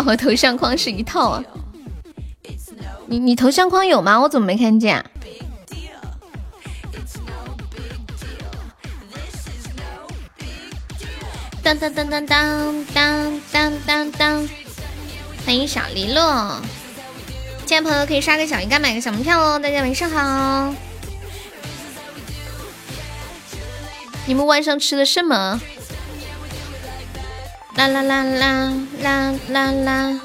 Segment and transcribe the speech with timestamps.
[0.00, 1.42] 和头像框是一套啊！
[3.06, 4.20] 你你头像框有吗？
[4.20, 5.04] 我怎么没看见？
[11.64, 14.48] 当当当当当当当当当！
[15.44, 16.60] 欢迎小黎落，
[17.66, 19.58] 进来朋友可以刷个小鱼干，买个小门票哦。
[19.58, 20.74] 大家晚上好，
[24.26, 25.60] 你们晚上吃的什么？
[27.74, 30.20] 啦啦啦啦啦啦啦！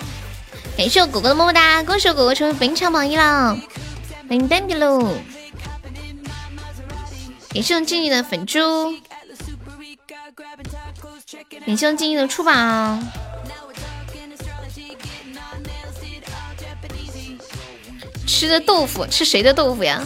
[0.78, 3.58] 感谢我果果的么么哒，恭喜我果果成为本场榜一了，
[4.28, 5.16] 欢迎 baby 喽！
[7.54, 8.94] 感谢我静怡的粉猪。
[11.66, 13.00] 感谢我静怡的出宝，
[18.28, 20.04] 吃的豆腐，吃谁的豆腐呀？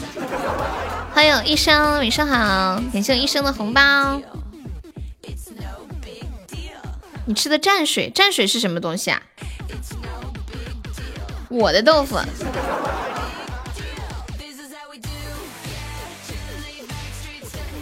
[1.13, 2.81] 欢迎医生，晚上好！
[2.93, 4.21] 感谢我医生的红包。
[7.31, 9.21] 你吃的蘸水，蘸水是什么东西啊？
[11.47, 12.19] 我的豆腐。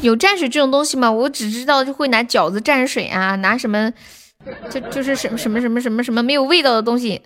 [0.01, 1.11] 有蘸水这种东西吗？
[1.11, 3.91] 我只知道就会拿饺子蘸水啊，拿什么，
[4.69, 7.23] 就就是什么什么什么什么什么没有味道的东西，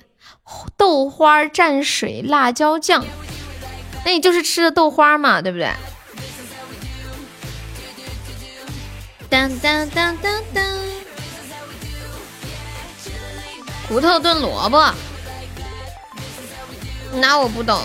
[0.78, 3.04] 豆花蘸水、辣椒酱，
[4.06, 5.70] 那你就是吃的豆花嘛，对不对？
[9.30, 10.64] 当当当当当，
[13.88, 14.94] 骨头炖萝卜，
[17.14, 17.78] 那我不懂。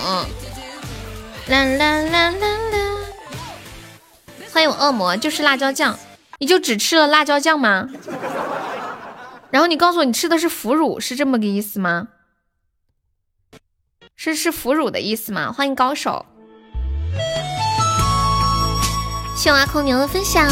[1.49, 2.79] 啦啦啦啦啦。
[4.53, 5.99] 欢迎我恶魔，就是辣椒酱，
[6.39, 7.89] 你就只吃了辣椒酱吗？
[9.51, 12.09] 然后你告诉我你吃的是腐乳，是这么个意思吗？
[14.17, 15.53] 是是腐乳的意思吗？
[15.53, 16.25] 欢迎高手，
[19.37, 20.49] 谢阿空牛的分享。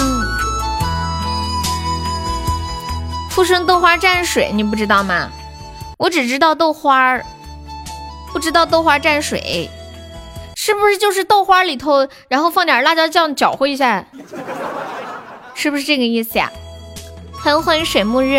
[3.31, 5.31] 富顺豆花蘸水，你不知道吗？
[5.99, 7.25] 我只知道豆花儿，
[8.33, 9.71] 不知道豆花蘸水。
[10.55, 14.05] 是不是就是豆花里头，然后放点辣椒酱搅和一下，
[15.55, 16.51] 是不是这个意思呀？
[17.43, 18.39] 欢迎欢迎水木日，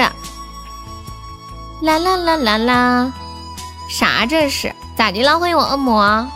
[1.81, 3.13] 啦啦啦啦啦，
[3.89, 5.39] 啥这是咋的了？
[5.39, 6.27] 欢迎我恶魔。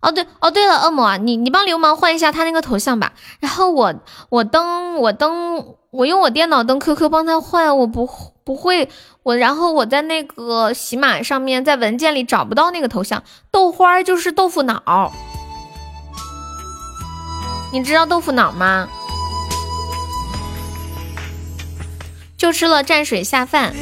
[0.00, 3.12] 哦对哦对了，恶魔，你你帮流氓换一下他那个头像吧。
[3.38, 3.94] 然后我
[4.30, 8.06] 我登我登我用我电脑登 QQ 帮他换，我不
[8.50, 8.88] 不会。
[9.22, 13.22] 我然后我在那个喜马上面，在文件里找不到那个头像，
[13.52, 15.12] 豆花就是豆腐脑，
[17.72, 18.88] 你知道豆腐脑吗？
[22.36, 23.72] 就吃了蘸水下饭，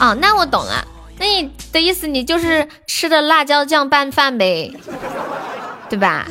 [0.00, 0.86] 哦，那我懂了，
[1.18, 4.72] 那你的意思你就是吃的辣椒酱拌饭呗，
[5.90, 6.26] 对吧？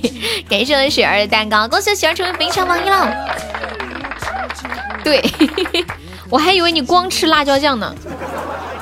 [0.48, 3.14] 感谢我雪儿的蛋糕，恭喜雪儿成为本场榜一了。
[5.04, 5.20] 对。
[6.32, 7.94] 我还以为你光吃辣椒酱呢，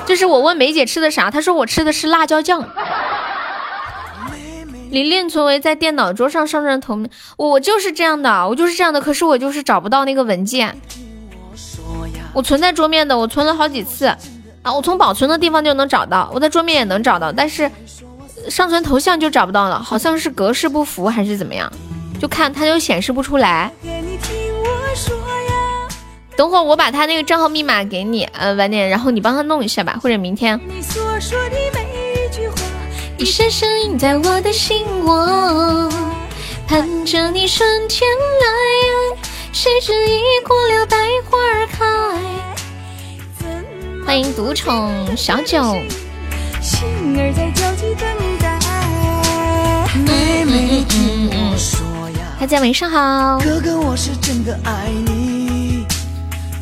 [0.05, 2.65] 就是我问梅姐吃的啥，她说我吃的是辣椒酱。
[4.89, 6.97] 玲玲存为在电脑桌上上传头，
[7.35, 10.73] 我我就是这样的，我就是这样的，可是我就是找不到那个文件。
[12.31, 14.05] 我存在桌面的，我存了好几次
[14.61, 17.69] 啊，我从保存的地方就能找到，我在桌面也能找到，但是
[18.49, 21.69] 上传头像就找不到了，好像是格式不符还是怎么样，
[22.17, 23.69] 就看它就显示不出来。
[26.41, 30.59] 等会儿我把他那个账号密码给你，呃，晚点，然后你帮他弄一下吧，或者明天。
[33.19, 35.87] 一声声印在我的心窝，
[36.67, 38.09] 盼着你春天
[38.41, 38.47] 来，
[39.53, 40.97] 谁知已过了百
[41.29, 41.37] 花
[41.67, 41.85] 开。
[44.03, 45.75] 欢迎独宠小九。
[46.59, 46.87] 心
[47.19, 48.09] 儿在焦急等
[48.39, 48.59] 待。
[49.93, 53.39] 妹妹听我说呀，大家晚上好。
[53.43, 55.30] 哥哥，我是真的爱你。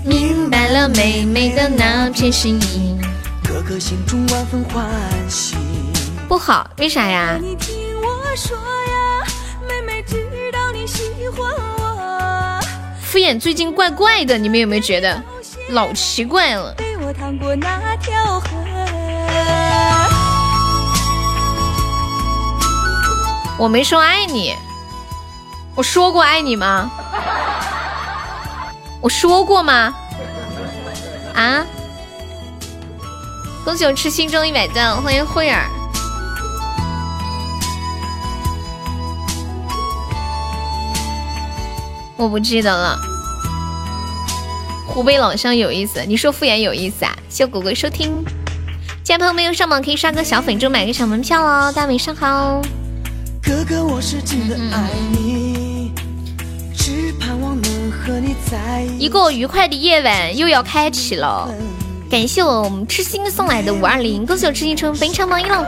[0.09, 2.99] 明白了妹妹的那片心意，
[3.47, 4.83] 哥哥心中万分欢
[5.29, 5.55] 喜。
[6.27, 7.37] 不好，为啥呀？
[7.39, 9.23] 你听我说呀，
[9.67, 10.17] 妹妹知
[10.51, 11.47] 道你喜欢
[11.77, 12.59] 我。
[13.03, 15.21] 敷衍最近怪怪的，你们有没有觉得
[15.69, 16.75] 老奇怪了？
[23.59, 24.55] 我没说爱你，
[25.75, 26.89] 我说过爱你吗？
[29.01, 29.95] 我说过吗？
[31.39, 31.65] 啊！
[33.63, 35.69] 恭喜我吃心中一百赞，欢迎慧儿。
[42.17, 42.99] 我不记得了。
[44.85, 47.15] 湖北老乡有意思，你说敷衍有意思啊？
[47.29, 48.11] 谢果果收听，
[49.01, 51.71] 进来朋友没有上榜可以刷个小粉猪，买个小门票哦。
[51.73, 52.61] 大家晚上好。
[53.41, 55.28] 哥哥，我是真的爱你，
[58.97, 61.49] 一个愉快的夜晚又要开启了。
[62.09, 65.65] 感谢我们痴心送来的五二零，恭喜我痴心成本场榜一了。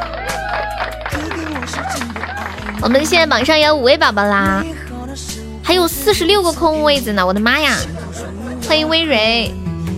[2.82, 4.66] 我们现在榜上有五位宝宝啦，
[5.64, 7.78] 还有四十六个空位子呢，我的妈呀！
[8.68, 9.52] 欢迎微蕊，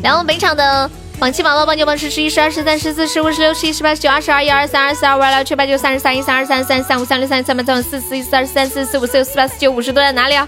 [0.03, 10.45] 然后本场的榜七宝宝榜九榜十十一十二十三十四十五十六十七十八十九二十二一二三二四二五二六七八九三十三一三二三三三五三六三七三八三四四一四二三四四五四六四八四九五十都在哪里啊？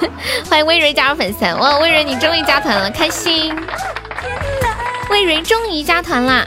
[0.48, 3.54] 欢迎微蕊加入粉丝，哇，微蕊你终于加团了，开心！
[5.10, 6.46] 微蕊终于加团啦！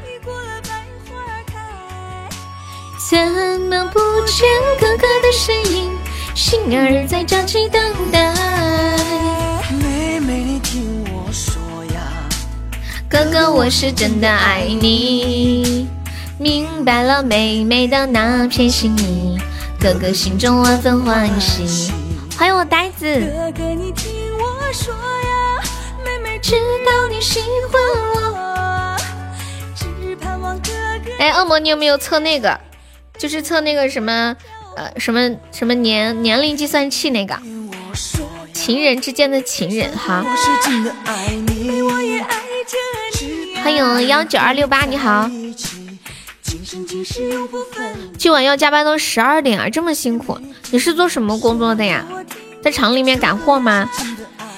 [3.09, 3.19] 怎
[3.61, 4.47] 么不见
[4.79, 5.91] 哥哥的身影？
[6.33, 7.79] 心儿在焦急等
[8.11, 8.33] 待。
[9.69, 11.61] 妹妹，你听我说
[11.93, 12.01] 呀，
[13.07, 15.87] 哥哥，我是真的爱你。
[16.39, 19.39] 明白了妹妹的那片心意，
[19.79, 21.93] 哥哥心中万分欢喜。
[22.37, 23.05] 欢迎我呆子。
[23.05, 25.61] 哥哥，你听我说呀，
[26.03, 27.39] 妹妹知道你喜
[27.71, 27.81] 欢
[28.33, 28.97] 我，
[29.75, 30.71] 只盼望哥
[31.05, 31.11] 哥。
[31.19, 32.59] 哎，恶魔，你有没有测那个？
[33.17, 34.35] 就是测那个什么，
[34.75, 37.37] 呃，什么什么年年龄计算器那个，
[38.51, 40.25] 情人之间的情人哈。
[43.63, 45.29] 欢迎幺九二六八，你好。
[48.17, 50.37] 今晚要加班到十二点啊，这么辛苦。
[50.71, 52.05] 你是做什么工作的呀？
[52.63, 53.89] 在厂里面赶货吗？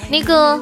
[0.09, 0.61] 那个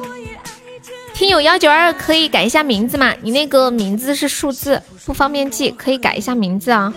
[1.12, 3.12] 听友幺九二可以改一下名字吗？
[3.20, 6.92] 你那个名字是数字，不方便记，可以改一下名字啊。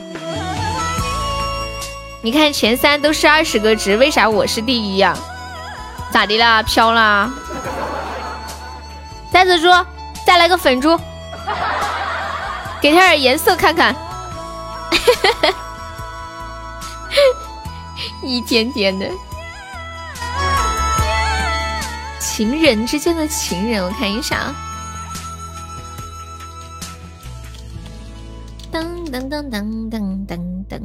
[2.21, 5.17] 你看前三都是二十个值，为啥我是第一呀？
[6.11, 6.63] 咋的啦？
[6.63, 7.29] 飘啦？
[9.31, 9.67] 三子猪，
[10.25, 10.97] 再来个粉猪，
[12.81, 13.93] 给他点颜色看看。
[18.23, 19.09] 一天天的，
[22.19, 24.53] 情人之间的情人，我看一下啊。
[28.71, 30.37] 噔噔噔噔噔噔
[30.67, 30.81] 噔。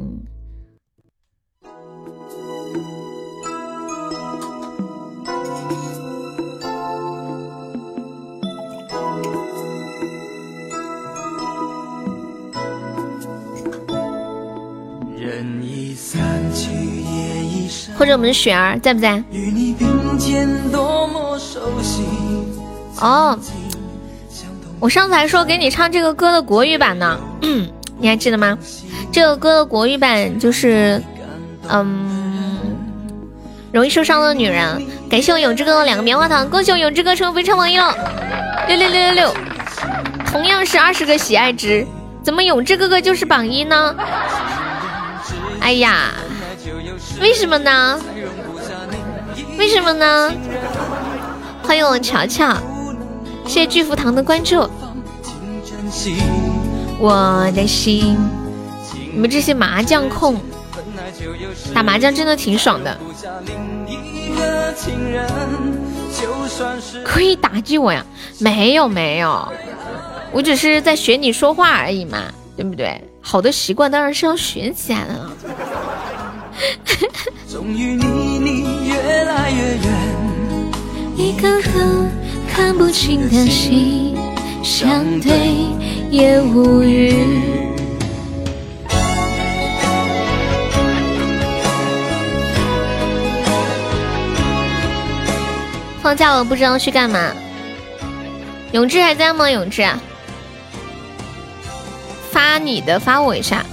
[17.97, 19.23] 或者我们的雪儿在不在？
[22.99, 23.37] 哦，
[24.79, 27.19] 我上次还说给你唱这个歌的国语版呢，
[27.99, 28.57] 你还记得吗？
[29.11, 31.01] 这个歌的国语版就是，
[31.69, 32.59] 嗯，
[33.71, 34.85] 容易受伤的女人。
[35.09, 37.95] 感谢我永志哥的两个棉花糖，恭喜我永志哥成为非常榜一了，
[38.67, 39.33] 六六六六六。
[40.25, 41.85] 同样是二十个喜爱值，
[42.23, 43.95] 怎么永志哥哥就是榜一呢？
[45.63, 46.13] 哎呀！
[47.21, 47.97] 为什么呢？
[49.57, 50.29] 为什么呢？
[51.63, 52.53] 欢迎我乔乔，
[53.45, 54.69] 谢谢巨福堂的关注。
[56.99, 58.17] 我的心，
[59.13, 60.35] 你们这些麻将控，
[61.73, 62.97] 打麻将真的挺爽的。
[67.05, 68.05] 可以打击我呀？
[68.37, 69.47] 没有没有，
[70.33, 72.25] 我只是在学你说话而已嘛，
[72.57, 73.01] 对不对？
[73.25, 75.31] 好的习惯当然是要学起来的了。
[81.15, 82.05] 一颗颗
[82.53, 84.15] 看不清的心，
[84.61, 85.31] 相对
[86.11, 87.15] 也无语。
[96.01, 97.31] 放假了不知道去干嘛。
[98.73, 99.49] 永志还在吗？
[99.49, 99.87] 永志，
[102.33, 103.63] 发你的发我一下，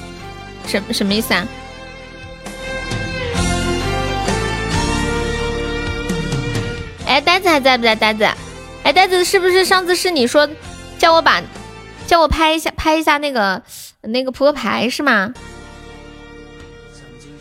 [0.67, 1.49] 什什么意思啊？
[7.07, 7.97] 哎，呆子还在不在？
[7.97, 8.29] 呆子，
[8.85, 10.47] 哎，呆子是不是上次是你说
[10.99, 11.43] 叫我把
[12.07, 13.63] 叫我拍一下拍一下那个
[14.03, 15.33] 那个扑克牌是吗？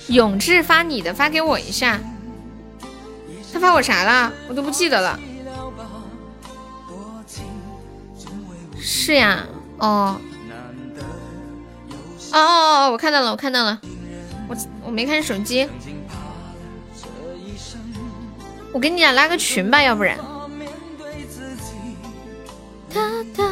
[0.07, 1.99] 永志发你的发给我一下，
[3.53, 4.31] 他发我啥了？
[4.47, 5.19] 我都不记得了。
[8.81, 9.45] 是呀，
[9.77, 10.19] 哦，
[12.31, 13.79] 哦哦哦，我看到了，我看到了，
[14.47, 14.55] 我
[14.85, 15.67] 我没看手机。
[18.71, 20.17] 我给你俩拉个群吧，要不然。
[22.93, 23.01] 哒
[23.35, 23.43] 哒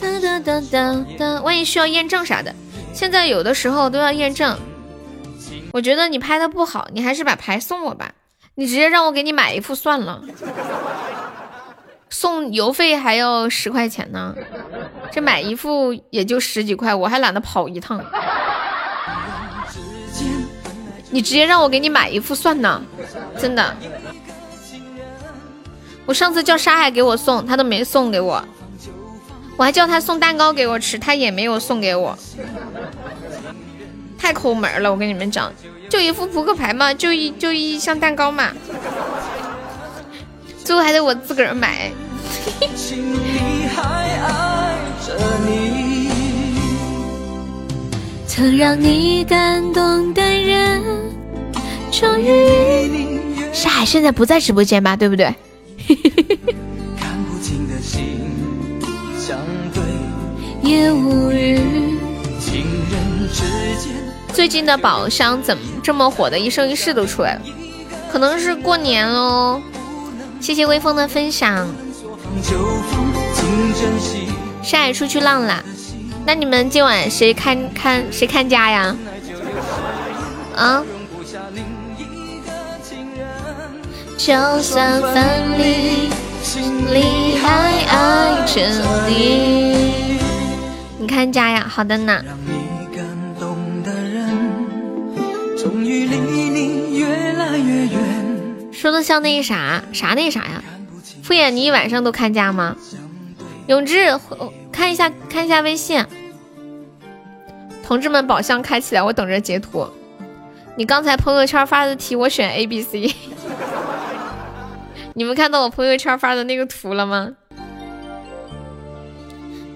[0.00, 2.54] 哒哒哒哒哒，万一需要验证啥的，
[2.94, 4.58] 现在有的时候都要验证。
[5.72, 8.12] 我觉得你拍的不好，你还是把牌送我吧。
[8.54, 10.22] 你直接让我给你买一副算了，
[12.10, 14.34] 送邮费还要十块钱呢。
[15.12, 18.00] 这买一副也就十几块，我还懒得跑一趟。
[21.10, 22.80] 你直接让我给你买一副算呢，
[23.36, 23.76] 真的。
[26.06, 28.42] 我上次叫沙海给我送，他都没送给我。
[29.56, 32.16] 我还叫他送蛋糕给我吃，他也没有送给我，
[34.16, 34.90] 太抠门了。
[34.90, 35.52] 我跟你们讲，
[35.90, 38.50] 就一副扑克牌嘛，就一就一箱蛋糕嘛，
[40.64, 41.90] 最后还得我自个儿买。
[48.40, 50.82] 曾让你感动的人，
[51.92, 54.96] 终于是海现在不在直播间吧？
[54.96, 55.34] 对不对？
[60.62, 61.60] 也无语。
[64.32, 66.38] 最近的宝箱怎么这么火的？
[66.38, 67.42] 一生一世都出来了，
[68.10, 69.60] 可能是过年喽。
[70.40, 71.68] 谢谢微风的分享。
[74.62, 75.62] 沙海出去浪了，
[76.32, 78.96] 那你们今晚谁看看谁看家呀？
[80.54, 80.80] 啊？
[84.16, 86.08] 就算分离，
[86.40, 86.62] 心
[86.94, 87.48] 里还
[87.84, 88.62] 爱着
[89.08, 90.20] 你。
[91.00, 92.22] 你看家呀，好的呢。
[98.72, 100.62] 说的像那啥啥那啥呀？
[101.24, 102.76] 敷衍你一晚上都看家吗？
[103.66, 104.16] 永志，
[104.70, 106.06] 看一下看一下微信。
[107.90, 109.84] 同志们，宝箱开起来，我等着截图。
[110.76, 113.12] 你刚才朋友圈发的题，我选 A、B、C。
[115.14, 117.32] 你们看到我朋友圈发的那个图了吗？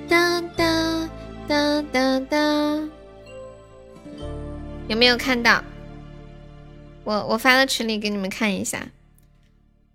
[0.08, 1.08] 哒哒
[1.48, 2.38] 哒哒哒，
[4.86, 5.60] 有没有看到？
[7.02, 8.78] 我我发到群里给你们看一下。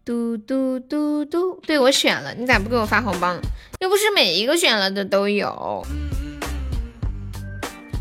[0.03, 3.33] 嘟嘟嘟嘟，对我选了，你咋不给我发红包？
[3.79, 5.88] 又不是每一个选了的都有。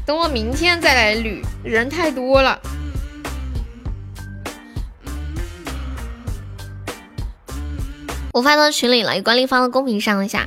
[0.09, 2.59] 等我明天再来捋，人太多了。
[8.33, 10.47] 我发到群里了，有管理发到公屏上一下。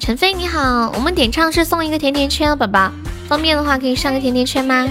[0.00, 2.90] 陈飞你好，我们点唱是送一个甜甜圈，宝宝
[3.28, 4.88] 方便的话可以上个甜甜圈吗？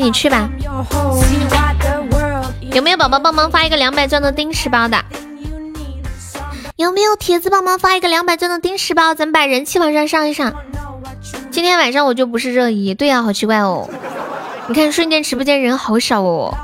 [0.00, 0.48] 你去吧。
[2.72, 5.04] 有没有宝宝帮忙发一个两百钻的丁石包的？
[6.76, 9.14] 有没有铁子帮忙发一个两百钻的丁石包？
[9.14, 10.52] 咱们把人气往上上一上。
[11.50, 13.88] 今天晚上我就不是热议，对呀，好奇怪哦。
[14.68, 16.56] 你看瞬间直播间人好少哦，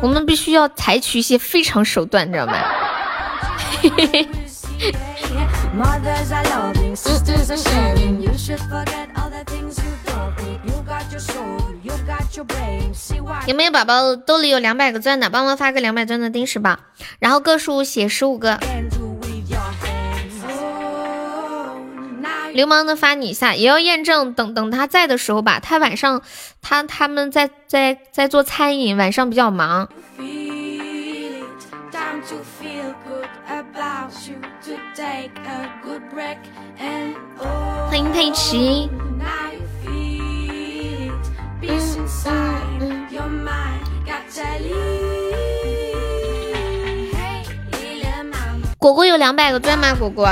[0.00, 2.54] 我们必须要采取一些非常手段，你知道吗？
[3.82, 4.28] 嘿嘿嘿。
[13.46, 16.78] 有没有宝宝兜里有两百个钻的，帮忙发个两百钻的定时宝，
[17.18, 18.58] 然后个数写十五个。
[22.54, 25.58] 流氓的发你一下，也要验证，等等他在的时候吧。
[25.58, 26.22] 他晚上
[26.60, 29.88] 他他们在在在做餐饮，晚上比较忙。
[37.88, 38.88] 欢迎佩奇。
[48.78, 49.94] 果果有两百个钻吗？
[49.94, 50.26] 果果，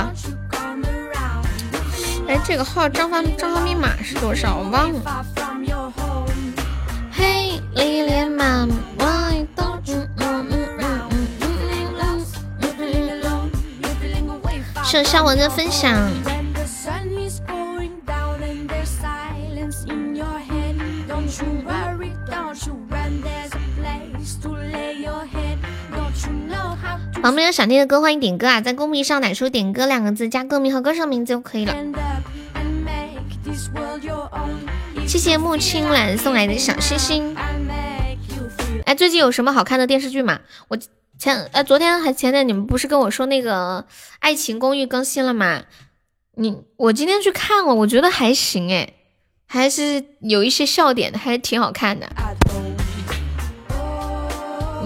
[2.27, 4.57] 哎，这个号账号账号密码是多少？
[4.57, 5.25] 我忘了。
[7.13, 12.27] 嘿，丽莲妈妈，我都嗯嗯嗯嗯嗯嗯
[13.23, 13.41] 嗯。
[14.83, 15.97] 谢肖文的分享。
[27.23, 28.63] 宝们有想听的歌，欢迎点歌啊！
[28.63, 31.77] 在公屏上打出“点歌”两个字，加歌名和歌手名字就可以了。
[35.07, 37.37] 谢谢木青兰送来的小星星。
[38.87, 40.41] 哎，最近有什么好看的电视剧吗？
[40.69, 40.79] 我
[41.19, 43.85] 前呃昨天还前天你们不是跟我说那个
[44.21, 45.65] 《爱情公寓》更新了吗？
[46.37, 48.95] 你我今天去看了，我觉得还行哎，
[49.47, 52.09] 还是有一些笑点的，还是挺好看的。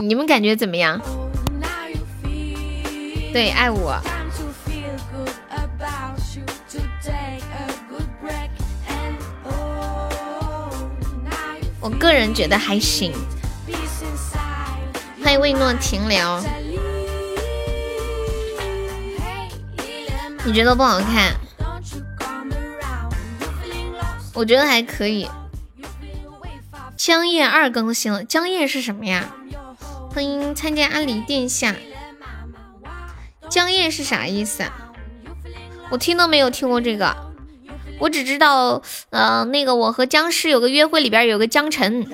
[0.03, 1.01] 你们感觉怎么样？
[3.35, 4.01] 对，爱我。
[11.81, 13.13] 我个人觉得还行。
[15.25, 16.45] 欢迎魏诺停留。
[20.45, 21.35] 你觉得不好看？
[24.33, 25.29] 我觉得还可以。
[26.97, 29.35] 江夜二更新了，江夜是什么呀？
[30.13, 31.75] 欢迎参加阿离殿下。
[33.49, 34.73] 江夜是啥意思啊？
[35.91, 37.15] 我听都没有听过这个，
[38.01, 42.07] 我只知道，呃，那个我和僵尸有个约会，里边有个江晨。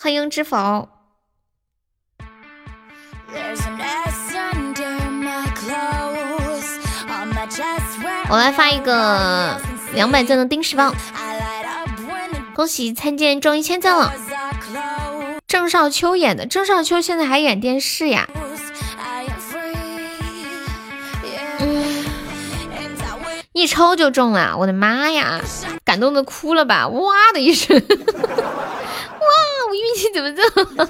[0.00, 0.88] 欢迎知否。
[8.28, 9.60] 我来发一个
[9.94, 10.94] 两百赞的丁石棒，
[12.54, 14.12] 恭喜参见中一千赞了。
[15.52, 18.26] 郑少秋演的，郑少秋现在还演电视呀？
[21.60, 22.06] 嗯，
[23.52, 25.42] 一抽就中了，我的妈呀，
[25.84, 26.88] 感动的哭了吧？
[26.88, 27.84] 哇的一声，哇，
[29.68, 30.42] 我运气怎么这
[30.72, 30.88] 么？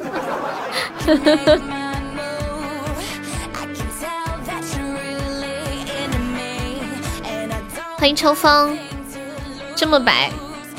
[7.99, 8.79] 欢迎秋风，
[9.75, 10.31] 这么白，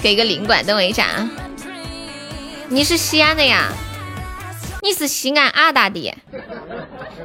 [0.02, 1.30] 给个领馆，等我一下啊！
[2.74, 3.72] 你是西安的呀？
[4.82, 6.12] 你是西安阿大的？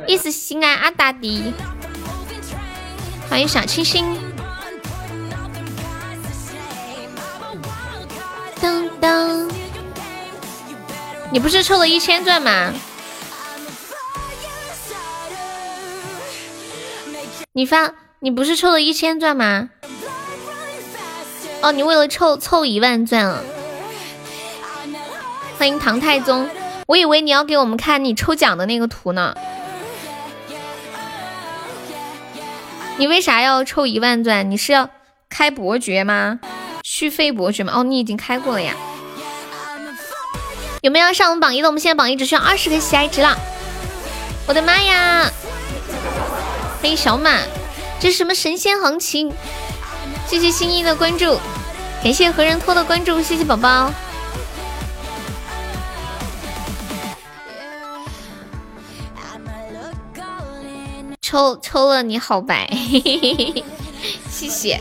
[0.06, 1.54] 你是西安阿大的？
[3.30, 4.04] 欢迎小清新。
[8.60, 9.50] 噔噔，
[11.32, 12.74] 你不是抽了一千钻吗？
[17.52, 17.94] 你发。
[18.20, 19.70] 你不是抽了一千钻吗？
[21.62, 23.40] 哦，你为了凑凑一万钻啊！
[25.58, 26.48] 欢迎唐太宗，
[26.86, 29.34] 我以为你要给我们看你抽奖的那个图呢。
[32.96, 34.48] 你为啥要抽一万钻？
[34.48, 34.88] 你是要
[35.28, 36.38] 开伯爵吗？
[36.84, 37.72] 续费伯爵吗？
[37.74, 38.74] 哦，你已经开过了呀。
[40.80, 41.68] 有没有上我们榜一的？
[41.68, 43.36] 我们现在榜一只需要二十个喜爱值了。
[44.46, 45.28] 我的妈呀！
[46.80, 47.42] 欢迎小满。
[47.98, 49.32] 这是什么神仙行情？
[50.28, 51.36] 谢谢新一的关注，
[52.04, 53.92] 感谢何人托的关注，谢谢宝宝。
[61.28, 62.66] 抽抽了你好白，
[64.30, 64.80] 谢谢。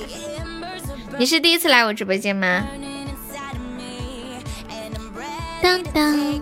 [1.19, 2.63] 你是第一次来我直播间吗？
[5.61, 6.41] 当当。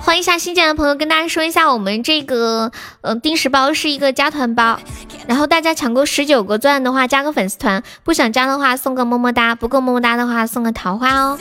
[0.00, 4.80] 欢迎一下新进来的朋友，跟大家说一下，我们这个呃定时包是一个加团包，
[5.26, 11.38] 然后大家抢够十九个钻的话，加个粉丝团；不想加的话，送个么么哒；不够么么哒的话，送个桃花哦。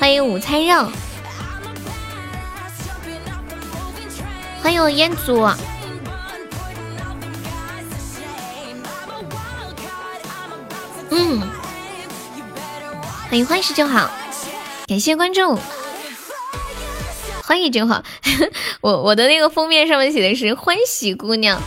[0.00, 0.88] 欢迎午餐肉，
[4.62, 5.46] 欢迎我烟祖，
[11.16, 11.40] 嗯，
[13.30, 14.10] 欢迎欢喜就好，
[14.88, 15.56] 感谢关注。
[17.44, 18.02] 欢迎就好，
[18.80, 21.60] 我我的那个封面上面写的是欢喜姑娘，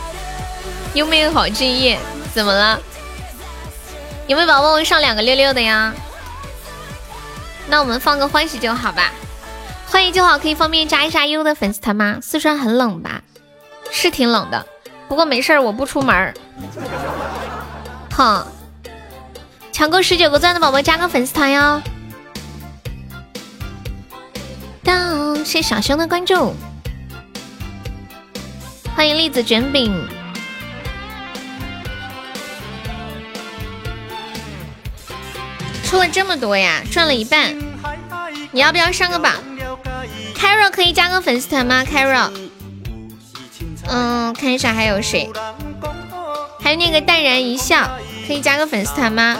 [0.92, 1.98] 有没有好敬业，
[2.34, 2.78] 怎么了？
[4.26, 5.94] 有没有宝宝上两个六六的呀？
[7.68, 9.10] 那我们放个欢喜就好吧。
[9.86, 12.18] 欢迎就好，可以方便加一下优的粉丝团吗？
[12.20, 13.22] 四川很冷吧？
[13.90, 14.66] 是挺冷的，
[15.08, 16.34] 不过没事儿，我不出门。
[18.14, 18.46] 哼，
[19.78, 21.80] 抢够十九个钻的宝宝加个粉丝团哟。
[25.44, 26.52] 谢谢小熊的关注，
[28.96, 30.04] 欢迎栗子卷饼，
[35.84, 37.56] 出了这么多呀，赚了一半，
[38.50, 39.32] 你要不要上个榜
[40.34, 42.32] ？Caro 可以加个粉丝团吗？Caro，
[43.86, 45.30] 嗯，看一下还有谁，
[46.68, 47.88] 还有那个淡然一笑，
[48.26, 49.38] 可以加个粉丝团吗？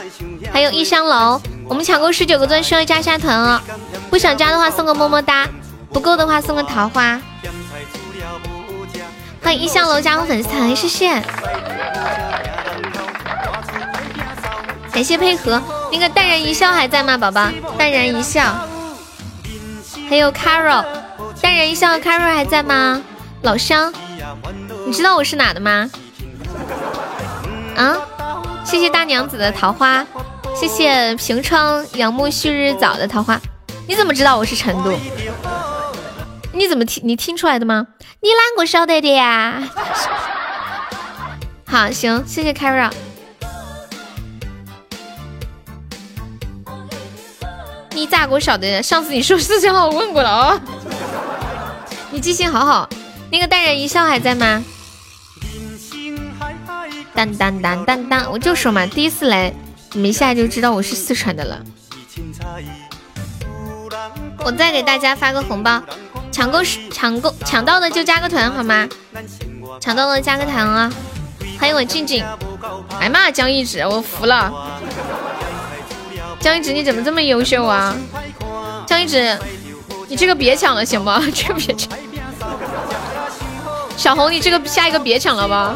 [0.51, 1.39] 还有一香楼，
[1.69, 3.61] 我们抢够十九个钻，需要加下团哦。
[4.09, 5.47] 不想加的话，送个么么哒；
[5.93, 7.21] 不够的话，送个桃花。
[9.43, 11.23] 欢迎一香楼加入粉丝团，谢谢，
[14.91, 15.63] 感谢配合。
[15.93, 17.51] 那个淡然一笑还在吗，宝宝？
[17.77, 18.67] 淡然一笑，
[20.09, 20.83] 还有 Carol，
[21.43, 23.03] 淡然一笑，Carol 还在吗？
[23.43, 23.93] 老乡，
[24.87, 25.91] 你知道我是哪的吗？
[27.79, 27.97] 啊？
[28.65, 30.05] 谢谢大娘子的桃花。
[30.55, 33.41] 谢谢平窗仰慕旭日早的桃花，
[33.87, 34.93] 你怎么知道我是成都？
[36.53, 37.01] 你怎么听？
[37.07, 37.87] 你听出来的吗？
[38.21, 39.63] 你啷个晓得的呀？
[41.65, 42.91] 好，行，谢谢 Caro。
[47.91, 48.83] 你咋个晓得的？
[48.83, 50.61] 上次你说四川话，我问过了哦。
[52.11, 52.89] 你记性好好。
[53.31, 54.65] 那个淡然一笑还在吗？
[57.19, 59.53] 当当当当当，我就说嘛，第一次来。
[59.93, 61.61] 你们一下就知道我是四川的了。
[64.45, 65.83] 我再给大家发个红包，
[66.31, 66.61] 抢够
[66.93, 68.89] 抢够抢到的就加个团好吗？
[69.81, 70.93] 抢到的加个团啊！
[71.59, 72.25] 欢迎我静静。
[73.01, 74.79] 哎妈，江一直，我服了。
[76.39, 77.97] 江一直，你怎么这么优秀啊？
[78.87, 79.37] 江一直，
[80.07, 81.21] 你这个别抢了行吗？
[81.35, 81.99] 这个别抢。
[83.97, 85.75] 小红，你这个下一个别抢了吧。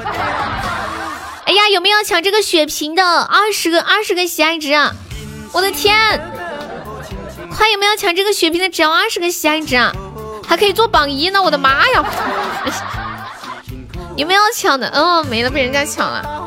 [1.44, 3.02] 哎呀，有没有抢这个血瓶的？
[3.22, 4.94] 二十个，二十个喜爱值啊！
[5.52, 5.94] 我的天，
[7.54, 8.68] 快有没有抢这个血瓶的？
[8.68, 9.92] 只要二十个喜爱值啊，
[10.46, 11.42] 还可以做榜一呢！
[11.42, 12.04] 我的妈呀！
[14.16, 14.88] 有没有抢的？
[14.90, 16.46] 哦，没了，被人家抢了。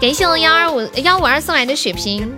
[0.00, 2.36] 感谢我幺二五幺五二送来的血瓶，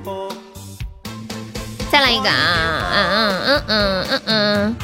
[1.90, 2.92] 再来一个啊！
[2.92, 4.76] 嗯嗯嗯嗯嗯嗯，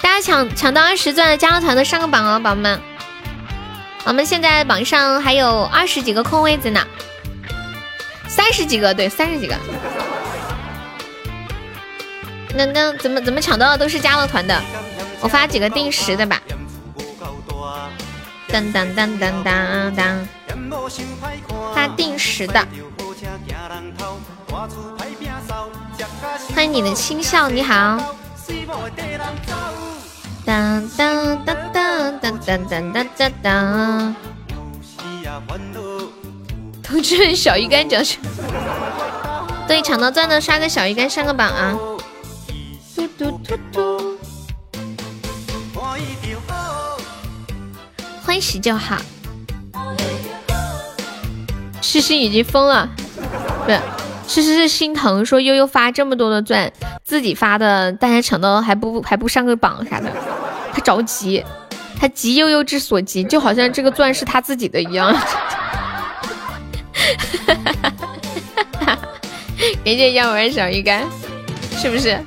[0.00, 2.80] 大家抢抢到二十钻的加了团的上个榜哦，宝宝们。
[4.06, 6.86] 我们现在榜上还有二十几个空位子呢，
[8.28, 9.56] 三十几个，对，三十几个。
[12.54, 14.62] 那那怎么怎么抢到的都是加了团的？
[15.20, 16.40] 我发几个定时的吧。
[18.48, 20.28] 当当当当当当，
[21.74, 22.64] 发定时的。
[26.54, 28.14] 欢迎你的轻笑，你好。
[30.54, 34.14] 当当当当当当当当当当。
[36.80, 38.18] 同志们，小鱼干奖是。
[39.66, 41.76] 对，抢到钻的刷个小鱼干上个榜啊！
[42.94, 44.16] 嘟嘟嘟嘟。
[48.22, 48.96] 欢喜就好。
[51.82, 52.88] 诗诗已经疯了，
[53.66, 53.80] 不是，
[54.28, 60.12] 诗诗是心疼，说悠悠发这么多的钻，自己发的，大家抢到还不还不上个榜啥的。
[60.74, 61.44] 他着急，
[61.96, 65.16] 他急悠悠之所急，就好像这个钻是他自己的一样。
[69.84, 71.04] 感谢幺五小鱼干，
[71.76, 72.18] 是不是？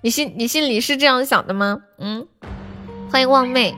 [0.00, 1.78] 你心你心里是这样想的吗？
[1.98, 2.26] 嗯，
[3.10, 3.74] 欢迎望妹。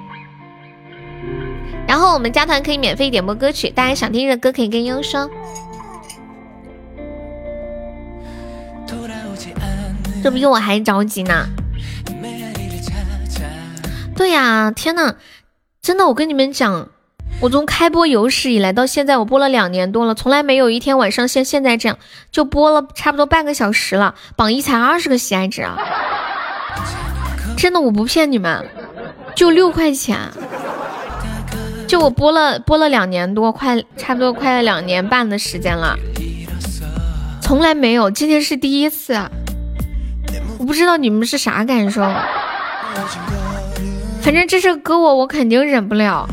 [1.86, 5.28] 然后我们加团可以免费点播歌曲，大家想听的歌可以跟悠悠说。
[10.22, 11.46] 这比我还着急呢。
[14.18, 15.14] 对呀，天呐，
[15.80, 16.88] 真的，我跟你们讲，
[17.40, 21.96] 我从开播有史以来到现在，我播了两年多了，从来没有一天晚上像现在这样
[22.32, 25.76] 就播了差不多半个小时了，榜一才二十个喜爱值啊！
[27.56, 28.68] 真的，我不骗你们，
[29.36, 30.18] 就六块钱，
[31.86, 35.96] 就我播了播了两年多，快差不多快两年半的时间了，
[37.40, 39.16] 从来没有，今天是第一次，
[40.58, 42.02] 我不知道你们是啥感受。
[44.28, 46.28] 反正这首歌我我肯定忍不了，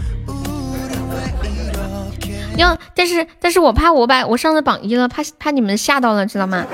[2.58, 6.66] 要但是但是我怕我把我上了榜一了，怕怕你们吓到了，知道吗？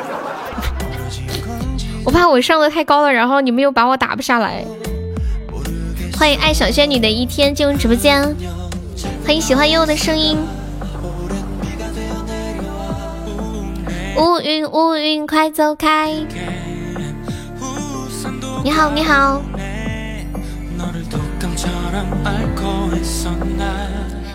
[2.03, 4.65] 我怕我上的太高了，然后你们又把我打不下来。
[6.17, 8.35] 欢迎爱小仙女的一天进入直播间，
[9.23, 10.39] 欢迎喜欢悠悠的声音。
[14.17, 16.15] 乌云乌云快走开，
[18.63, 19.39] 你好你好。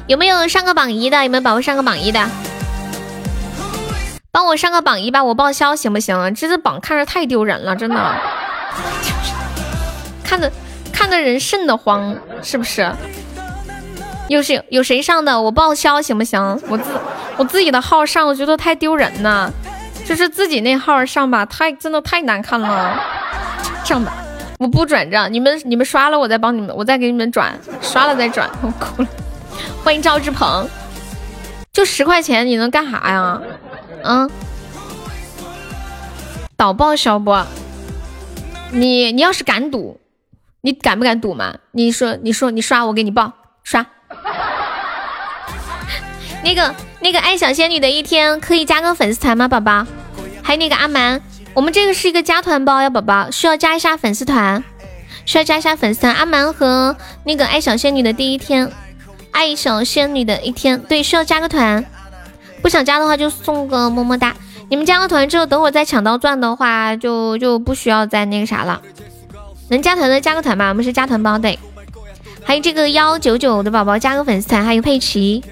[0.06, 1.24] 有没有上个榜一的？
[1.24, 2.20] 有没有宝宝上个榜一的？
[4.30, 6.34] 帮我上个榜一吧，我报销行不行？
[6.34, 7.96] 这个榜看着太丢人了，真的，
[10.22, 10.52] 看着
[10.92, 12.90] 看着人瘆得慌，是不是？
[14.28, 15.40] 有谁有谁上的？
[15.40, 16.60] 我报销行不行？
[16.68, 16.84] 我自
[17.36, 19.50] 我自己的号上，我觉得太丢人了，
[20.04, 23.00] 就是自己那号上吧，太真的太难看了，
[23.84, 24.12] 上吧。
[24.58, 29.08] 我不转账，你们你们刷了，我再帮你们，我再给你们转，刷了再转，我哭了。
[29.84, 30.68] 欢迎赵志鹏，
[31.72, 33.40] 就十块钱，你能干啥呀？
[34.02, 34.30] 嗯，
[36.56, 37.36] 导报销不？
[38.70, 40.00] 你你要是敢赌，
[40.62, 41.58] 你敢不敢赌嘛？
[41.72, 43.84] 你说你说你刷，我给你报刷。
[46.42, 49.86] 那个那个爱小仙女的一天可以加个粉丝团吗，宝宝？
[50.42, 51.20] 还有那个阿蛮。
[51.56, 54.62] 我们这个是一个加团包呀，宝宝需要加一下粉丝团，
[55.24, 56.12] 需要加一下粉丝团。
[56.14, 58.70] 阿蛮和那个爱小仙女的第一天，
[59.30, 61.82] 爱小仙女的一天，对，需要加个团。
[62.60, 64.36] 不想加的话就送个么么哒。
[64.68, 68.82] 你们加了团之后，等会再抢到钻的话，就就不需要再那个啥了。
[69.70, 71.58] 能加团的加个团吧，我们是加团包的。
[72.44, 75.42] 还有这个幺九九的宝宝加个粉丝团，还有佩奇，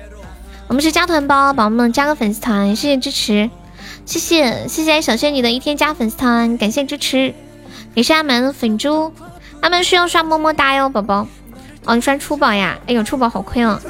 [0.69, 3.49] 我们是加团包，宝宝们加个粉丝团，谢谢支持。
[4.07, 7.35] 谢谢谢谢小仙女的一天加粉丝团，感谢支持，
[7.95, 9.13] 也是阿门粉猪，
[9.61, 11.27] 阿门需要刷么么哒哟，宝宝。
[11.87, 12.79] 哦，你刷初宝呀？
[12.87, 13.81] 哎呦，初宝好亏哦，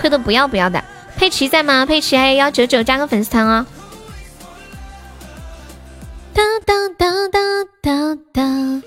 [0.00, 0.82] 亏的不要不要的。
[1.16, 1.84] 佩奇在吗？
[1.84, 3.66] 佩奇还有幺九九加个粉丝团哦。
[6.32, 7.40] 哒哒哒哒
[7.80, 8.82] 哒哒。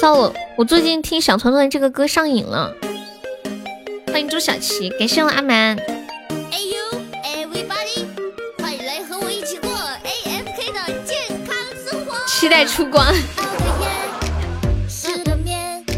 [0.00, 2.74] 糟了，我最近听小团团这个歌上瘾了。
[4.08, 6.01] 欢迎朱小琪，感谢我阿蛮。
[12.42, 13.06] 期待出光。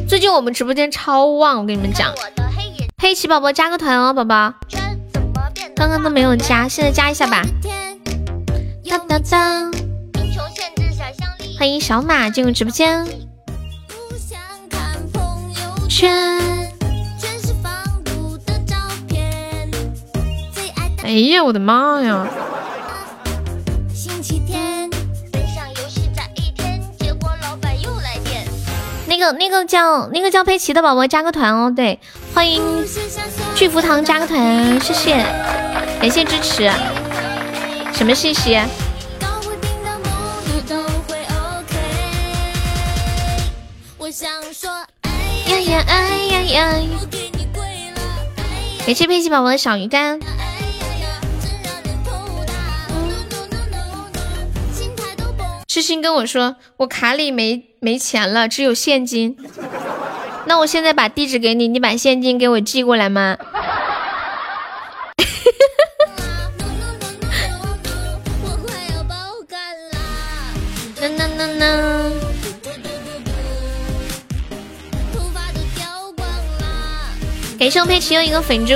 [0.07, 2.13] 最近我们直播间超旺，我跟你们讲。
[2.99, 4.53] 佩奇宝宝加个团哦，宝宝。
[5.75, 7.43] 刚刚都没有加，现在加一下吧。
[8.87, 9.73] 当当当！
[11.59, 13.09] 欢迎小马进入直播间。
[21.03, 22.29] 哎呀，我的妈呀！
[29.17, 32.01] 那个那个叫那个叫佩奇的宝宝加个团哦，对，
[32.35, 32.61] 欢迎
[33.55, 35.25] 巨福堂加个团，谢谢，
[36.01, 36.69] 感谢支持。
[37.93, 38.55] 什么信息？
[38.55, 38.67] 呀
[45.47, 46.75] 呀哎呀呀！
[48.85, 50.19] 感谢佩奇宝宝的小鱼干。
[55.75, 59.37] 痴心跟我说，我卡里没没钱了，只有现金。
[60.47, 63.37] 那我现在把地址给你，你把现金给我寄过来吗？
[77.59, 78.75] 感谢我佩奇又一个粉猪。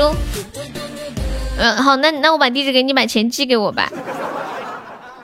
[1.58, 3.88] 嗯，好，那那我把地址给你，把钱寄给我吧。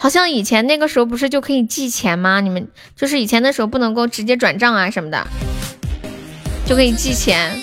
[0.04, 2.40] 好像以前那个时候不是就可以寄钱吗？
[2.40, 5.26] 你们就是以前的时候不能够直接转账啊什么的，
[6.66, 7.58] 就可以寄钱。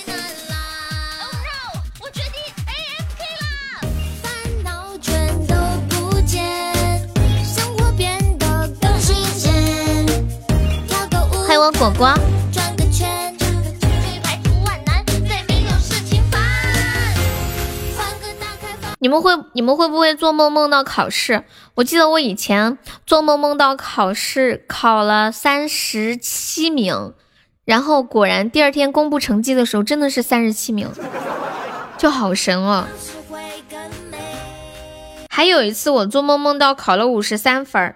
[11.45, 12.11] 欢迎我果果。
[19.03, 21.43] 你们会你们会不会做梦梦到考试？
[21.81, 27.15] 我记得我以前做梦梦到考试考了三十七名，
[27.65, 30.91] 然后果然第二天公布成绩的时候真的是三十七名，
[31.97, 32.85] 就好神哦。
[35.27, 37.95] 还有一次我做梦梦到考了五十三分，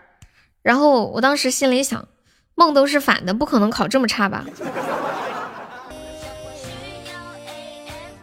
[0.63, 2.07] 然后我当时心里想，
[2.55, 4.45] 梦都是反的，不可能考这么差吧？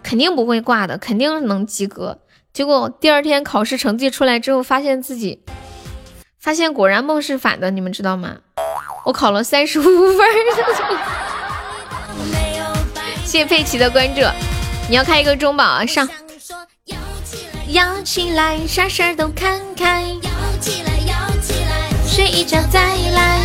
[0.02, 2.18] 肯定不会挂的，肯定能及格。
[2.52, 5.42] 结果第二天考试成绩出来之后，发现自己
[6.38, 8.36] 发现果然梦是反的，你们知道吗？
[9.06, 9.94] 我考了三十五分。
[13.24, 14.20] 谢谢佩奇的关注，
[14.90, 16.06] 你要开一个中宝啊，上。
[17.68, 20.02] 摇起来，啥事儿都看开。
[20.02, 23.40] 摇起来，摇起来，睡一觉再来。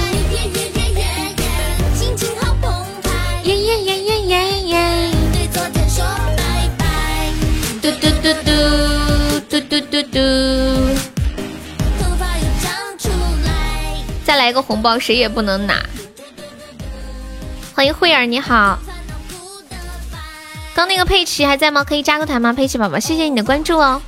[1.95, 2.69] 心情好澎
[3.01, 3.41] 湃。
[3.45, 5.11] 耶耶耶耶耶耶。
[5.31, 6.03] 对昨天说
[6.35, 7.31] 拜拜。
[7.81, 8.51] 嘟嘟嘟嘟。
[9.77, 10.19] 嘟嘟嘟嘟，
[14.25, 15.85] 再来一个红包，谁也不能拿。
[17.75, 18.79] 欢迎慧儿，你好。
[20.73, 21.83] 刚那个佩奇还在吗？
[21.83, 22.53] 可以加个团吗？
[22.53, 24.01] 佩奇宝宝，谢谢你的关注哦。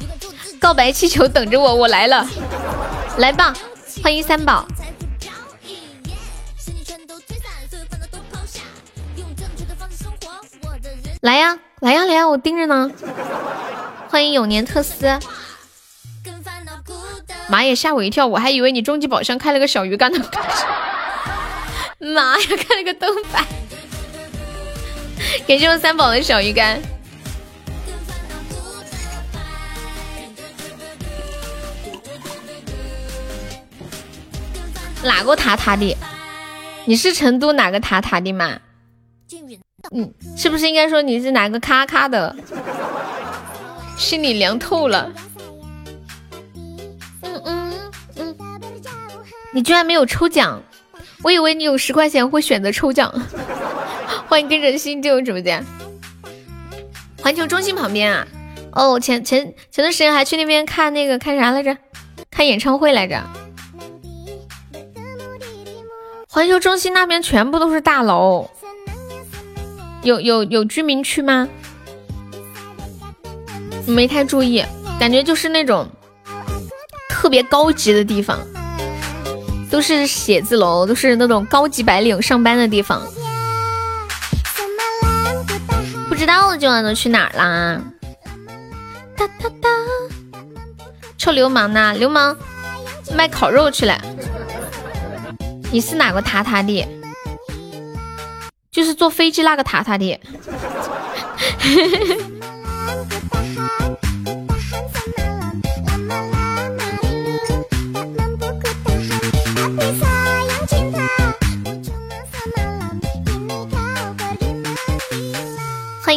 [0.59, 2.27] 告白气球等着我，我来了，
[3.17, 3.53] 来吧。
[4.01, 4.65] 欢迎三宝。
[11.21, 12.89] 来呀，来呀，来呀，我盯着呢。
[14.09, 15.19] 欢迎永年特斯。
[17.49, 17.73] 妈呀！
[17.73, 20.23] 吓我一跳，我还以为你终极宝箱开了个小鱼干呢。
[21.99, 22.45] 妈 呀！
[22.47, 23.43] 开了个灯牌。
[25.47, 26.79] 感谢我三宝的小鱼干。
[35.03, 35.97] 哪个塔塔的？
[36.85, 38.59] 你是成都哪个塔塔的吗？
[39.91, 42.35] 嗯，是不是应该说你是哪个咔咔的？
[43.97, 45.11] 心里凉透了。
[49.51, 50.61] 你居然没有抽奖，
[51.23, 53.11] 我以为你有十块钱会选择抽奖。
[54.27, 55.65] 欢迎跟着心进入直播间，
[57.21, 58.27] 环球中心旁边啊。
[58.71, 61.75] 哦，前前前段时间还去那边看那个看啥来着？
[62.29, 63.23] 看演唱会来着。
[66.27, 68.47] 环球中心那边全部都是大楼，
[70.03, 71.49] 有有有居民区吗？
[73.87, 74.63] 没太注意，
[74.99, 75.89] 感觉就是那种
[77.09, 78.39] 特别高级的地方。
[79.69, 83.01] 都是写字楼，都是那种高级白领上班的地方。
[86.07, 87.81] 不知道今晚都去哪儿啦？
[91.17, 91.93] 臭流氓呢？
[91.93, 92.35] 流氓
[93.15, 93.99] 卖烤肉去了。
[95.71, 96.87] 你是哪个塔塔的？
[98.71, 100.19] 就是坐飞机那个塔塔的。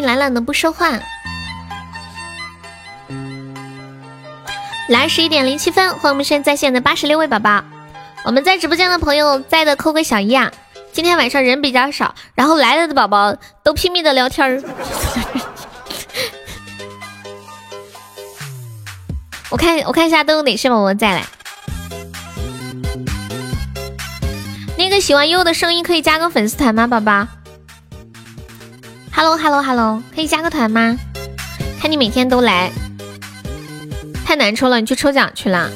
[0.02, 0.98] 迎懒懒的不说话。
[4.88, 7.62] 来十一点零七分，欢迎我们现在在线的八十六位宝宝。
[8.24, 10.52] 我们在直播间的朋友在的扣个小一啊。
[10.92, 14.62] 今天晚上人比较少，然后来了的宝宝都拼命的聊天儿。
[19.48, 21.24] 我看我看一下都有哪些宝宝在来。
[24.76, 27.26] 那个喜欢悠悠的声音可以加个粉丝团吗，宝宝
[29.14, 30.96] ？Hello Hello Hello，可以加个团吗？
[31.80, 32.70] 看你每天都来，
[34.24, 35.70] 太难抽了，你去抽奖去了。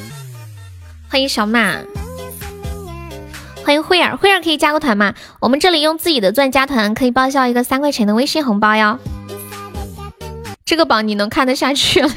[1.09, 1.77] 欢迎小马。
[3.64, 5.12] 欢迎慧儿，慧儿可以加个团吗？
[5.40, 8.99] 我们这里用自己的钻加团，可以报销一个三块钱的微信红包哟。
[10.64, 12.01] 这个榜你能看得下去？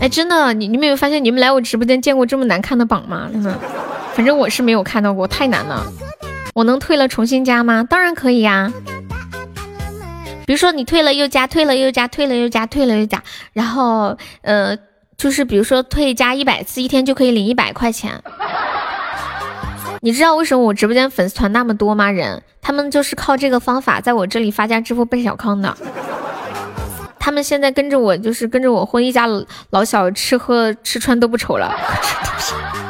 [0.00, 3.28] 哎，真的，你你没有发现你们来我直播间见过这么难看的榜吗？
[3.32, 3.58] 真的，
[4.14, 5.84] 反正我是没有看到过，太难了。
[6.56, 7.84] 我能退了重新加吗？
[7.84, 8.72] 当然可以呀。
[10.46, 14.76] 比如说你退了又加，退了又加，退了又加，退了又加，然后呃。
[15.18, 18.22] 就是比如说退加一百次，一天就可以领一百块钱。
[20.02, 22.10] 你知道为什么我直播间粉丝团那么多吗？
[22.10, 25.74] 人，他们就是靠这个方法在我这里发家致富奔小康的。
[27.18, 29.26] 他们现在跟着我，就是跟着我混，一家
[29.70, 31.74] 老小吃喝吃穿都不愁了。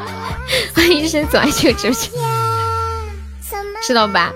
[0.74, 2.10] 欢迎一生走爱去直播间，
[3.82, 4.32] 知道吧？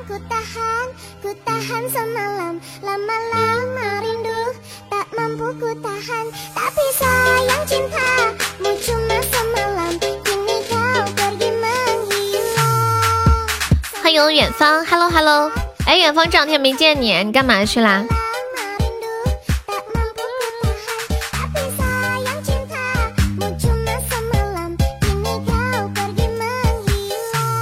[14.03, 15.51] 欢迎远方，Hello Hello，
[15.87, 18.05] 哎，远方这两天没见你，你干嘛去啦？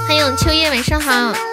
[0.07, 1.48] 欢迎秋叶，晚上好。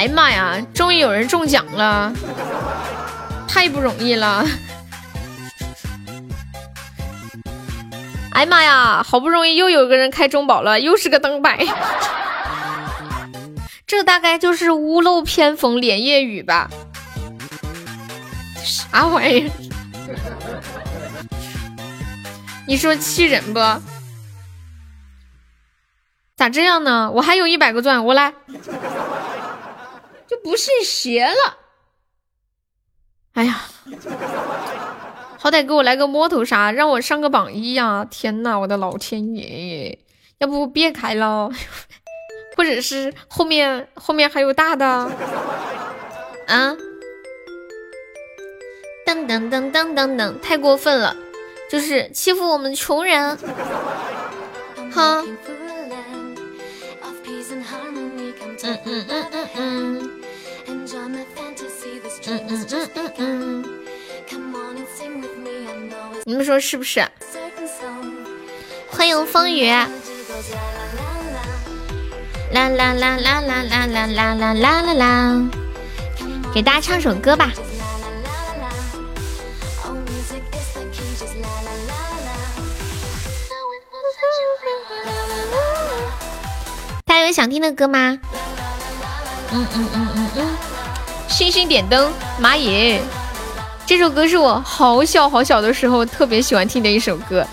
[0.00, 0.56] 哎妈呀！
[0.72, 2.10] 终于有人中奖了，
[3.46, 4.42] 太不容易了！
[8.32, 9.02] 哎妈呀！
[9.06, 11.66] 好不容易又有个人开中宝了，又是个灯牌，
[13.86, 16.70] 这大概就是屋漏偏逢连夜雨吧？
[18.64, 19.50] 啥玩意儿？
[22.66, 23.60] 你说气人不？
[26.36, 27.10] 咋这样呢？
[27.10, 28.32] 我还有一百个钻，我来。
[30.42, 31.58] 就不信邪了。
[33.34, 33.62] 哎呀，
[35.38, 38.04] 好歹给我来个摸头杀，让我上个榜一呀！
[38.10, 39.98] 天呐，我的老天爷！
[40.38, 41.50] 要不别开了，
[42.56, 44.86] 或者是后面后面还有大的
[46.46, 46.76] 啊？
[49.06, 51.16] 噔噔噔噔噔噔，太过分了，
[51.70, 53.36] 就是欺负我们穷人，
[54.92, 55.24] 哈。
[58.62, 60.09] 嗯嗯嗯嗯嗯。
[60.92, 61.24] 嗯
[62.26, 63.64] 嗯嗯嗯嗯，
[66.24, 67.06] 你们说是不是？
[68.90, 69.68] 欢迎风雨，
[72.50, 75.48] 啦啦啦啦啦啦啦啦啦啦啦啦，
[76.52, 77.52] 给大家唱首歌吧。
[87.04, 88.18] 大家有想听的歌吗？
[89.52, 90.69] 嗯嗯嗯嗯嗯。
[91.30, 93.00] 星星点灯，妈耶！
[93.86, 97.46] 这首歌是我好小好小的时候特别喜欢听的一首歌，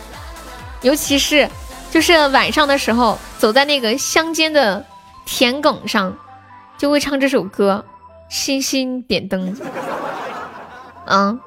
[0.81, 1.47] 尤其是
[1.91, 4.83] 就是晚上的时候，走在那个乡间的
[5.25, 6.17] 田埂上，
[6.77, 7.85] 就会唱这首歌。
[8.29, 9.55] 星星点灯，
[11.05, 11.39] 嗯，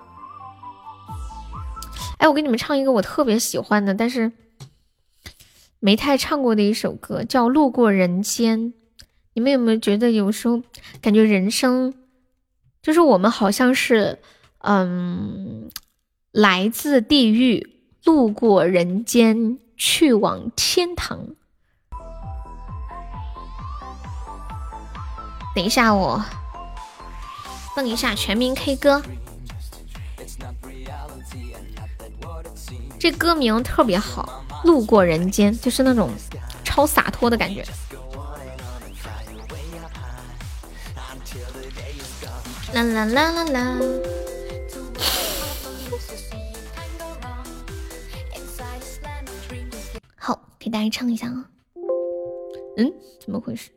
[2.17, 4.33] 哎，我给你们唱一个我特别喜欢的，但是
[5.79, 8.59] 没太唱过的一首歌，叫《路过人间》。
[9.35, 10.63] 你们有没有觉得有时候
[11.03, 11.93] 感觉人生？
[12.83, 14.19] 就是我们好像是，
[14.59, 15.71] 嗯，
[16.33, 21.27] 来自地狱，路过人间，去往天堂。
[25.55, 26.25] 等一下，我
[27.75, 29.03] 放一下全民 K 歌，
[32.99, 36.11] 这歌名特别好，《路过人间》，就是那种
[36.65, 37.65] 超洒脱的感觉。
[42.73, 43.81] 啦啦啦啦啦！
[50.17, 51.51] 好，给大家唱一下啊。
[52.77, 53.71] 嗯，怎么回事？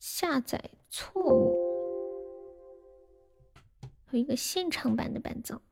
[0.00, 0.60] 下载
[0.90, 1.56] 错误。
[4.10, 5.62] 有一个现场版的伴奏，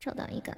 [0.00, 0.56] 找到一个。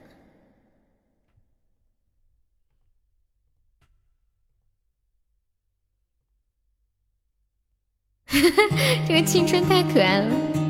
[9.07, 10.70] 这个青春太可爱了。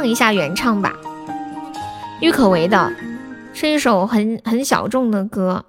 [0.00, 0.96] 放一下原唱吧。
[2.22, 2.90] 郁可唯的，
[3.52, 5.66] 是一首很很小众的歌。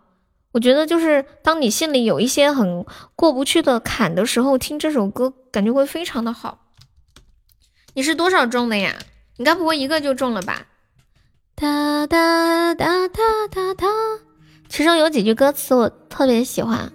[0.54, 2.86] 我觉得就是当你心里有一些很
[3.18, 6.60] 过不去的坎的时候，听这首歌感觉会非常的好。
[7.94, 8.96] 你是多少中的呀？
[9.36, 10.62] 你该不会一个就中了吧？
[11.54, 13.22] 哒哒哒哒
[13.52, 13.88] 哒哒。
[14.70, 16.90] 其中有几句歌词我特别喜欢。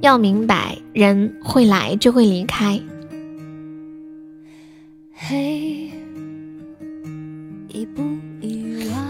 [0.00, 2.80] 要明白，人会来就会离开。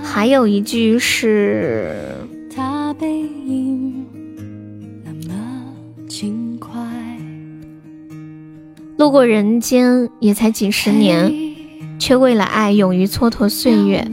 [0.03, 1.95] 还有一句是：
[8.97, 11.33] 路过人间也才几十年，
[11.99, 14.05] 却为了爱勇于蹉跎岁月。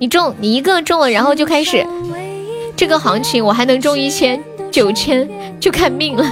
[0.00, 1.86] 你中，你一个中了，然后就开始
[2.74, 5.28] 这个行情我还能中一千九千，
[5.60, 6.24] 就看命了。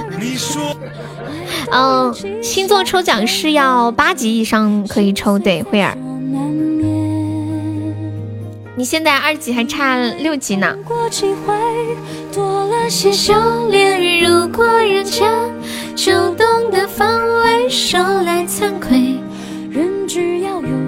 [1.71, 2.11] 嗯，
[2.41, 5.95] 星座抽奖是要八级以上可以抽，对，慧儿。
[8.75, 10.75] 你现在二级还差六级呢。
[14.19, 15.29] 如果人家
[15.95, 17.07] 就懂得防
[17.43, 19.19] 卫，说来惭愧，
[19.69, 20.78] 人只要有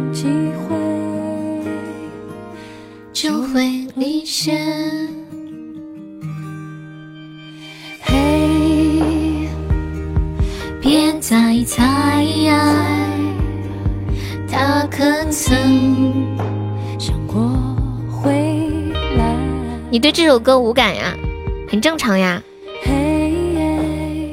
[3.21, 4.57] 就会离线。
[8.01, 9.47] 嘿，
[10.81, 12.25] 别再猜，
[14.49, 15.55] 他可曾
[16.97, 17.47] 想过
[18.09, 18.31] 回
[19.15, 19.35] 来？
[19.91, 21.15] 你对这首歌无感呀？
[21.69, 22.41] 很正常呀。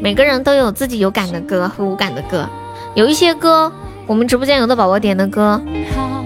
[0.01, 2.49] 每个人都有自己有感的歌和无感的歌，
[2.95, 3.71] 有一些歌，
[4.07, 5.61] 我们直播间有的宝宝点的歌，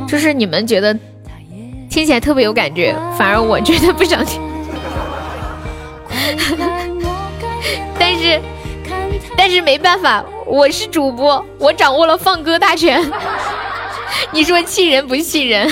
[0.07, 0.97] 就是你们觉得
[1.93, 4.41] 听起来特别有感觉，反而我觉得不想听。
[8.01, 8.41] 但是，
[9.37, 12.99] 但是没办法，我是主播，我掌握了放歌大权。
[14.33, 15.71] 你说气人不气人？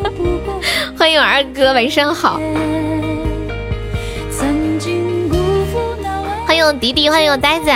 [0.98, 2.40] 欢迎我二哥，晚上好。
[6.46, 7.70] 欢迎迪迪，欢迎我呆子。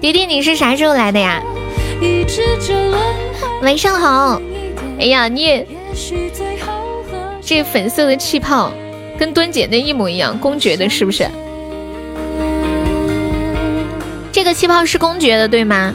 [0.00, 1.40] 迪迪，你是啥时候来的呀？
[3.62, 4.42] 晚上好。
[4.98, 5.64] 哎呀，你也
[7.40, 8.72] 这粉色的气泡
[9.18, 11.28] 跟墩姐那一模一样，公爵的，是不是？
[14.30, 15.94] 这个气泡是公爵的，对吗？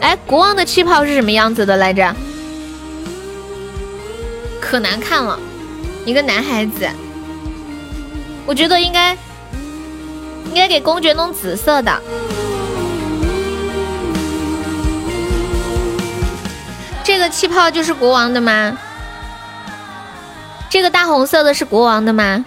[0.00, 2.14] 哎，国王的气泡是什么样子的来着？
[4.60, 5.38] 可难看了，
[6.04, 6.88] 一个男孩子，
[8.44, 9.16] 我觉得应该
[10.46, 12.02] 应该给公爵弄紫色的。
[17.04, 18.76] 这个气泡就是国王的吗？
[20.70, 22.44] 这个大红色的是国王的吗？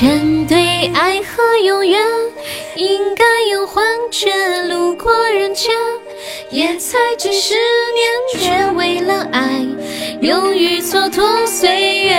[0.00, 2.00] 人对爱和永远。
[2.76, 5.74] 应该有幻觉，路过人间，
[6.50, 7.54] 也才几十
[7.94, 9.64] 年，却为了爱，
[10.20, 12.12] 勇于蹉跎岁月。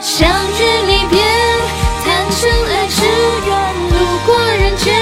[0.00, 1.22] 相聚离别，
[2.04, 3.06] 谈真爱只
[3.46, 3.50] 愿
[3.90, 3.94] 路
[4.26, 4.92] 过人间，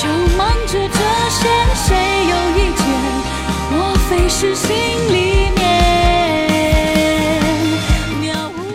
[0.00, 0.06] 就
[0.36, 0.98] 忙着这
[1.28, 1.96] 些，谁
[2.30, 2.86] 有意见？
[3.72, 3.76] 莫
[4.08, 4.76] 非是心
[5.12, 5.60] 里面？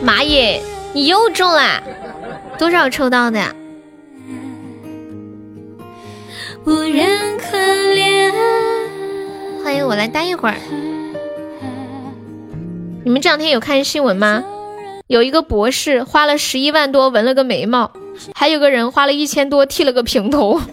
[0.04, 1.82] 马野，你又中啦！
[2.58, 3.56] 多少抽到的呀？
[6.66, 8.32] 无人可怜。
[9.64, 10.56] 欢迎我来待一会儿。
[13.04, 14.44] 你们这两天有看新闻吗？
[15.08, 17.92] 有一个博士花了十一万多纹了个眉毛，
[18.36, 20.62] 还有个人花了一千多剃了个平头。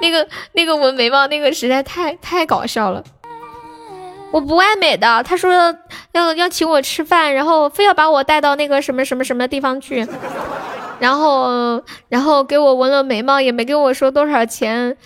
[0.00, 3.04] 那个那个纹眉毛那个实在太太搞笑了。
[4.30, 5.52] 我不爱美的，他说
[6.12, 10.06] 要要请我吃饭，然后非要把我带到那个什么什么什么地方去，
[11.04, 14.96] 然后然后给我纹了眉毛，也没跟我说多少钱，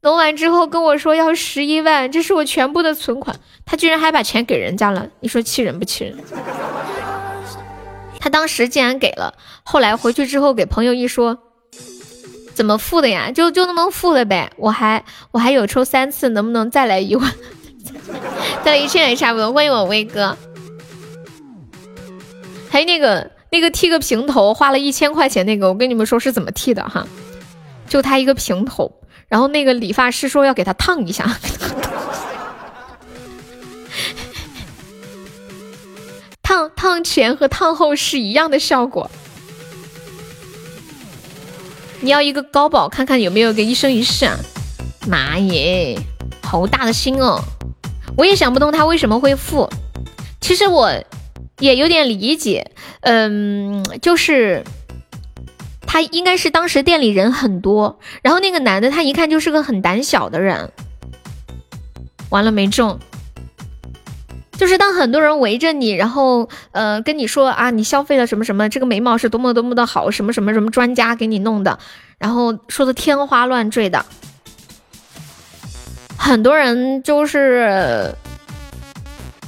[0.00, 6.18] 纹完之后跟我说要十一万，这是我全部的存款，他居然还把钱给人家了，你说气人不气人？
[8.18, 9.32] 他当时竟然给了，
[9.62, 11.38] 后来回去之后给朋友一说，
[12.52, 13.30] 怎么付的呀？
[13.30, 17.32] 就就那么付了呗，我还我还有抽三次，能不能再来一万？
[18.64, 19.52] 再来一千也差不多。
[19.52, 20.36] 欢迎我威哥，
[22.68, 27.06] 还有那个那个剃个平头花了一千块钱那个，我跟你们说是怎么剃的哈？
[27.88, 31.38] 就他一个平头，然后那个理发师说要给他烫一下，
[36.42, 39.10] 烫烫前和烫后是一样的效果。
[42.00, 44.36] 你要一个高保，看看有没有个一生一世啊？
[45.06, 45.98] 妈耶，
[46.42, 47.42] 好大的心哦！
[48.16, 49.68] 我也想不通他为什么会付，
[50.40, 50.92] 其实我
[51.58, 52.70] 也有点理解，
[53.00, 54.62] 嗯，就是
[55.86, 60.70] 他应该是当时店里人很多，然后那个男的他一看就是个很胆小的人，
[62.30, 62.98] 完了没中，
[64.52, 71.78] 就是当很多人围着你，然后呃跟你说啊，你消费了什么什么，这个眉毛是多么多么的好，什么什么什么专家给你弄的，
[72.18, 74.04] 然后说的天花乱坠的。
[76.16, 78.12] 很多人就是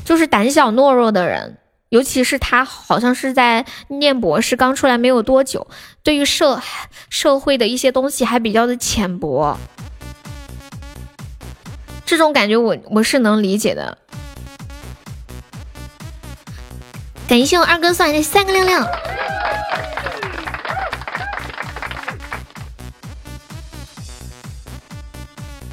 [0.05, 1.59] 就是胆小懦弱的人，
[1.91, 5.67] 尤其是他，好像是在念博士，刚出来没有多久，
[6.05, 6.63] 对于社
[7.09, 9.59] 社会的一些东西还比较的浅薄，
[12.07, 13.99] 这种感觉我我是能理解的。
[17.27, 18.87] 感谢我二哥送来的三个亮亮。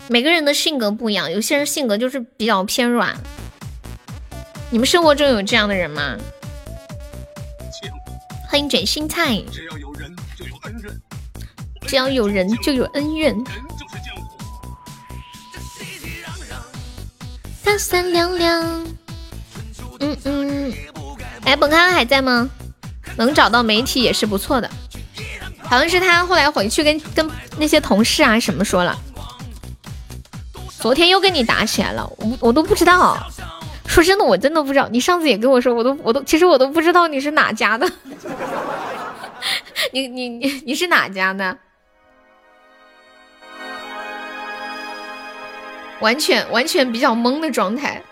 [0.09, 3.15] 每个人的性格不一样，有些人性格就是比较偏软。
[4.69, 6.17] 你们生活中有这样的人吗？
[8.49, 9.41] 欢迎卷心菜。
[9.51, 11.01] 只要有人就有恩怨。
[11.87, 13.43] 只要有人就有恩怨。
[17.63, 18.61] 三三两两。
[19.99, 20.73] 嗯嗯。
[21.45, 22.49] 哎，本康还在吗？
[23.15, 24.69] 能找到媒体也是不错的。
[25.63, 28.97] 好像是他后来回去跟跟那些同事啊什么说了。
[30.79, 33.17] 昨天又跟你打起来了，我我都不知道。
[33.87, 34.87] 说真的，我真的不知道。
[34.89, 37.89] 你上次也跟我说，我都我都其实我都不知道你是哪家的。
[39.91, 41.57] 你你你你是哪家的？
[45.99, 48.03] 完全完全比较懵的状态。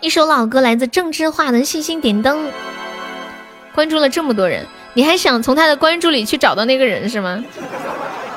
[0.00, 2.46] 一首老歌来自郑智化的《星星点灯》，
[3.74, 4.64] 关注了这么多人。
[4.94, 7.44] 你还想从他的关注里去找到那个人是吗？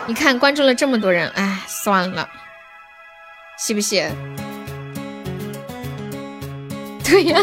[0.07, 2.27] 你看关注了这么多人，哎，算了，
[3.57, 4.09] 信不信？
[7.03, 7.39] 对呀，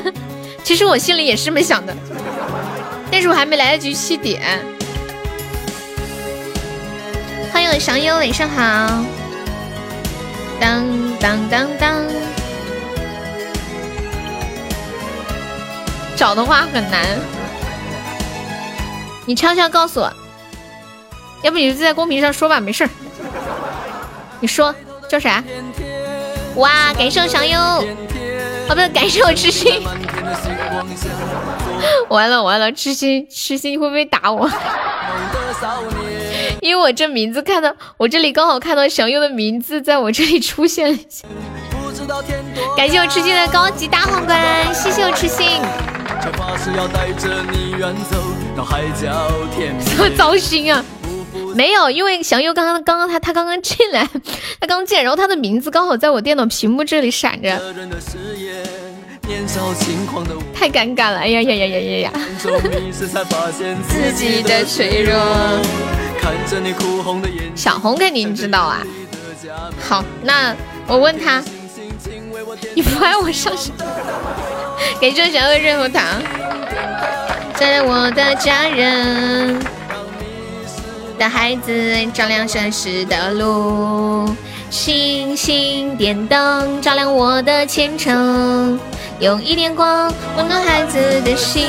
[0.64, 1.96] 其实我心里也是这么想的，
[3.10, 4.42] 但是我还没来得及去点。
[7.52, 9.04] 欢迎我小优，晚上好。
[10.60, 10.84] 当
[11.20, 12.04] 当当当，
[16.16, 17.06] 找的话很难。
[19.24, 20.12] 你悄悄告诉我，
[21.42, 22.90] 要不你就在公屏上说吧，没事儿。
[24.40, 24.72] 你说
[25.08, 25.42] 叫啥？
[26.56, 29.82] 哇，感谢我小优，啊不是感谢我痴心。
[32.08, 34.50] 完了完了，痴心痴心会不会打我？
[36.60, 40.98] 因为我这名字看到我这里刚好看到小优的名字在我这里出现了。
[42.76, 45.60] 感谢我痴心的高级大皇冠，谢谢我痴心。
[46.20, 46.28] 这
[50.02, 50.84] 么 糟心啊！
[51.54, 54.08] 没有，因为祥优刚刚刚刚他他刚刚进来，
[54.60, 57.60] 他刚进来，然后他的名字刚好在我电脑屏幕这里闪着，
[60.54, 61.18] 太尴尬了！
[61.18, 62.12] 哎呀呀呀呀呀呀！
[63.88, 65.14] 自己的脆弱
[67.54, 68.82] 小红肯定知道啊。
[69.80, 70.54] 好，那
[70.86, 71.42] 我问他，
[72.74, 73.70] 你不爱我上什？
[75.00, 76.04] 给这小优润喉糖。
[77.54, 79.58] 在我的家人
[81.18, 84.32] 的孩子照亮城市的路，
[84.70, 88.78] 星星点灯照亮我的前程，
[89.18, 91.66] 用一点光温暖孩子的心。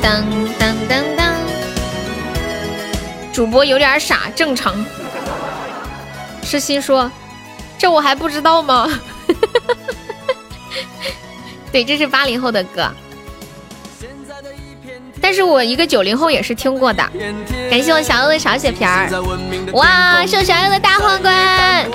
[0.00, 0.24] 当
[0.58, 1.34] 当当当，
[3.32, 4.72] 主播有点傻，正常。
[6.44, 7.10] 诗心说
[7.76, 8.88] ：“这我还不知道吗？”
[11.72, 12.90] 对，这是八零后的歌，
[15.20, 17.02] 但是我一个九零后也是听过的。
[17.70, 19.08] 感谢我小优的小血瓶儿，
[19.72, 21.86] 哇，是小优的大皇冠。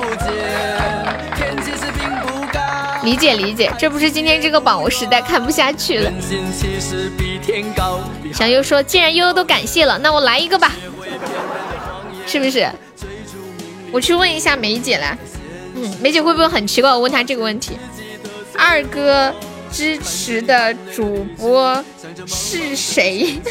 [3.04, 6.12] 理解理解，这不是今天这个榜，我实在看不下去了。
[8.34, 10.72] 小优说，既然悠悠都感谢了，那我来一个吧，
[12.26, 12.68] 是不是？
[13.92, 15.18] 我去问一下梅姐来，
[15.76, 16.90] 嗯，梅姐会不会很奇怪？
[16.92, 17.78] 我问她这个问题，
[18.58, 19.34] 二哥。
[19.76, 21.84] 支持的主播
[22.26, 23.38] 是谁？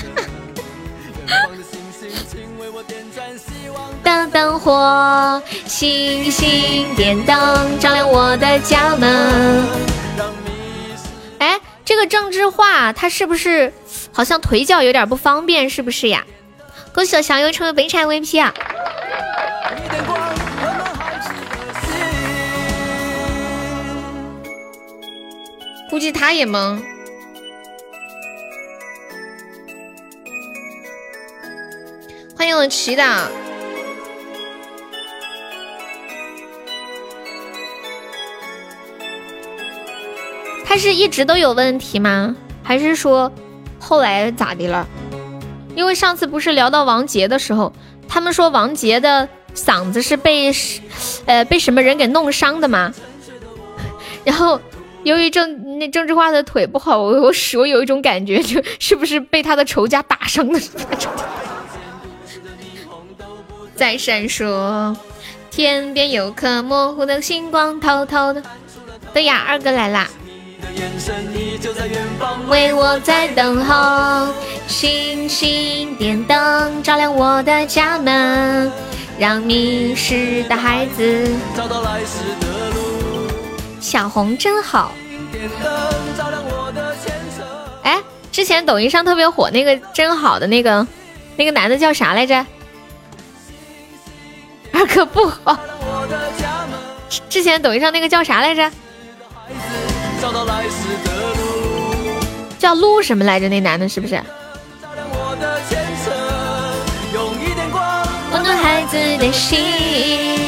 [4.03, 9.67] 当灯火，星星点灯，照亮我的家门。
[11.39, 13.71] 哎，这个郑智化他是不是
[14.11, 15.69] 好像腿脚有点不方便？
[15.69, 16.25] 是不是呀？
[16.95, 18.55] 恭喜我小优成为本场 VP 啊！
[25.95, 26.83] 估计他也懵。
[32.37, 33.29] 欢迎我祈祷。
[40.65, 42.35] 他是一直都有问题吗？
[42.65, 43.31] 还是说
[43.79, 44.85] 后来咋的了？
[45.77, 47.73] 因为上次不是聊到王杰的时候，
[48.09, 50.53] 他们说王杰的嗓子是被
[51.27, 52.93] 呃被什么人给弄伤的吗？
[54.27, 54.61] 然后。
[55.05, 60.59] 由于郑那郑智化的腿不好，我我我有一种感觉，就是不是被他的仇家打伤的？
[63.77, 64.97] 在闪烁，
[65.51, 68.43] 天边有颗模糊的星光，偷偷的。
[69.13, 70.09] 对呀，二哥来啦！
[72.49, 74.33] 为我在等候，
[74.67, 78.73] 星星点灯照亮我的家门。
[79.17, 82.84] 让迷失的孩子找到来时的路。
[83.85, 84.93] 小红真好。
[87.83, 88.01] 哎，
[88.33, 90.87] 之前抖音上特别火那个真好的那个
[91.37, 92.47] 那个男的叫啥来着？
[94.73, 95.59] 二哥不好。
[97.29, 98.73] 之前抖音上那个叫啥来着？
[102.59, 103.51] 叫陆什么来着？
[103.51, 104.15] 那男的是不是？
[108.33, 110.44] 温暖孩子的心，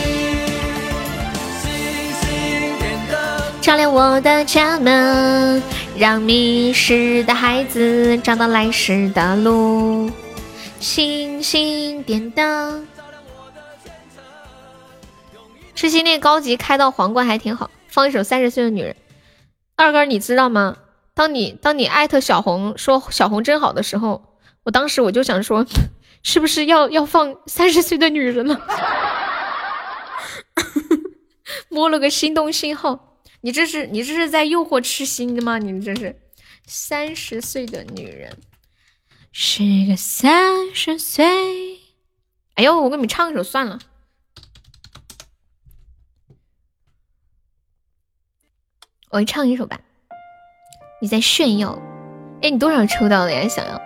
[3.67, 5.61] 照亮我的家门，
[5.99, 10.09] 让迷失的孩子找到来时的路。
[10.79, 12.87] 星星点灯。
[12.97, 14.23] 照亮我的前程
[15.75, 18.93] 吃鸡那高级开到皇冠还挺好，放一首《三十岁的女人》。
[19.75, 20.77] 二哥，你知道吗？
[21.13, 25.67] 当你当你艾特小红说小红真好的时候，我当时我就想说，
[26.23, 28.61] 是不是要要放《三十岁的女人》了？
[31.69, 33.16] 摸了个心动信号，
[33.47, 35.57] 你这是你这是在诱惑痴心的吗？
[35.59, 36.21] 你这是
[36.67, 38.37] 三十岁的女人，
[39.31, 41.25] 是个三十岁。
[42.55, 43.79] 哎呦，我给你们唱一首算了。
[49.11, 49.81] 我唱一首吧，
[51.01, 51.81] 你在炫耀？
[52.43, 53.47] 哎，你多少抽到的呀？
[53.47, 53.86] 想要？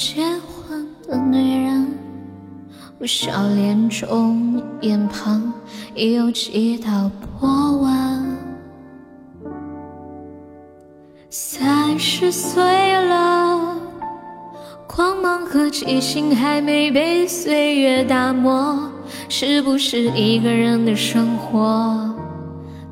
[0.00, 1.86] 结婚的女人，
[2.98, 5.52] 我笑脸中眼旁
[5.94, 8.38] 已有几道波纹。
[11.28, 13.76] 三十岁了，
[14.86, 18.90] 光芒和激情还没被岁月打磨，
[19.28, 22.10] 是不是一个人的生活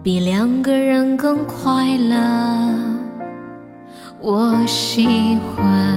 [0.03, 2.17] 比两个人更快乐？
[4.21, 5.97] 我喜欢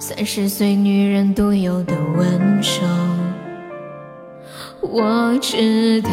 [0.00, 2.86] 三十岁女人独有的温柔。
[4.80, 6.10] 我知道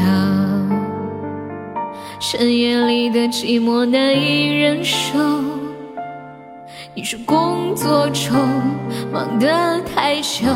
[2.19, 5.19] 深夜里的寂寞难以忍受。
[6.95, 8.35] 你说工作中
[9.13, 10.47] 忙得太久，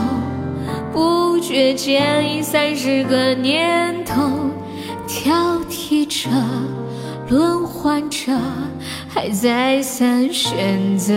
[0.91, 4.49] 不觉间已三十个年头，
[5.07, 6.29] 挑剔着，
[7.29, 8.35] 轮换着。
[9.11, 11.15] 还再三选择。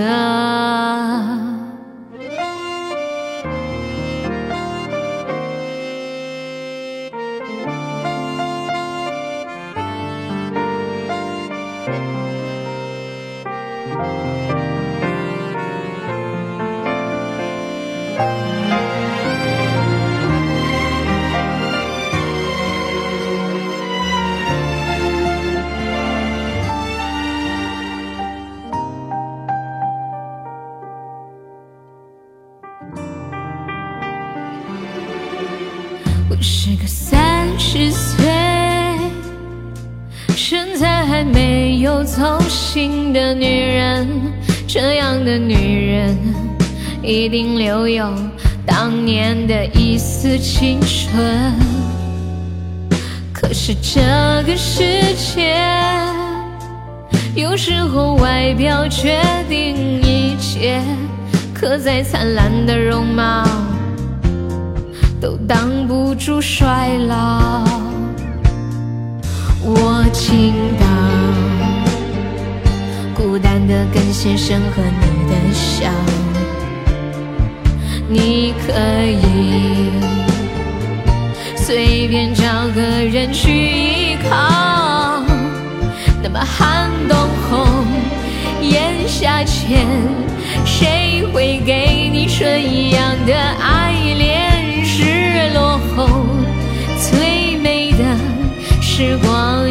[40.45, 44.09] 身材还没有走心的女人，
[44.66, 46.18] 这样的女人
[47.01, 48.12] 一定留有
[48.66, 51.55] 当年的一丝青春。
[53.32, 54.01] 可是这
[54.45, 55.57] 个世界，
[57.36, 60.82] 有时候外表决定一切，
[61.55, 63.47] 可再灿烂的容貌
[65.20, 67.81] 都挡不住衰老。
[69.64, 70.86] 我倾倒。
[73.14, 75.88] 孤单的跟先生和你的笑，
[78.08, 78.72] 你可
[79.06, 79.90] 以
[81.56, 82.42] 随便找
[82.74, 85.22] 个人去依靠。
[86.22, 87.16] 那么寒冬
[87.48, 87.66] 后，
[88.60, 89.86] 炎夏前，
[90.64, 94.41] 谁会给你春一样的爱恋？
[98.95, 99.61] 时光。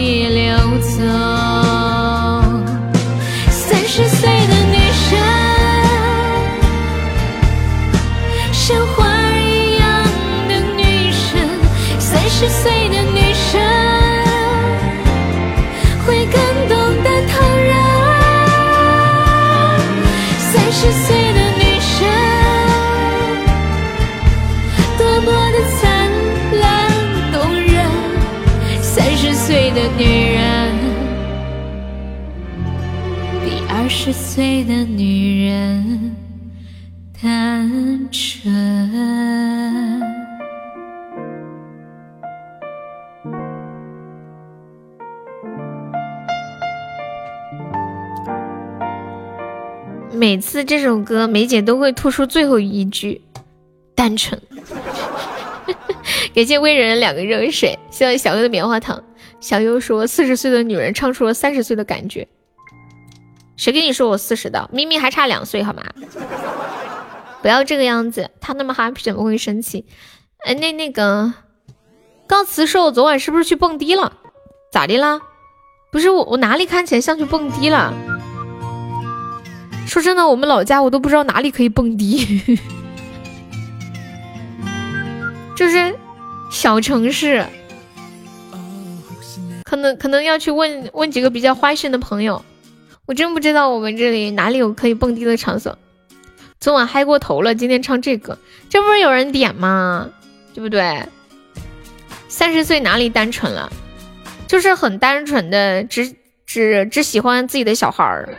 [34.13, 36.13] 十岁的女人
[37.21, 38.51] 单纯。
[50.11, 53.21] 每次这首歌，梅姐都会吐出最后一句
[53.95, 54.37] “单纯”。
[56.35, 59.01] 感谢微人两个热水，谢谢小优的棉花糖。
[59.39, 62.27] 小优说：“四十岁的女人唱出了三十岁的感觉。”
[63.61, 64.67] 谁跟你说我四十的？
[64.73, 65.83] 明明还差两岁，好吗？
[67.43, 69.85] 不要这个样子，他那么 happy 怎么会生气？
[70.39, 71.31] 哎，那那个
[72.25, 74.13] 告辞说，我昨晚是不是去蹦迪了？
[74.71, 75.21] 咋的啦？
[75.91, 77.93] 不是我，我哪里看起来像去蹦迪了？
[79.85, 82.41] 说真的，我们老家我都不知道哪里可以蹦迪，
[85.55, 85.95] 就是
[86.49, 87.45] 小城市，
[89.65, 92.43] 可能可能要去问问几个比较花心的朋友。
[93.11, 95.77] 我真不知道我们这里哪里有可以蹦迪的场所。
[96.61, 98.37] 昨晚嗨过头了，今天唱这个，
[98.69, 100.07] 这不是有人点吗？
[100.53, 101.03] 对不对？
[102.29, 103.69] 三十岁哪里单纯了？
[104.47, 108.29] 就是很单纯的，只只只喜欢自己的小孩儿。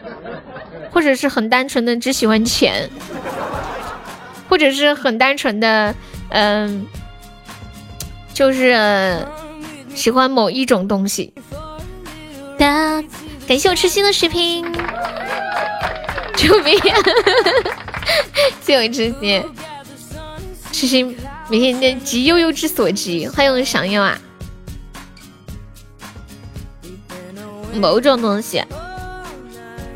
[0.90, 2.88] 或者是很单纯的只喜欢钱，
[4.48, 5.94] 或者是很单纯的，
[6.30, 6.86] 嗯，
[8.32, 9.22] 就是
[9.94, 11.34] 喜欢某一种东西。
[13.46, 14.64] 感谢我痴心的视频，
[16.36, 16.78] 救命！
[16.78, 16.98] 啊
[18.62, 19.44] 谢我痴心，
[20.72, 21.16] 痴心
[21.48, 24.18] 每天的急悠悠之所急，欢迎想要啊，
[27.74, 28.64] 某种东西。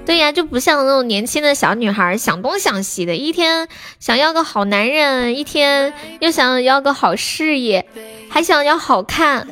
[0.04, 3.68] 对呀，就不像那种年轻的小女孩，想东想西的，一天
[3.98, 7.88] 想要个好男人，一天又想要个好事业，
[8.28, 9.48] 还想要好看，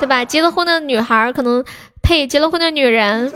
[0.00, 0.24] 对吧？
[0.24, 1.64] 结了婚的女孩可能
[2.04, 3.32] 配结了婚的女人。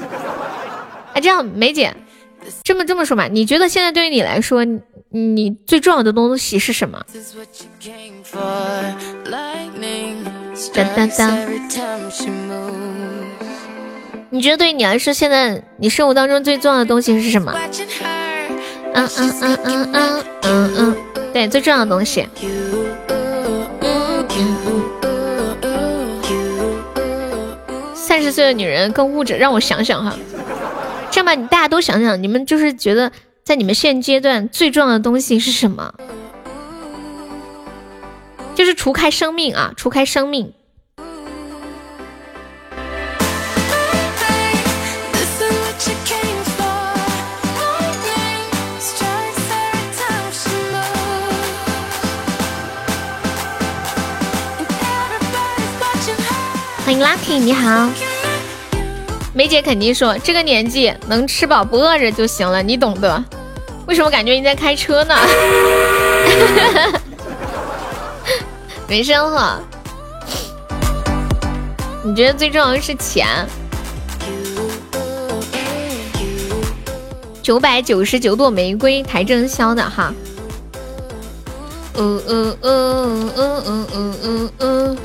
[1.15, 1.93] 哎，这样梅姐，
[2.63, 3.27] 这么这么说吧？
[3.27, 4.65] 你觉得现在对于你来说，
[5.11, 7.03] 你最重要的东西是什么？
[10.75, 11.39] 当当当。
[14.31, 17.59] 你觉得对于你来说，现在你生活当中最重要的东西是什么？
[18.95, 20.97] 嗯嗯嗯嗯嗯嗯嗯，
[21.33, 22.29] 对，最重要的东西。
[28.29, 30.15] 十岁的女人更物质，让我想想哈。
[31.11, 33.11] 这样吧，你大家都想想，你们就是觉得
[33.43, 35.95] 在你们现阶段最重要的东西是什么？
[38.55, 40.53] 就是除开生命啊，除开生命。
[56.85, 57.91] 欢迎 Lucky，你好，
[59.39, 63.25] 梅姐肯定说这个年纪能吃饱不饿着就行了，你懂得。
[63.87, 65.15] 为什么感觉你在开车呢？
[68.89, 69.61] 没事哈。
[72.03, 73.29] 你觉得最重要的是钱？
[77.41, 80.13] 九百九十九朵玫瑰，台正宵的哈。
[81.95, 84.99] 嗯嗯嗯嗯嗯嗯嗯嗯。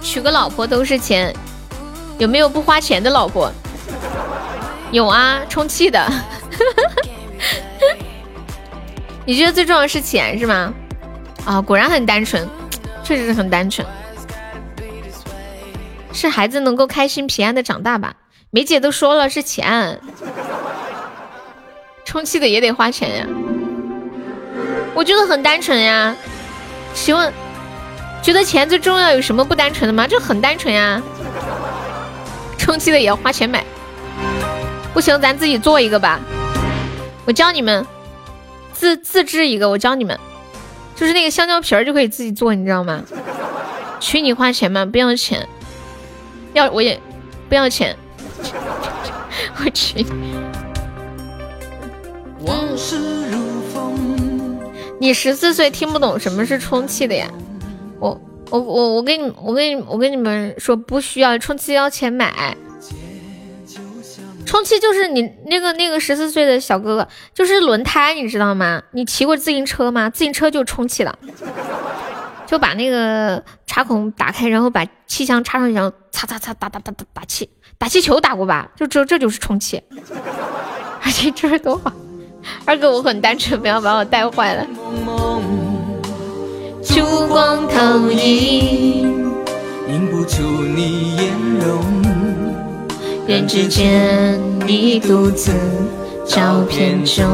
[0.00, 1.34] 娶个老婆都是钱，
[2.18, 3.50] 有没有不花钱的老婆？
[4.92, 6.06] 有啊，充气的。
[9.24, 10.72] 你觉得最重要的是钱是吗？
[11.44, 12.48] 啊，果然很单纯，
[13.02, 13.84] 确实是很单纯。
[16.12, 18.14] 是孩子能够开心平安的长大吧？
[18.50, 19.98] 梅姐都说了是钱，
[22.04, 23.26] 充气的也得花钱呀。
[24.94, 26.14] 我觉得很单纯呀，
[26.94, 27.32] 请问。
[28.22, 30.06] 觉得钱最重要，有什么不单纯的吗？
[30.06, 31.02] 这很单纯呀，
[32.56, 33.64] 充气的也要花钱买。
[34.92, 36.20] 不行，咱自己做一个吧。
[37.24, 37.86] 我教你们
[38.72, 40.18] 自自制一个，我教你们，
[40.94, 43.02] 就是那个香蕉皮儿就可以自己做，你知道吗？
[44.00, 44.84] 娶你花钱吗？
[44.84, 45.48] 不要钱，
[46.52, 47.00] 要我也
[47.48, 47.96] 不要钱。
[49.64, 50.04] 我去。
[54.98, 57.28] 你十四岁听不懂什么是充气的呀？
[57.98, 58.20] 我
[58.50, 62.56] 我我我跟你我跟你我跟你们说，不需要充气要钱买，
[64.52, 68.82] 充气就是你那个那个十四岁的小哥哥，就是轮胎，你知道吗？
[68.90, 70.10] 你骑过自行车吗？
[70.10, 71.18] 自行车就充气了，
[72.46, 77.48] 就把那个插孔打开，然后把气枪插上去，然后擦擦擦打打打打打气
[77.78, 78.68] 打气球打过吧？
[78.76, 79.82] 就这这就是充气，
[81.00, 81.90] 而且这是多好。
[82.66, 84.66] 二哥我很单纯，不要把我带坏了。
[86.84, 89.32] 烛光投影，
[89.88, 92.31] 映不出你颜容。
[93.32, 95.52] 人只见你独自
[96.26, 97.26] 照片中，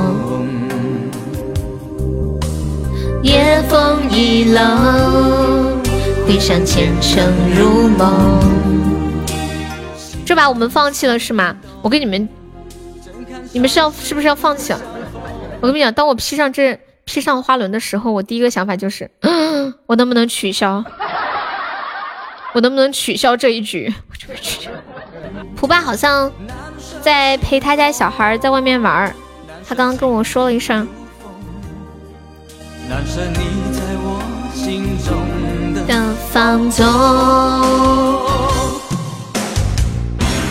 [3.21, 5.83] 夜风已冷，
[6.25, 8.39] 回想前尘如梦。
[10.25, 11.57] 这把我们放弃了是吗？
[11.83, 12.29] 我跟你们，
[13.53, 14.81] 你们是要是不是要放弃了？
[15.61, 19.11] 我跟你讲，当我披上这披上花轮的时候，我第一个想法就是，
[19.87, 20.85] 我能不能取消？
[22.55, 23.93] 我能不能取消这一局？
[24.09, 24.71] 我准备取消。
[25.57, 26.31] 蒲爸好像
[27.03, 29.15] 在陪他家小孩在外面玩
[29.69, 30.87] 他刚刚跟我说了一声。
[35.87, 36.87] 的放纵，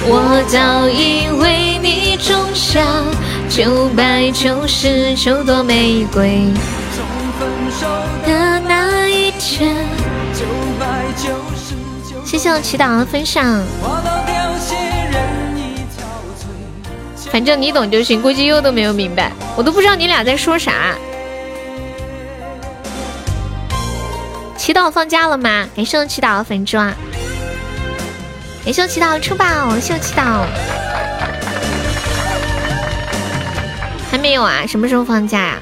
[0.05, 2.79] 我早已为你种下
[3.49, 6.47] 九百九十九朵玫瑰。
[8.25, 9.75] 的那一天，
[12.23, 13.63] 谢谢我祈祷的分享。
[17.31, 20.95] 反正你懂就行，估计又都没有明白，我都不知道你俩在说啥。
[24.57, 25.67] 祈祷放假了吗？
[25.75, 26.93] 感谢祈祷的粉钻，
[28.65, 29.45] 感谢祈祷出宝，
[29.79, 30.45] 谢我祈祷。
[34.09, 34.65] 还没有啊？
[34.67, 35.57] 什么时候放假呀？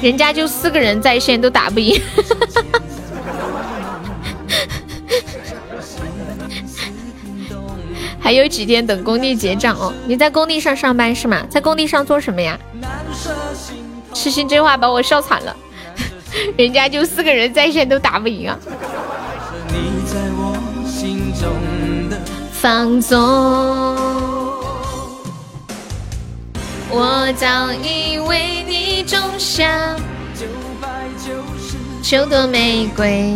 [0.00, 2.00] 人家就四个人在线都打不赢，
[8.20, 9.92] 还有几天等工地结账哦。
[10.06, 11.44] 你在工地上上班是吗？
[11.50, 12.58] 在工地上做什么呀？
[14.14, 15.54] 痴心这话把我笑惨了，
[16.56, 18.58] 人家就四个人在线都打不赢啊。
[22.52, 23.18] 放纵，
[26.90, 28.88] 我早已为你。
[29.08, 29.96] 种下
[32.02, 33.34] 九朵玫瑰。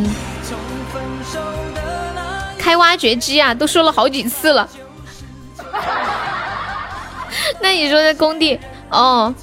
[2.58, 4.68] 开挖掘机啊，都说了好几次了。
[7.62, 9.34] 那你说在工地哦，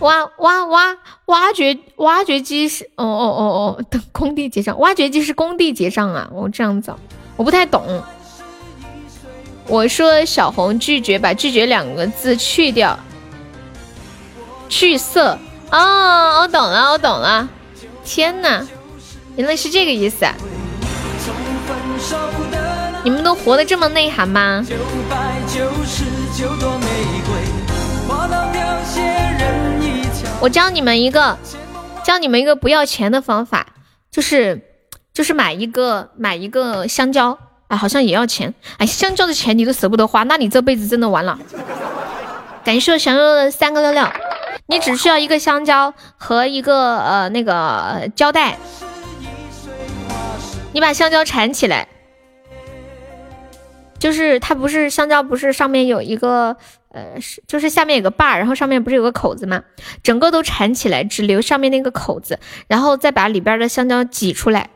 [0.00, 0.96] 挖挖挖
[1.26, 6.28] 挖掘挖掘机是哦哦哦哦，等工地结账，挖掘机是工地结账啊？
[6.34, 6.92] 哦这样子，
[7.36, 8.02] 我不太懂。
[9.68, 12.98] 我说小红拒绝，把拒绝两个字去掉，
[14.70, 15.36] 去色。
[15.70, 17.46] 哦，我懂了，我懂了。
[18.02, 18.66] 天哪，
[19.36, 20.24] 原来是这个意思。
[20.24, 20.34] 啊！
[23.02, 24.64] 你们都活得这么内涵吗？
[30.40, 31.36] 我教你们一个，
[32.02, 33.66] 教你们一个不要钱的方法，
[34.10, 34.60] 就是
[35.12, 38.54] 就是买一个买一个香蕉，哎，好像也要钱。
[38.78, 41.38] 哎，香蕉的钱你都舍不得花，那你这辈子真的完了。
[42.64, 44.02] 感谢小肉的三个六六。
[44.70, 48.56] 你只需要一个香蕉和一个呃那个胶带，
[50.72, 51.88] 你把香蕉缠起来，
[53.98, 56.56] 就是它不是香蕉，不是上面有一个
[56.92, 59.60] 呃是就是下面有个把，然后上面不是有个口子吗？
[60.04, 64.70] 整个都缠起来，只留上面那个口子，然后再把里边的香蕉挤出来，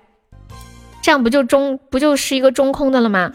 [1.01, 3.31] 这样不就中不就是一个中空的了吗？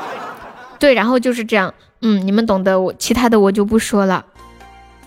[0.78, 1.72] 对，然后就是这样，
[2.02, 4.26] 嗯，你们懂得，我其他的我就不说了。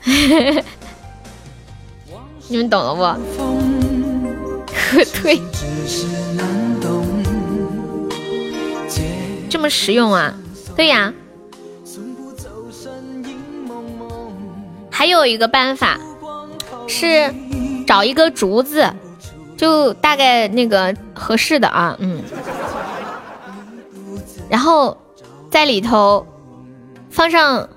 [2.47, 3.02] 你们懂了不？
[4.91, 5.39] 核 退，
[9.49, 10.34] 这么实用啊？
[10.76, 11.14] 对呀。
[14.89, 15.99] 还有一个办法
[16.88, 17.34] 是
[17.88, 18.93] 找一个竹子，
[19.58, 22.22] 就大概那个合适的啊，嗯，
[24.49, 24.97] 然后
[25.49, 26.26] 在里头
[27.10, 27.70] 放上。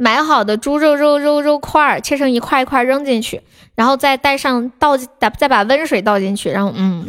[0.00, 3.42] 买好的猪肉肉肉肉块儿切成一块一块扔进去，
[3.74, 7.04] 然后再带上倒再再把温水倒进去，然后嗯，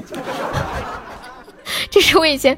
[1.92, 2.58] 这是我以前，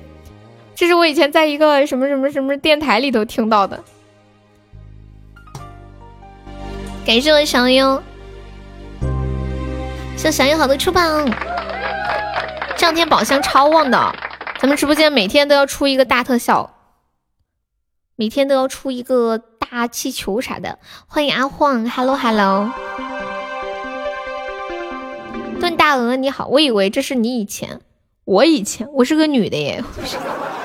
[0.74, 3.84] 这是我以前在一个什么什么什么电台里头听到的。
[7.06, 8.02] 感谢我小优，
[10.16, 11.30] 谢小优好的出榜，
[12.78, 14.16] 这两天宝箱超旺的，
[14.62, 16.74] 咱们直播间每天都要出一个大特效，
[18.16, 19.42] 每天都要出一个。
[19.70, 22.72] 大气球啥的，欢迎阿晃，Hello Hello，
[25.60, 27.80] 炖大鹅你好，我以为这是你以前，
[28.26, 29.84] 我以前我是个女的耶，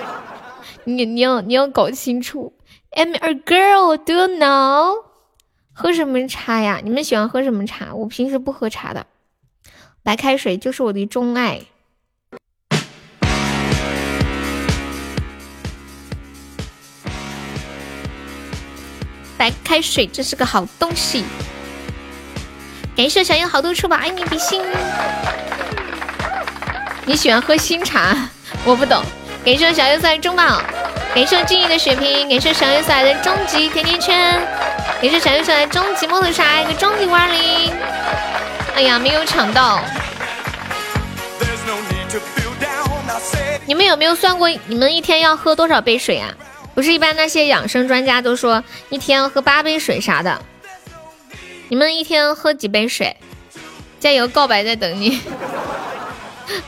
[0.85, 2.55] 你你要你要搞清楚。
[2.93, 5.05] I'm a girl, do you know？
[5.73, 6.81] 喝什么茶呀？
[6.83, 7.95] 你们喜欢喝什么茶？
[7.95, 9.07] 我平时不喝茶的，
[10.03, 11.63] 白开水就是我的钟爱。
[19.37, 21.25] 白开水，这是个好东西。
[22.97, 24.63] 感谢小优好多出宝，爱你比心。
[27.05, 28.17] 你喜欢喝新茶？
[28.65, 29.03] 我不懂。
[29.45, 30.61] 感谢小优送来中宝，
[31.15, 34.41] 感谢静怡的血瓶，感谢小优送来的终极甜甜圈，
[35.01, 37.73] 感谢小优送来的终极摩托沙，一个终极五二零。
[38.75, 39.81] 哎呀，没有抢到。
[43.67, 46.33] 你们有没有算过，你们一天要喝多少杯水啊？
[46.77, 50.43] 不是一般那些养生专家都说一天喝八杯水啥的，
[51.71, 53.17] 你们一天喝几杯水？
[53.99, 55.19] 加油，告白在等你。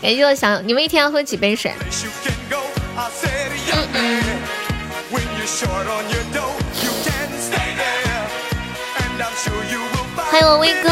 [0.00, 1.70] 感谢我想你们一天要喝几杯水？
[3.70, 4.24] 嗯嗯。
[10.30, 10.88] 欢迎我威哥，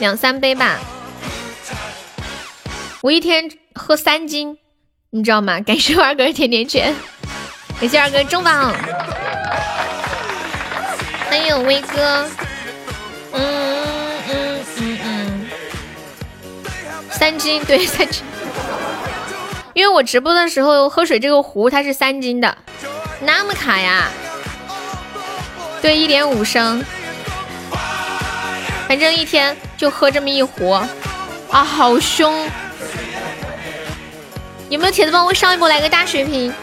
[0.00, 0.80] 两三杯吧。
[3.00, 4.58] 我一天喝三斤。
[5.14, 5.60] 你知道吗？
[5.60, 6.96] 感谢二哥甜甜圈，
[7.82, 8.72] 感谢二哥中榜，
[11.28, 12.24] 欢迎威哥，
[13.32, 13.42] 嗯
[14.30, 15.46] 嗯嗯嗯，
[17.10, 18.22] 三斤对三斤，
[19.74, 22.56] 因为我直播的时候喝水这个壶它是三斤的，
[23.18, 24.04] 那么卡呀？
[25.82, 26.84] 对，一点五升，
[28.86, 30.70] 反正一天就喝这么一壶，
[31.50, 32.48] 啊，好凶。
[34.68, 36.54] 有没有铁子帮我上一波来个大血瓶？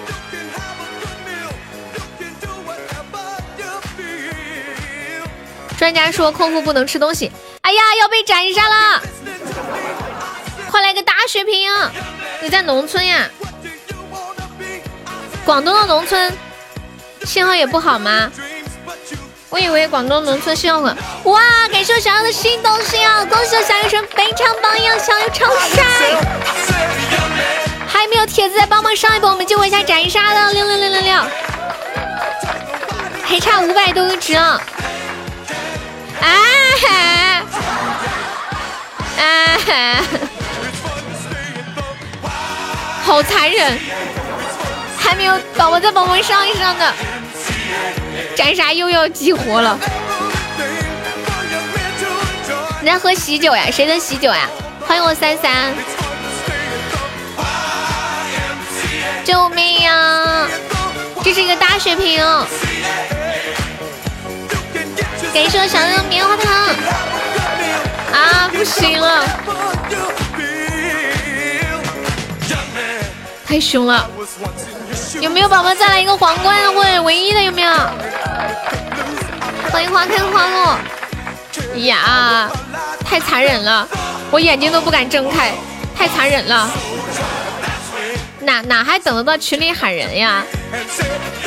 [5.79, 7.31] 专家说空腹不能吃东西。
[7.61, 9.01] 哎呀，要被斩杀了！
[10.69, 11.71] 快来个大血瓶！
[12.41, 13.29] 你在农村呀？
[15.45, 16.37] 广东的农村
[17.23, 18.29] 信号也不好吗？
[19.47, 20.93] 我以为广东农村信号很……
[21.23, 21.39] 哇！
[21.71, 23.23] 感谢我小优的新东西啊！
[23.23, 25.85] 恭喜我小优成非常榜样，小优超帅！
[27.87, 31.23] 还没有铁子再帮忙上一波，我们救一下斩杀的六六六六六，
[33.23, 34.61] 还差五百多个值啊！
[36.21, 36.27] 啊
[36.81, 36.87] 哈！
[39.17, 39.23] 啊！
[39.67, 39.71] 哈，
[43.03, 43.79] 好残忍！
[44.97, 46.93] 还没有宝宝再帮忙上一上的，
[48.35, 49.79] 斩杀又要激活了。
[52.81, 53.69] 你在喝喜酒呀？
[53.71, 54.47] 谁的喜酒呀？
[54.87, 55.73] 欢迎我三三。
[59.23, 60.47] 救命呀！
[61.23, 62.23] 这是一个大血瓶，
[65.33, 66.53] 感谢我小六的棉花糖
[68.13, 68.49] 啊！
[68.51, 69.23] 不行了，
[73.45, 74.09] 太凶了！
[75.21, 77.41] 有没有宝宝再来一个皇冠或者唯一的？
[77.41, 77.71] 有没有？
[79.71, 80.77] 欢迎花开花落。
[81.85, 82.49] 呀，
[83.05, 83.87] 太残忍了，
[84.31, 85.53] 我眼睛都不敢睁开，
[85.95, 86.69] 太残忍了。
[88.41, 90.43] 哪哪还等得到群里喊人呀？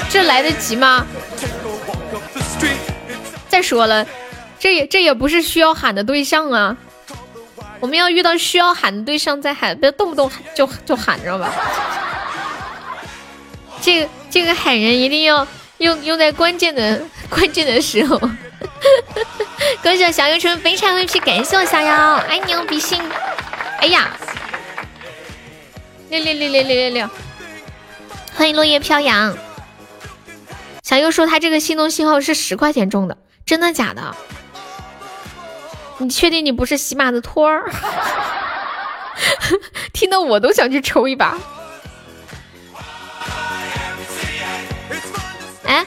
[0.09, 1.05] 这来得及吗？
[3.53, 4.07] 再说了，
[4.59, 6.75] 这也这也不是需要喊的对象啊。
[7.81, 11.53] 我们要遇到需要喊的对象再喊，不要动不动就就喊，知道吧？
[13.83, 15.47] 这个这个喊人一定要
[15.77, 18.19] 用用在关键的 关键的时候。
[19.83, 23.03] 恭喜小优成非常 VP，感谢我小妖，爱你哦，比心。
[23.81, 24.11] 哎呀！
[26.09, 27.11] 六六六六六六六！
[28.35, 29.37] 欢迎落叶飘扬。
[30.83, 34.15] 小优说他这个心动信号是十块钱中的，真的假的？
[35.99, 37.71] 你确定你不是喜马的托儿？
[39.93, 41.39] 听得我都想去抽一把。
[45.65, 45.87] 哎，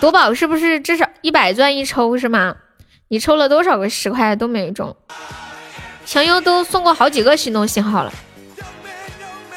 [0.00, 2.56] 夺宝是不是至少一百钻一抽是吗？
[3.08, 4.96] 你抽了多少个十块都没中？
[6.06, 8.12] 强优都送过好几个心动信号了。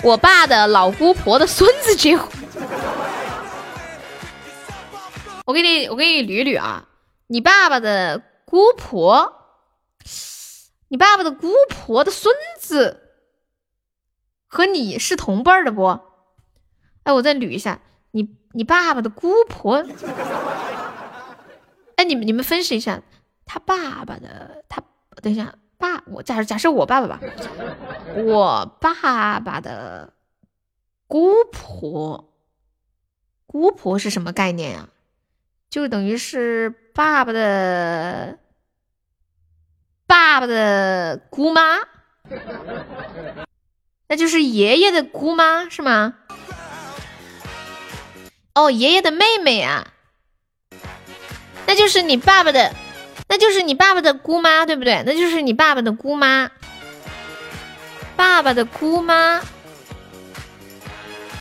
[0.04, 2.28] 我爸的老姑婆的孙子结婚，
[5.46, 6.84] 我给你，我给你捋捋啊。
[7.32, 9.34] 你爸爸的姑婆，
[10.90, 13.14] 你爸爸的姑婆的孙子
[14.48, 15.98] 和你是同辈的不？
[17.04, 17.80] 哎，我再捋一下，
[18.12, 19.82] 你你爸爸的姑婆，
[21.96, 23.02] 哎，你们你们分析一下，
[23.46, 24.84] 他爸爸的他，
[25.22, 25.56] 等一下。
[25.78, 27.22] 爸，我假假设我爸爸吧，
[28.26, 30.14] 我爸爸的
[31.08, 32.34] 姑婆，
[33.48, 34.90] 姑婆是什么概念呀？
[35.72, 38.38] 就等于是爸爸的
[40.06, 41.80] 爸爸的姑妈，
[44.10, 46.16] 那就是爷爷的姑妈是吗？
[48.54, 49.94] 哦，爷爷的妹妹啊，
[51.66, 52.76] 那就是你爸爸的，
[53.30, 55.02] 那就是你爸爸的姑妈，对不对？
[55.06, 56.52] 那就是你爸爸的姑妈，
[58.18, 59.42] 爸爸的姑妈，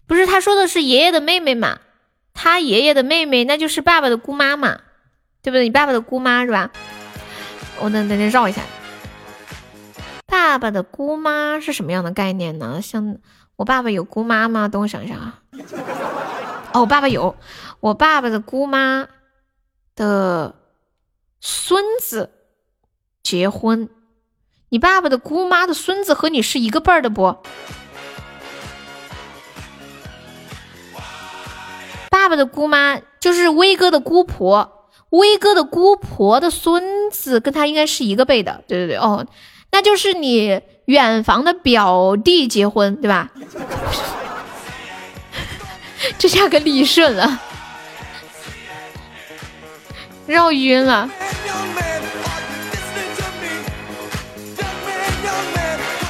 [0.06, 1.80] 不是他说的是爷爷的妹妹嘛？
[2.42, 4.80] 他爷爷的妹妹，那就是爸爸的姑妈嘛，
[5.42, 5.64] 对不对？
[5.64, 6.70] 你爸爸的姑妈是吧？
[7.80, 8.62] 我等等等绕一下，
[10.26, 12.80] 爸爸的姑妈是什么样的概念呢？
[12.80, 13.18] 像
[13.56, 14.68] 我爸爸有姑妈吗？
[14.68, 15.42] 等我想一下啊。
[16.72, 17.36] 哦，我爸爸有，
[17.80, 19.06] 我爸爸的姑妈
[19.94, 20.54] 的
[21.42, 22.30] 孙子
[23.22, 23.90] 结婚，
[24.70, 27.36] 你爸爸的姑妈的孙子和你是一个辈儿的不？
[32.10, 39.24] 爸爸的姑妈就是威哥的姑婆，威哥的姑婆的孙子跟他应该是一个辈的，对对对，哦，
[39.70, 43.30] 那就是你远房的表弟结婚，对吧？
[46.18, 47.40] 这下可理顺了，
[50.26, 51.08] 绕晕了。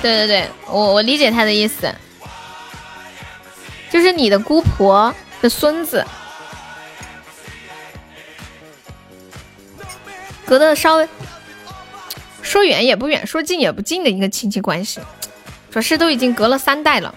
[0.01, 1.95] 对对对，我我理解他的意思，
[3.91, 6.05] 就是你的姑婆的孙子，
[10.47, 11.09] 隔的稍微
[12.43, 15.01] 说远也不远，说近也不近的一个亲戚关系，
[15.71, 17.15] 主要是都已经隔了三代了。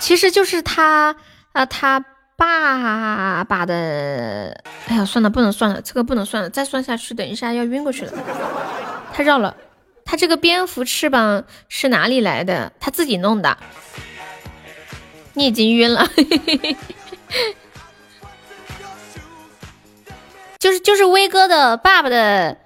[0.00, 1.16] 其实就是他
[1.52, 2.04] 啊，他
[2.36, 4.60] 爸爸的。
[4.86, 8.12] 哎呀，算了，不能算了，这个不能算了，再算下去，等一下要晕过去了。
[9.14, 9.56] 太绕了，
[10.04, 12.72] 他这个蝙蝠翅膀是哪里来的？
[12.80, 13.58] 他自己弄的。
[15.32, 16.08] 你已经晕了，
[20.58, 22.56] 就是就是威哥的爸爸的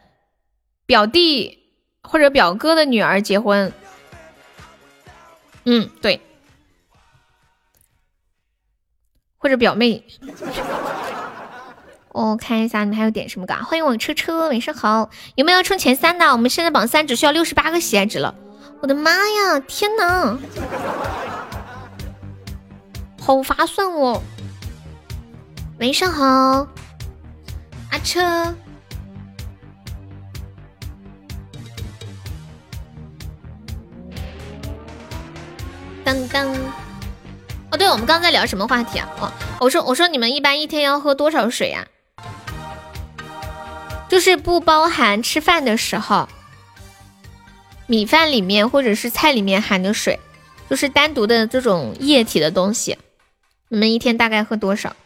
[0.84, 1.58] 表弟
[2.02, 3.72] 或者表哥的女儿结婚。
[5.64, 6.20] 嗯，对。
[9.40, 10.04] 或者表妹，
[12.26, 13.62] 我看一下你们还有点什么嘎？
[13.62, 16.26] 欢迎我车车，晚上好，有没有要冲前三的？
[16.32, 18.34] 我们现在榜三只需要六十八个喜爱值了，
[18.82, 20.36] 我的妈呀，天哪，
[23.20, 24.20] 好划算哦！
[25.78, 26.66] 晚上好，
[27.92, 28.52] 阿车，
[36.04, 36.52] 当当。
[37.70, 39.08] 哦，对，我们刚刚在聊什么话题啊？
[39.20, 39.30] 哦，
[39.60, 41.86] 我说，我说你们一般一天要喝多少水呀？
[44.08, 46.28] 就是不包含吃饭的时候，
[47.86, 50.18] 米饭里面或者是菜里面含的水，
[50.68, 52.96] 就是单独的这种液体的东西，
[53.68, 54.96] 你们一天大概喝多少？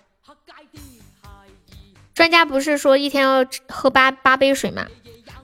[2.15, 4.87] 专家不是说一天要喝八八杯水吗？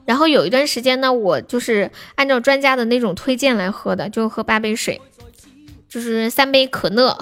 [0.05, 5.01] 然后有一段时间呢，我就是按照专家的那种推荐来喝的，就喝八杯水。
[5.89, 7.17] 就是三杯可乐，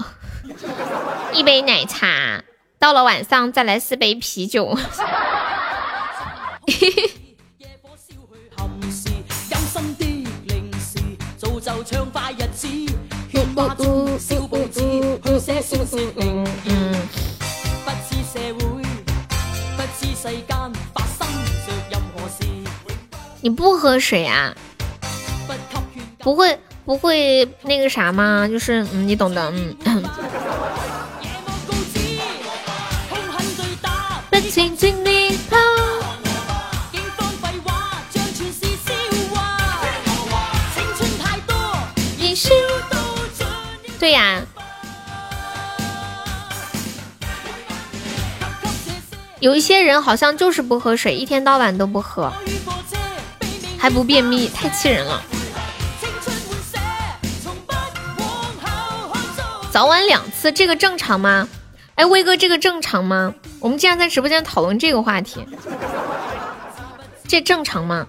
[1.32, 2.44] 一杯奶茶，
[2.78, 4.76] 到了晚上再来四杯啤酒。
[23.40, 24.54] 你不喝水啊？
[26.18, 26.58] 不会。
[26.84, 28.48] 不会那个啥吗？
[28.48, 29.52] 就是嗯，你懂的，
[29.84, 30.02] 嗯。
[43.98, 44.40] 对呀，
[49.40, 52.32] 有一些人好像就是不喝水，一天到晚都不喝，
[53.76, 55.20] 还不便秘，太气人了。
[59.72, 61.48] 早晚两次，这个正常吗？
[61.96, 63.34] 哎，威哥，这个正常吗？
[63.58, 65.44] 我们竟然在直播间讨论这个话题，
[67.26, 68.06] 这正常吗？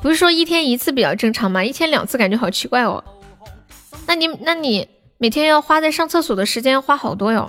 [0.00, 1.64] 不是说一天一次比较正常吗？
[1.64, 3.02] 一天两次感觉好奇怪哦。
[4.10, 4.88] 那你那你
[5.18, 7.48] 每天要花在上厕所的时间花好多哟。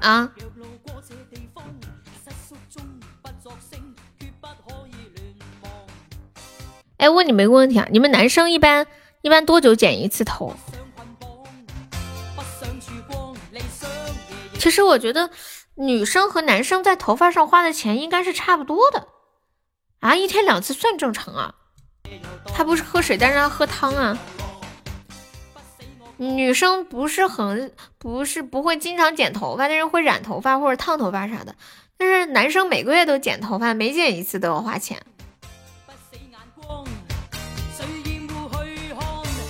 [0.00, 0.32] 啊？
[6.96, 8.86] 哎，问你们一个问题啊，你们男生一般？
[9.20, 10.54] 一般多久剪一次头？
[14.58, 15.28] 其实我觉得
[15.74, 19.06] 女生和男生在头发上花的钱应该是差不多的
[20.00, 21.56] 啊，一天两次算正常啊。
[22.52, 24.18] 他不是喝水但是他喝汤啊。
[26.16, 31.54] 女生不是很不是不会经常剪头发但是会染头发或者烫头发啥的。
[31.96, 35.00] 但是男生每个月都剪头发每剪一次都要花钱。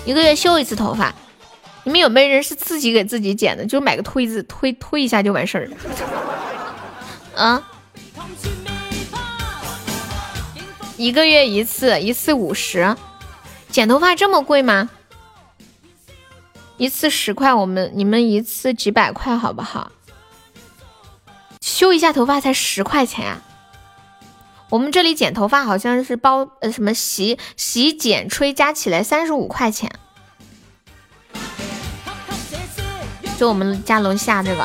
[0.06, 1.14] 一个月修一次头发
[1.84, 3.66] 你们有没有人是自己给自己剪的？
[3.66, 5.76] 就买个推子推推一下就完事儿了。
[7.36, 7.70] 啊？
[10.96, 12.96] 一个月一次，一次五十。
[13.70, 14.90] 剪头发这么贵吗？
[16.76, 19.90] 一次十块，我们你们一次几百块好不好？
[21.60, 23.42] 修一下头发才十块钱啊！
[24.70, 29.90] 我们这里剪头发好像是包呃什么洗洗剪吹加起来三十五块钱。
[33.36, 34.64] 就我们家楼下这个，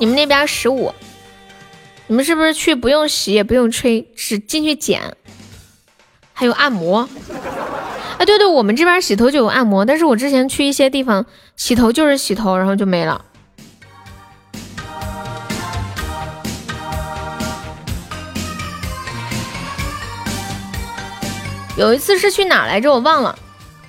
[0.00, 0.94] 你们那边十五，
[2.06, 5.14] 你们是不是去不用洗也不用吹，只进去剪，
[6.32, 7.00] 还有按摩？
[7.00, 13.26] 啊，对对，我们这边洗头就有按摩，但是我之前去一些地方洗头就是洗头，然后就没了。
[21.76, 23.38] 有一次是去哪来着，我忘了，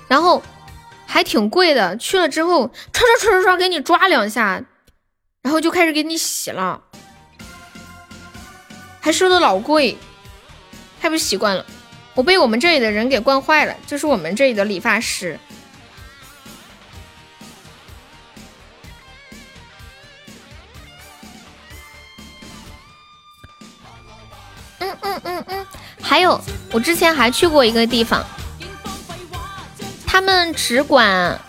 [0.08, 0.42] 然后
[1.06, 1.96] 还挺贵的。
[1.96, 4.62] 去了之后，唰唰唰唰唰给你抓两下，
[5.42, 6.80] 然后就开始给你洗了，
[9.00, 9.98] 还收的老贵，
[11.00, 11.66] 太不习惯了。
[12.14, 15.38] 我被我们这里的人给惯坏了，就是我们这里的理发师。
[24.78, 25.66] 嗯嗯嗯嗯。
[26.00, 26.40] 还有，
[26.70, 28.24] 我之前还去过一个地方，
[30.06, 31.40] 他们只管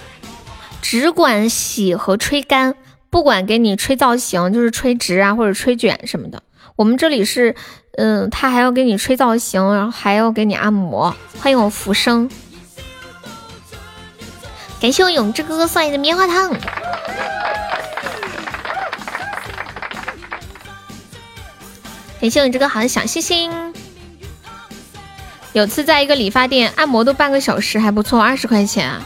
[0.82, 2.76] 只管洗和吹干，
[3.14, 6.42] 不管给你吹造型，就是吹直啊或者吹卷什么的。
[6.76, 7.56] 我们这里是，
[7.96, 11.16] 嗯，他还要给你吹造型，然后还要给你按摩。
[11.40, 12.28] 欢迎我浮生，
[14.82, 16.56] 感谢我永志哥哥送来的棉花糖，
[22.20, 23.52] 感谢我这个好的小星星。
[25.52, 29.00] 有次在一个理发店按摩都半个小时，还不错，二十块钱。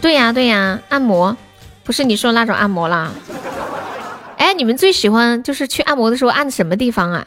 [0.00, 1.36] 对呀对呀，按摩
[1.88, 3.10] 不是你说那种按摩啦。
[4.36, 7.26] 哎，你们最喜欢就是去按摩的时候按什么地方啊？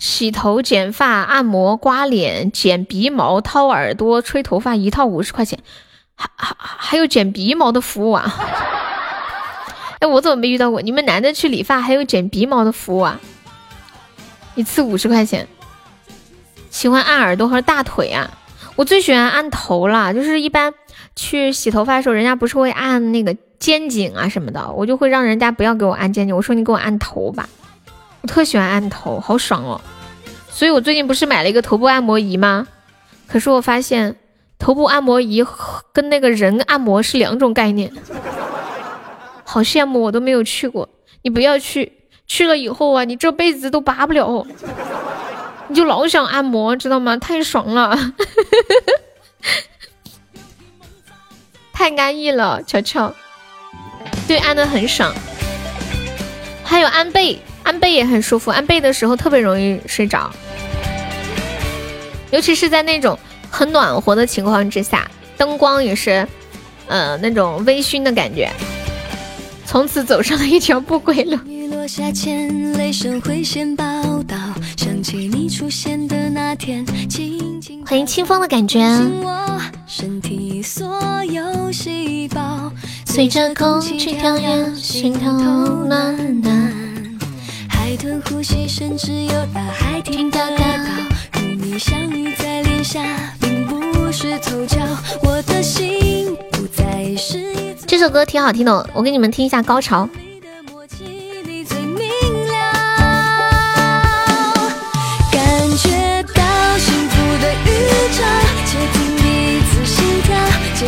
[0.00, 5.60] 洗头、剪发、按摩、刮脸、剪鼻毛、掏耳朵、吹头发，一套五十块钱，
[6.16, 8.34] 还还还有剪鼻毛的服务啊？
[10.00, 10.82] 哎，我怎么没遇到过？
[10.82, 13.20] 你们男的去理发还有剪鼻毛的服务啊？
[14.56, 15.46] 一次五十块钱。
[16.68, 18.28] 喜欢按耳朵和大腿啊，
[18.76, 20.12] 我最喜欢按头了。
[20.12, 20.72] 就是一般
[21.16, 27.48] 去洗头发的时候，人家不是会按那个肩颈啊什么的，我就会让人家不要给我按肩颈，我说你给我按头吧。
[28.22, 29.80] 我特喜欢按头，好爽哦。
[30.48, 32.66] 所以我最近不是买了一个头部按摩仪吗？
[33.26, 34.16] 可是我发现
[34.58, 35.44] 头部按摩仪
[35.92, 37.92] 跟那个人按摩是两种概念，
[39.44, 40.88] 好羡慕，我都没有去过。
[41.22, 41.90] 你不要去，
[42.26, 44.46] 去了以后啊，你这辈子都拔不了。
[45.68, 47.16] 你就老想按摩，知道吗？
[47.16, 48.12] 太爽了，
[51.72, 53.12] 太安逸了，乔乔。
[54.28, 55.12] 对，按的很爽。
[56.62, 60.30] 还有按背，按背也很舒服，按背的时候特别容易睡着，
[62.30, 63.18] 尤其是在那种
[63.50, 66.26] 很暖和的情况之下，灯光也是，
[66.88, 68.50] 呃，那种微醺的感觉。
[69.66, 71.38] 从此走上了一条不归路。
[77.86, 78.80] 欢迎清风的感觉。
[83.04, 85.30] 随着空气跳跃，心头
[85.86, 86.72] 暖暖。
[87.68, 91.42] 海豚呼吸，甚至有大海听到高高。
[91.42, 93.04] 与你相遇在脸颊，
[93.38, 94.80] 并不是凑巧。
[95.22, 97.76] 我的心不再是。
[97.86, 100.08] 这首歌挺好听的，我给你们听一下高潮。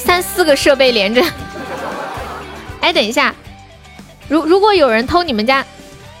[0.00, 1.22] 三四个设备连着，
[2.80, 3.34] 哎，等一下，
[4.28, 5.64] 如如果有人偷你们家，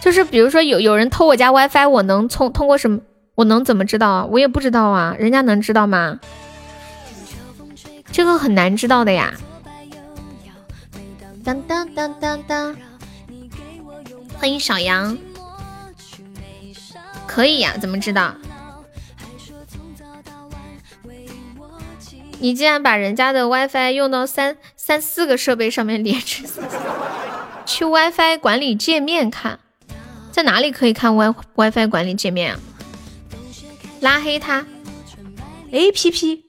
[0.00, 3.00] 就是比如说有有人偷我家 WiFi，我能从通过什么？
[3.34, 4.26] 我能怎么知道啊？
[4.26, 6.20] 我也不知道啊，人家能知道吗？
[8.12, 9.32] 这个很难知道的呀。
[11.42, 12.76] 当当当当当，
[14.36, 15.16] 欢迎小杨。
[17.26, 18.34] 可以呀，怎么知道？
[22.42, 26.48] 你竟然把人家的 WiFi 用到三三四个设备上面连着，
[27.66, 29.60] 去 WiFi 管理界面看，
[30.32, 32.60] 在哪里可以看 Wi WiFi 管理界面啊？
[34.00, 34.66] 拉黑他
[35.70, 36.40] ，APP，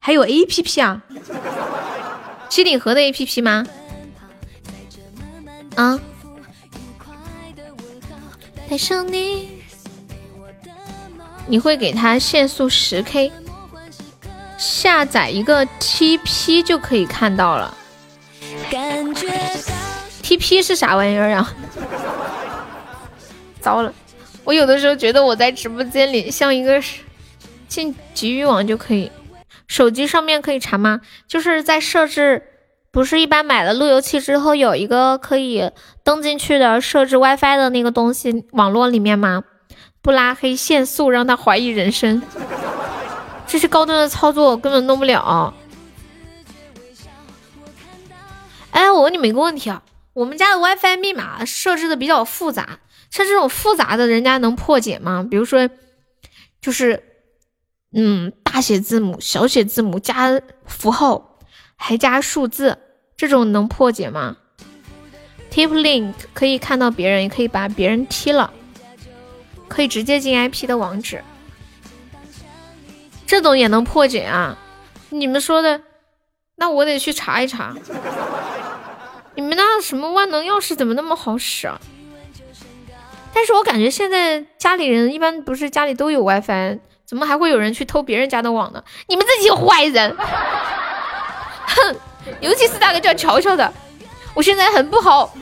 [0.00, 1.02] 还有 APP 啊？
[2.48, 3.64] 机顶盒的 APP 吗？
[5.76, 6.00] 啊？
[8.68, 9.48] 带上你，
[11.46, 13.30] 你会给他限速十 K。
[14.56, 17.74] 下载一个 TP 就可以看到了。
[20.22, 21.46] TP 是啥玩意儿呀？
[23.60, 23.92] 糟了，
[24.44, 26.82] 我有的时候觉得我在直播间里像一个
[27.68, 29.10] 进局域网就可以，
[29.66, 31.00] 手机上面可以查吗？
[31.28, 32.42] 就是在设置，
[32.90, 35.70] 不是一般买了路由器之后有一个可以
[36.02, 39.42] 登进去的设置 WiFi 的那个东西，网络里面吗？
[40.00, 42.22] 不拉黑限速，让他怀疑人生。
[43.56, 45.54] 这是高端的操作，根本弄不了。
[48.70, 52.80] 哎，我问你们一个问题啊，我们家的 WiFi 密码设置的比较复杂，
[53.10, 55.26] 像这种复杂的，人家能破解吗？
[55.30, 55.70] 比如说，
[56.60, 57.02] 就是，
[57.94, 61.38] 嗯，大写字母、小写字母加符号，
[61.76, 62.76] 还加数字，
[63.16, 64.36] 这种能破解吗
[65.50, 68.52] ？Tip Link 可以看到别人，也可以把别人踢了，
[69.66, 71.24] 可以直接进 IP 的网址。
[73.26, 74.56] 这种也能破解啊？
[75.10, 75.80] 你们说的，
[76.56, 77.74] 那我得去查一查。
[79.34, 81.78] 你们那什么万能钥匙怎么那么好使啊？
[83.34, 88.82] 但是我感觉现在家里人一般不是家里都有 WiFi，怎么还会有人去偷别人家的网呢？
[89.08, 90.16] 你们这些坏人！
[90.16, 91.96] 哼，
[92.40, 93.70] 尤其是那个叫乔乔的，
[94.32, 95.34] 我现在很不好，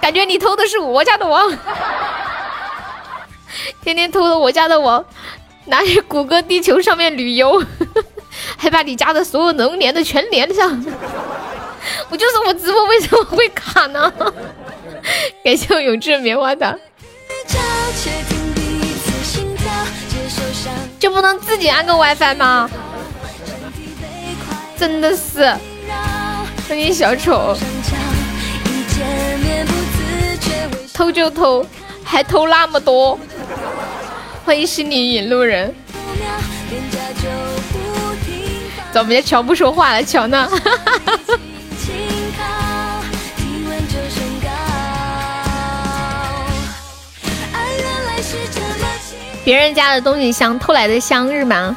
[0.00, 1.52] 感觉你偷的是我家的网，
[3.82, 5.04] 天天偷了我家的网。
[5.68, 7.62] 拿去谷歌地球上面旅游，
[8.56, 10.84] 还把你家的所有能连的全连上。
[12.08, 14.12] 我就说我直播为什么会卡呢？
[15.44, 16.78] 感谢我永志棉花糖。
[20.98, 22.68] 就不能自己安个 WiFi 吗？
[24.76, 25.54] 真的是，
[26.68, 27.56] 欢迎小丑。
[30.92, 31.64] 偷就偷，
[32.04, 33.18] 还偷那么多。
[34.48, 35.74] 欢迎心里引路人，
[38.90, 40.02] 怎么家乔不说话了？
[40.02, 40.48] 乔呢？
[49.44, 51.76] 别人家的东西香，偷来的香是吗？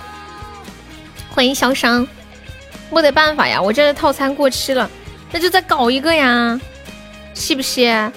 [1.29, 2.07] 欢迎小商，
[2.89, 4.89] 没得办法呀，我这个套餐过期了，
[5.29, 6.57] 那就再搞一个呀，
[7.33, 8.09] 是不是？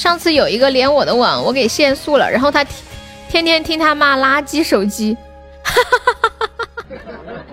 [0.00, 2.64] 上次有一个连我的网，我给限速了，然后他
[3.28, 5.14] 天天听他骂垃圾手机，
[5.62, 7.44] 哈哈哈哈哈哈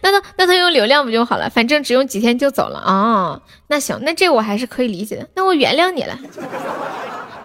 [0.00, 1.50] 那他那他用流量不就好了？
[1.50, 3.42] 反正只用几天就走了哦。
[3.66, 6.18] 那行，那这我还是可以理解的，那我原谅你了。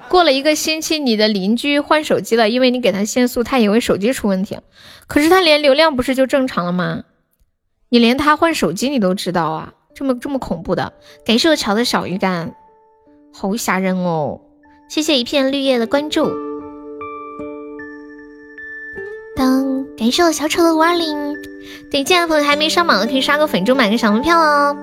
[0.07, 4.63] 过了一个星期，你的邻居换手机了，因为你给他限速，他以为手机出问题了，
[5.07, 7.03] 可是他连流量不是就正常了吗？
[7.89, 9.73] 你连他换手机你都知道啊？
[9.93, 10.93] 这么这么恐怖的？
[11.25, 12.53] 感谢我乔的小鱼干。
[13.41, 14.41] 好吓人哦！
[14.89, 16.29] 谢谢一片绿叶的关注。
[19.33, 21.33] 当感谢我小丑的五二零，
[21.89, 24.75] 对，进来的朋友还没上榜的可以刷个粉猪买个小门票哦。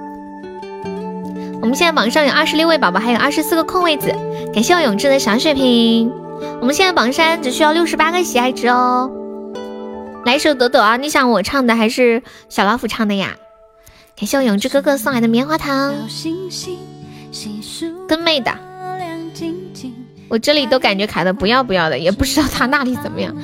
[1.60, 4.08] 我们现在榜上有二十六位宝宝，还有二十四个空位子。
[4.54, 6.10] 感谢我永志的小血瓶。
[6.58, 9.10] 我们现在榜三只需要六十八个喜爱值哦。
[10.24, 10.96] 来一首朵朵啊！
[10.96, 13.36] 你想我唱的还是小老虎唱的呀？
[14.16, 15.94] 感谢我永志哥哥送来的棉花糖。
[18.08, 18.56] 跟妹的，
[20.28, 23.34] 我这里都感觉卡的不要不要的，也不知道他那里怎么样。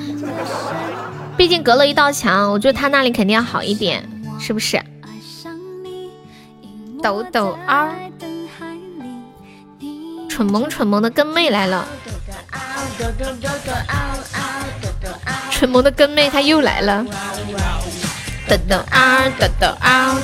[1.37, 4.07] 毕竟隔了一道墙，我觉得他那里肯定要好一点，
[4.39, 4.81] 是不是？
[7.01, 7.89] 抖抖嗷，
[10.29, 11.85] 蠢萌蠢萌的跟妹来了，
[15.51, 17.05] 蠢萌的跟妹他又来了，
[18.47, 20.15] 抖抖嗷，抖抖嗷，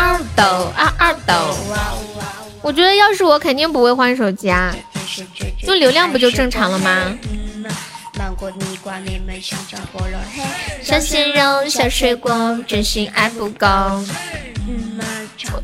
[0.00, 1.34] 二抖二二抖，
[2.62, 4.74] 我觉得要是我肯定不会换手机啊，
[5.64, 7.12] 用流量不就正常了吗？
[10.82, 13.66] 小鲜肉小水果，真心爱不够。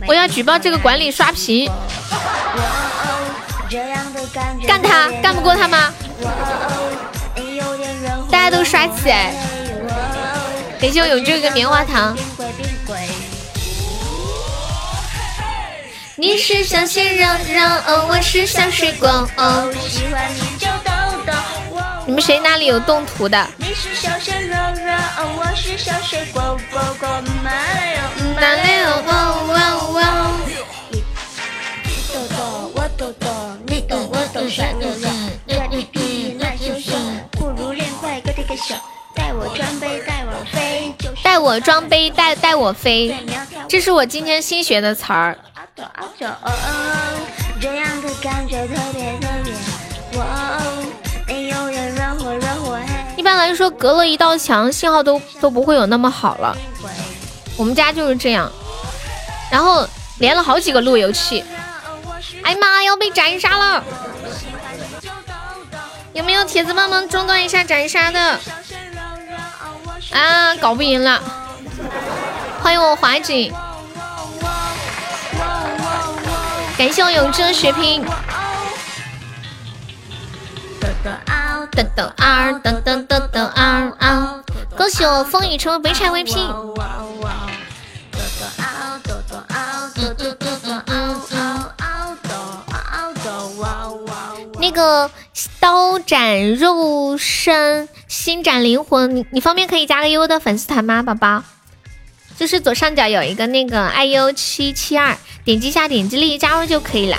[0.07, 1.71] 我要举报这个管理刷屏，
[4.67, 5.95] 干他干不过他吗？
[8.31, 9.33] 大家都刷起来！
[10.79, 12.15] 感谢我有这个棉花糖。
[16.19, 19.29] 你是小鲜肉肉，我是小水果。
[22.07, 23.47] 你们谁哪里有动图的？
[23.59, 24.95] 你是小鲜肉肉，
[25.37, 27.07] 我是小水果果果。
[27.45, 28.01] 马来哟，
[28.35, 29.13] 马来哟，哇
[29.43, 30.33] 哇哇！
[31.85, 34.17] 你懂懂，我懂懂，你懂我
[37.33, 38.75] 不如练块个这个手，
[39.15, 43.15] 带我装杯带我飞，带我装杯带带我飞，
[43.69, 45.37] 这是我今天新学的词儿。
[47.61, 50.59] 这样的感觉特别特别，哇
[53.17, 56.57] 一般来说，隔了一道墙，信号都都不会有那么好了。
[57.57, 58.51] 我们家就是这样，
[59.51, 59.87] 然后
[60.19, 61.45] 连了好几个路由器。
[62.43, 63.85] 哎妈，要被斩杀了！
[66.13, 68.39] 有没有铁子帮忙中断一下斩杀的？
[70.13, 71.21] 啊，搞不赢了！
[72.63, 73.53] 欢迎我华锦，
[76.77, 78.05] 感谢我永志的血瓶。
[81.73, 84.41] 噔噔二，噔噔噔噔二啊！
[84.77, 86.37] 恭喜我风雨成为北产 VP。
[94.59, 95.11] 那个
[95.61, 101.43] 刀斩肉身，心斩灵魂，你你方便可以加个悠悠的粉丝团吗，宝宝？
[102.39, 107.17] 就是左上角有一个那个 iu 七七二，点击一下，点击立即加入就可以了。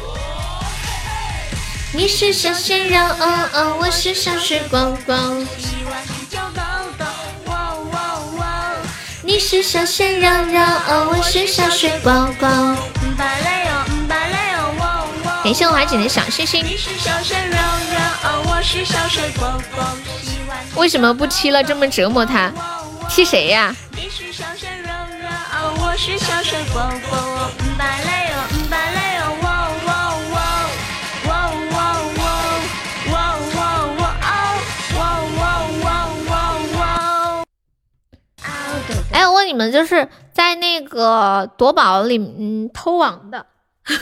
[1.92, 5.18] 你是小鲜肉，哦哦，我是小水果果。
[9.24, 12.48] 你是小鲜肉肉，哦，我是小水果果。
[15.44, 16.64] 感谢我华姐的小星星。
[20.76, 22.52] 为什么不踢了这么折磨他？
[23.10, 23.76] 踢谁呀？
[39.12, 43.48] 哎，我问你们，就是在那个夺宝里，嗯，偷网的，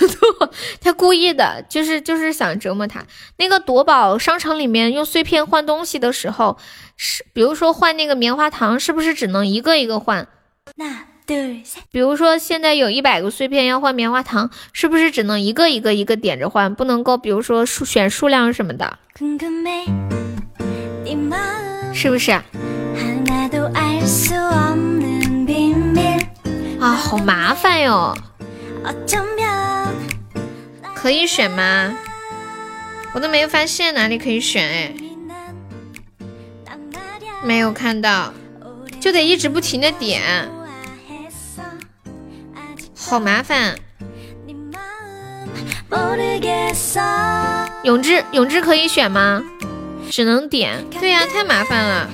[0.82, 3.06] 他故意的，就是就是想折磨他。
[3.38, 6.58] 那个夺宝商场里面用碎片换东西的时候，
[6.98, 10.28] 是比如说换那个棉花糖，是不是只能一个一个换？
[10.76, 11.64] 那对。
[11.92, 16.74] 比如说现在有一百个碎片要换棉花糖，是不是只能一个一个一个点着换？
[16.76, 18.98] 不能够，比如说数选数量什么的，
[21.94, 22.32] 是不是？
[26.80, 28.16] 啊，好麻烦哟！
[30.94, 31.98] 可以选吗？
[33.14, 34.94] 我都没有发现哪里可以选哎，
[37.44, 38.34] 没有看到，
[39.00, 40.22] 就得一直不停的点，
[43.08, 43.76] 好麻烦。
[47.84, 49.44] 永志，永志可以选吗？
[50.10, 50.84] 只能点。
[51.00, 52.10] 对呀，太麻烦了。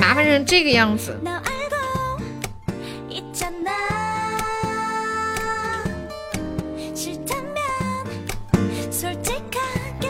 [0.00, 1.16] 麻烦成这个样子。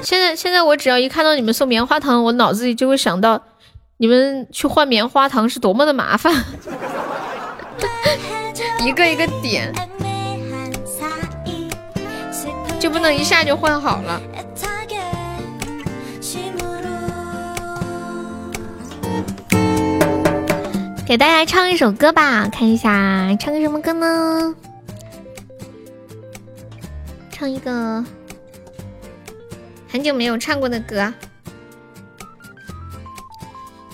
[0.05, 3.43] 现在现在我只要一看到你们送棉花糖，我脑子里就会想到
[3.97, 6.33] 你们去换棉花糖是多么的麻烦，
[8.85, 9.73] 一个一个点，
[12.79, 14.21] 就不能一下就换好了。
[21.07, 24.55] 给大家唱一首歌吧，看一下唱个什么歌呢？
[27.31, 28.05] 唱一个
[29.95, 31.15] 很久没有唱过的歌。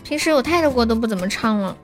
[0.03, 1.77] 平时我泰的歌都不怎么唱了。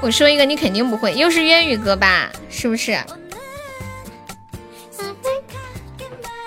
[0.00, 2.32] 我说一个，你肯定不会，又是粤语歌吧？
[2.50, 2.98] 是不是？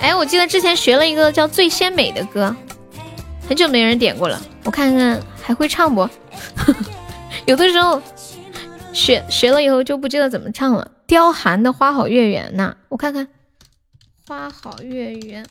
[0.02, 2.54] 哎，我记得之前学了一个叫《最鲜美》的歌，
[3.48, 6.08] 很久没人点过了，我看看还会唱不？
[7.48, 8.02] 有的时候
[8.92, 10.92] 学学了以后就不记得怎么唱了。
[11.08, 13.26] 刁寒的《花好月圆》呐，我看看
[14.28, 15.46] 《花好月圆》。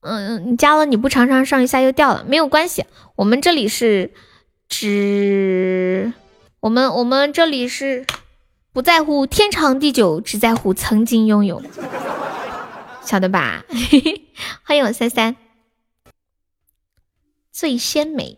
[0.00, 2.86] 嗯，你加了你不常常上一下又掉了，没有关系，
[3.16, 4.14] 我们这里是
[4.70, 6.14] 只。
[6.60, 8.06] 我们我们这里是
[8.72, 11.62] 不在乎天长地久，只在乎曾经拥有，
[13.04, 13.66] 晓得吧？
[14.64, 15.36] 欢迎我三三，
[17.56, 18.36] 最鲜美。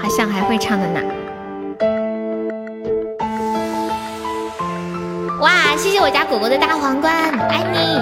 [0.00, 1.00] 好像还会唱的呢。
[5.42, 7.12] 哇，谢谢我家果果的大皇冠，
[7.50, 8.00] 爱你。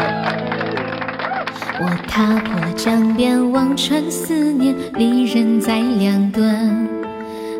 [1.81, 6.89] 我踏破了江边，望穿思念，离人在两端。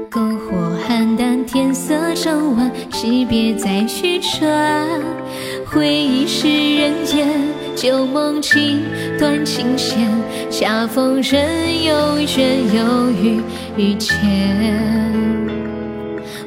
[0.09, 4.87] 篝火邯郸，天色正晚，惜别再续传。
[5.67, 6.47] 回忆是
[6.77, 7.27] 人间，
[7.75, 8.83] 旧梦情
[9.19, 10.09] 断琴弦，
[10.51, 12.43] 恰逢人又倦，
[12.73, 13.43] 又遇
[13.77, 14.17] 遇见。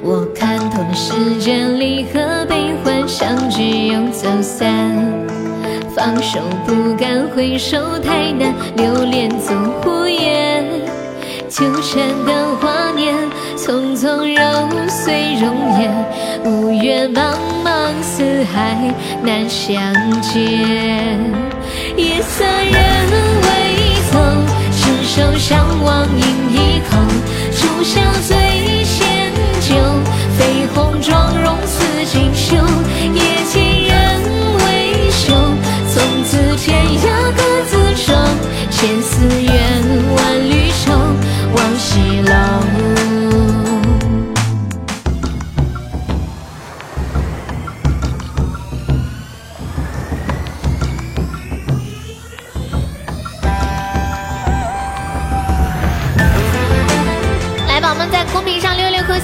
[0.01, 4.69] 我看透了世间离合悲欢，相聚又走散。
[5.95, 10.63] 放手不敢回首，太难留恋总无言。
[11.49, 13.15] 纠缠的华年，
[13.57, 15.91] 匆匆揉碎容颜。
[16.43, 21.17] 五月茫茫四海难相见。
[21.97, 22.75] 夜色人
[23.41, 23.47] 未
[24.11, 24.19] 走，
[24.71, 26.97] 执手相望饮一口，
[27.51, 29.05] 初笑最先。
[30.37, 32.55] 绯红妆容似锦绣，
[33.13, 34.21] 夜尽人
[34.59, 35.33] 未休。
[35.89, 38.13] 从此天涯各自守，
[38.69, 39.53] 千丝怨，
[40.15, 40.91] 万缕愁，
[41.55, 42.74] 望西楼。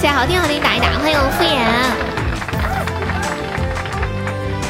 [0.08, 1.58] 好听好听，打一打，欢迎我敷衍。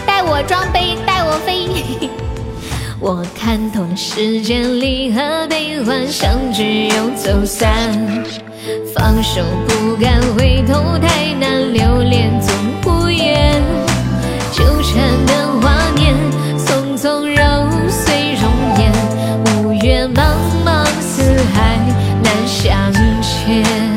[0.05, 1.67] 带我装杯，带我飞。
[2.99, 7.91] 我看透了世间离合悲欢，相聚又走散。
[8.95, 12.55] 放手不敢回头，太难留恋总
[12.85, 13.61] 无言。
[14.53, 16.15] 纠缠的华年，
[16.57, 18.49] 匆匆揉碎容
[18.79, 18.89] 颜。
[19.65, 20.21] 五月茫
[20.65, 21.77] 茫四海
[22.23, 23.90] 难相见。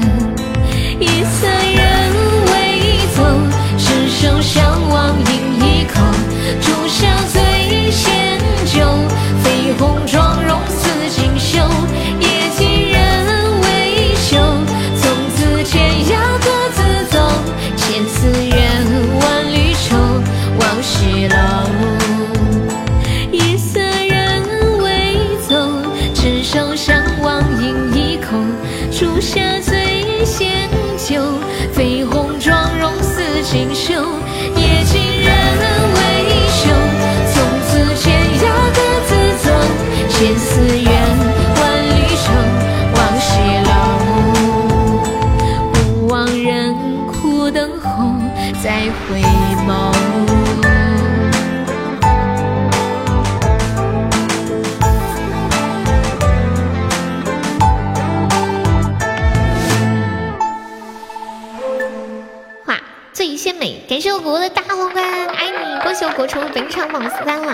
[63.86, 65.80] 感谢我果果的大皇冠，爱你！
[65.82, 67.52] 恭喜我果成为本场榜三了，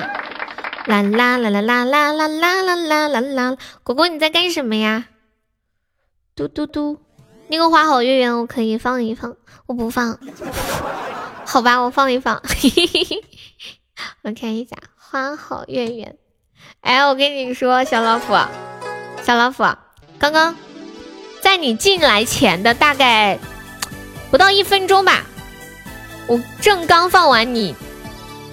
[0.86, 3.56] 啦啦啦啦啦啦啦啦啦啦啦啦！
[3.82, 5.06] 果果你在干什么呀？
[6.36, 7.00] 嘟嘟嘟，
[7.48, 9.36] 那个花好月圆我可以放一放，
[9.66, 10.20] 我不放，
[11.44, 12.40] 好吧，我放一放。
[14.22, 16.16] 我看一下花好月圆，
[16.80, 18.34] 哎，我跟你说，小老虎，
[19.24, 19.64] 小老虎，
[20.20, 20.54] 刚刚
[21.40, 23.36] 在你进来前的大概
[24.30, 25.24] 不到一分钟吧。
[26.30, 27.74] 我正刚放完你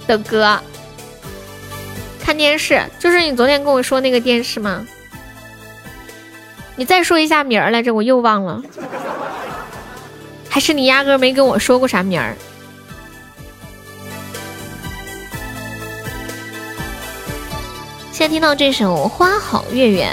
[0.08, 0.58] 的歌，
[2.20, 4.84] 看电视，就是你昨天跟我说那个电视吗？
[6.74, 8.60] 你再说一下名儿来着，我又忘了。
[10.48, 12.34] 还是你压根没跟我说过啥名儿？
[18.10, 20.10] 现在听到这首《花好月圆》，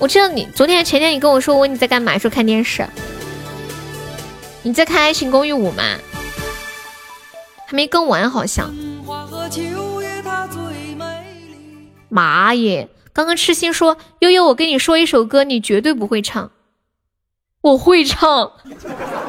[0.00, 2.84] 我知道你昨天前天你跟我说，我你在干嘛，说看电视。
[4.66, 5.84] 你在看《爱情公寓五》吗？
[7.68, 8.74] 还没更完，好像。
[12.08, 12.88] 妈耶！
[13.12, 16.50] 刚刚痴心说悠悠，我跟你说一首歌，你绝对不会唱。
[17.60, 18.50] 我会唱。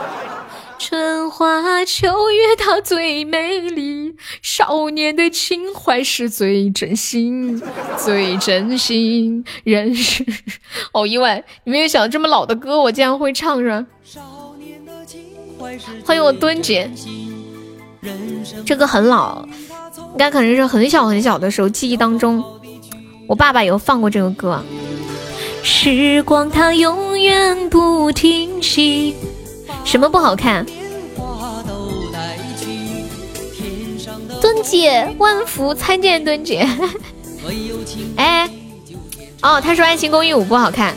[0.79, 7.61] 春花秋月它最美丽，少年的情怀是最真心，
[7.95, 9.45] 最真心。
[9.63, 10.25] 人是，
[10.91, 13.85] 好意外，你没有想到这么老的歌，我竟然会唱是？
[16.05, 16.89] 欢迎我敦姐，
[18.65, 19.45] 这个很老，
[20.13, 22.43] 应该可能是很小很小的时候，记忆当中，
[23.27, 24.63] 我爸爸有放过这个歌。
[25.63, 29.15] 时光它永远不停息，
[29.83, 30.65] 什么不好看？
[34.39, 36.65] 敦姐，万福参见敦姐。
[38.15, 38.49] 哎，
[39.41, 40.95] 哦，他说《爱情公寓五》不好看。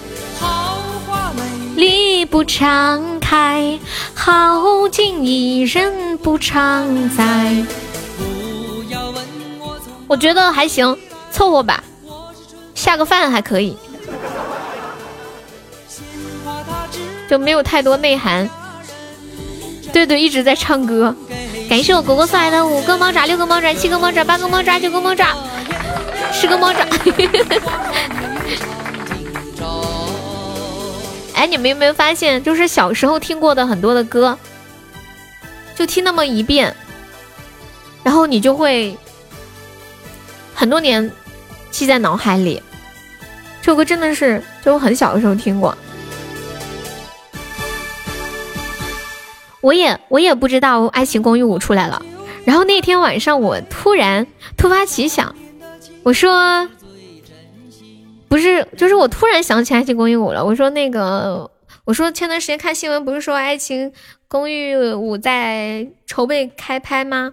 [1.81, 3.79] 力不常开，
[4.15, 7.65] 好景一人不常在。
[10.07, 10.95] 我觉得还行，
[11.33, 11.83] 凑合吧，
[12.75, 13.79] 下个饭还可以，
[17.31, 18.51] 就没有太多内涵。
[19.91, 21.17] 对对，一直在唱歌。
[21.71, 25.35] 感谢我果果送来的五个猫爪、六个猫爪、七个猫爪、八个猫爪、九个猫爪、
[26.31, 26.85] 十个猫爪。
[31.41, 34.39] 哎，你们有没有发现，就是小时候听过的很多的歌，
[35.75, 36.77] 就听那么一遍，
[38.03, 38.95] 然后你就会
[40.55, 41.11] 很多年
[41.71, 42.63] 记在脑海里。
[43.63, 45.75] 这首歌真的是，就我很小的时候听过。
[49.63, 52.05] 我也我也不知道《爱情公寓五》出来了，
[52.45, 54.27] 然后那天晚上我突然
[54.59, 55.35] 突发奇想，
[56.03, 56.69] 我说。
[58.31, 60.45] 不是，就是我突然想起《爱情公寓五》了。
[60.45, 61.51] 我说那个，
[61.85, 63.93] 我说前段时间看新闻，不是说《爱情
[64.29, 67.33] 公寓五》在筹备开拍吗？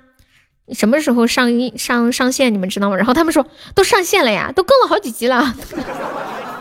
[0.73, 2.51] 什么时候上映上上线？
[2.51, 2.95] 你们知道吗？
[2.97, 3.45] 然后他们说
[3.75, 5.53] 都上线了呀，都更了好几集了。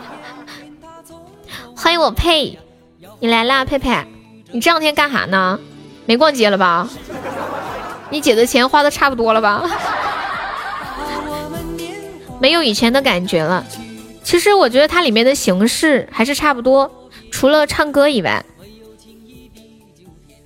[1.75, 2.59] 欢迎我佩，
[3.19, 4.05] 你来啦，佩佩，
[4.51, 5.59] 你这两天干啥呢？
[6.05, 6.87] 没逛街了吧？
[8.11, 9.67] 你姐的钱花的差不多了吧？
[12.39, 13.65] 没有以前的感觉了。
[14.27, 18.43] 其实我觉得它里面的形式还是差不多，除了唱歌以外，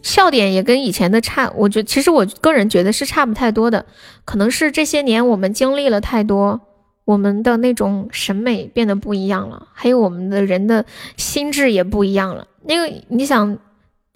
[0.03, 1.51] 笑点也跟以前的差。
[1.55, 3.87] 我觉其实我个人觉得是差不太多的，
[4.23, 6.61] 可能是这些年我们经历了太多，
[7.05, 10.85] 我们的那种审美变得不一样了，还有我们的人的
[11.17, 12.45] 心智也不一样了。
[12.63, 13.55] 那个你想，《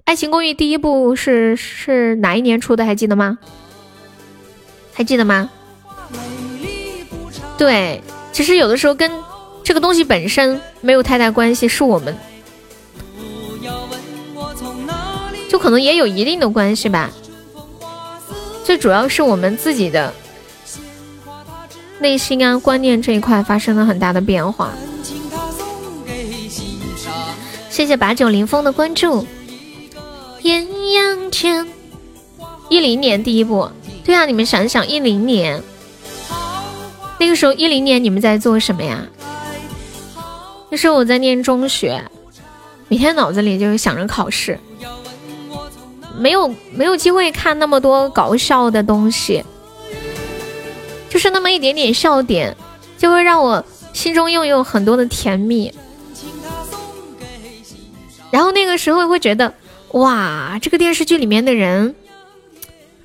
[0.04, 2.86] 爱情公寓》第一部是是哪一年出的？
[2.86, 3.40] 还记得吗？
[4.94, 5.50] 还记得吗？
[7.58, 8.00] 对，
[8.32, 9.10] 其实有的时候跟。
[9.66, 12.16] 这个东西本身没有太大关系，是我们，
[15.50, 17.10] 就可能也有一定的关系吧。
[18.64, 20.14] 最主要是我们自己的
[22.00, 24.72] 内心啊、观念这一块发生了很大的变化。
[27.72, 29.26] 谢谢把酒临风的关注。
[30.44, 31.68] 艳阳天，
[32.70, 33.68] 一零年第一部，
[34.04, 35.64] 对啊，你们想想，一零年
[37.20, 39.08] 那个时候，一零年你们在做什么呀？
[40.70, 42.04] 那时候我在念中学，
[42.88, 44.60] 每天脑子里就是想着考试，
[46.18, 49.44] 没有没有机会看那么多搞笑的东西，
[51.10, 52.56] 就是那么一点点笑点，
[52.98, 53.64] 就会让我
[53.94, 55.74] 心中拥有很多的甜蜜。
[58.32, 59.54] 然后那个时候会觉得，
[59.92, 61.96] 哇，这个电视剧里面的人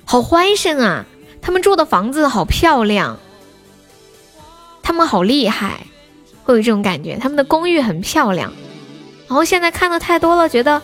[0.03, 1.05] 好欢声啊，
[1.41, 3.17] 他们住的房子好漂亮，
[4.83, 5.85] 他们好厉害。
[6.43, 8.51] 会有这种感觉，他们的公寓很漂亮。
[9.27, 10.81] 然后现在看的太多了，觉得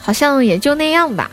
[0.00, 1.30] 好像也就那样吧。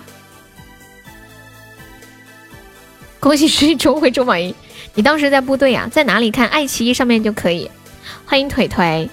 [3.19, 4.55] 恭喜十一中会中榜一，
[4.93, 5.87] 你当时在部队啊？
[5.91, 6.47] 在哪里看？
[6.47, 7.69] 爱奇艺上面就可以。
[8.25, 9.09] 欢迎腿腿，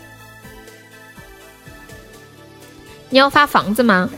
[3.09, 4.09] 你要发房子吗？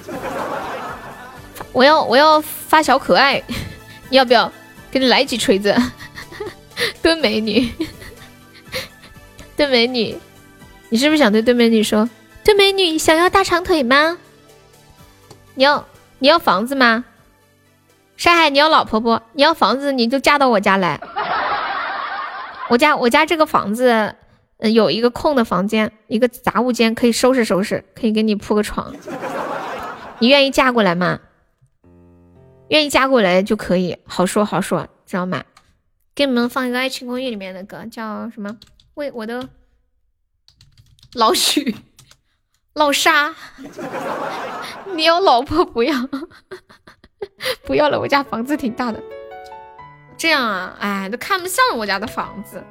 [1.73, 3.43] 我要我要发小可爱，
[4.09, 4.51] 你要不要？
[4.91, 5.75] 给你来几锤子，
[7.03, 7.69] 蹲美女。
[9.65, 10.15] 对美女，
[10.91, 12.07] 你是不是想对对美女说？
[12.45, 14.19] 对美女，想要大长腿吗？
[15.55, 15.87] 你要
[16.19, 17.07] 你要房子吗？
[18.19, 19.19] 山海，你要老婆不？
[19.33, 21.01] 你要房子，你就嫁到我家来。
[22.69, 24.15] 我家我家这个房子，
[24.59, 28.95] 嗯，有一个空的房间，一个杂物间，可以收拾收拾，可以给你铺个床。
[30.19, 31.21] 你愿意嫁过来吗？
[32.69, 35.43] 愿意嫁过来就可以，好说好说，知道吗？
[36.15, 38.55] 给你们放一个《爱情公寓》里面的歌，叫什么？
[38.95, 39.49] 为我的
[41.15, 41.75] 老许
[42.75, 43.35] 老沙，
[44.95, 45.95] 你有老婆不要？
[47.65, 49.01] 不要了，我家房子挺大的。
[50.17, 52.63] 这样啊，哎，都看不上我家的房子，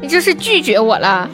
[0.00, 1.28] 你这是拒绝我了？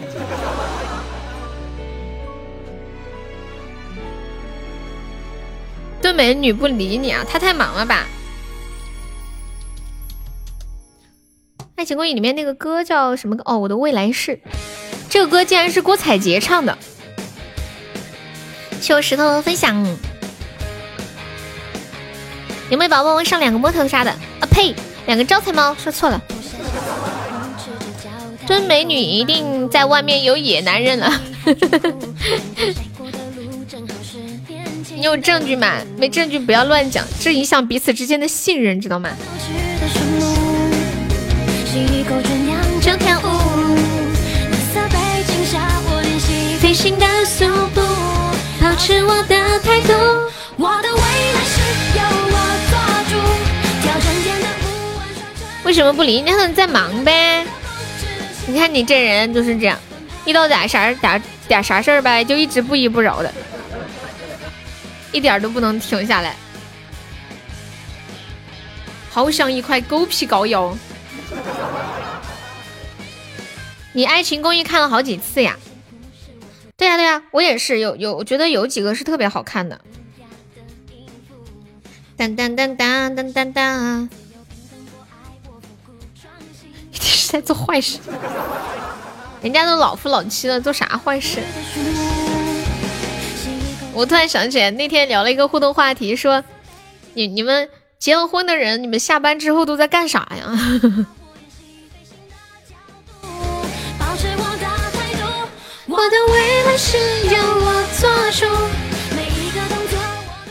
[6.02, 7.24] 对美女不理你啊？
[7.28, 8.06] 她太忙了吧？
[11.76, 13.42] 爱情公寓里面那个歌叫什么歌？
[13.44, 14.40] 哦，我的未来是，
[15.10, 16.76] 这个歌竟然是郭采洁唱的。
[18.80, 19.86] 谢我石头分享，
[22.70, 24.10] 有没有宝宝上两个摸头杀的？
[24.10, 24.74] 啊呸，
[25.04, 26.18] 两个招财猫，说错了。
[28.46, 31.12] 真美女一定在外面有野男人了。
[34.94, 35.74] 你 有证据吗？
[35.98, 39.10] 没证据不要乱讲，这影响彼此之间的信任，知道吗？
[55.64, 56.30] 为什么不理你？
[56.30, 57.44] 可能在忙呗。
[58.46, 59.76] 你看你这人就是这样，
[60.24, 63.34] 遇到点啥点点啥事儿呗，就一直不依不饶的，
[65.12, 66.34] 一点都不能停下来。
[69.10, 70.74] 好像一块狗皮膏药。
[73.92, 75.56] 你《爱情公寓》看了好几次呀？
[76.76, 79.80] 对呀对呀，我也是有有，我觉得有几个是特别好看的。
[82.16, 84.08] 当当当当当当当，
[86.92, 87.98] 一定 是在做坏事。
[89.42, 91.40] 人家都老夫老妻了，做啥坏事？
[93.94, 96.44] 我突然想起来，那天聊了一个互动话题，说
[97.14, 101.15] 你你们结了婚的人，你们下班之后都在干啥呀？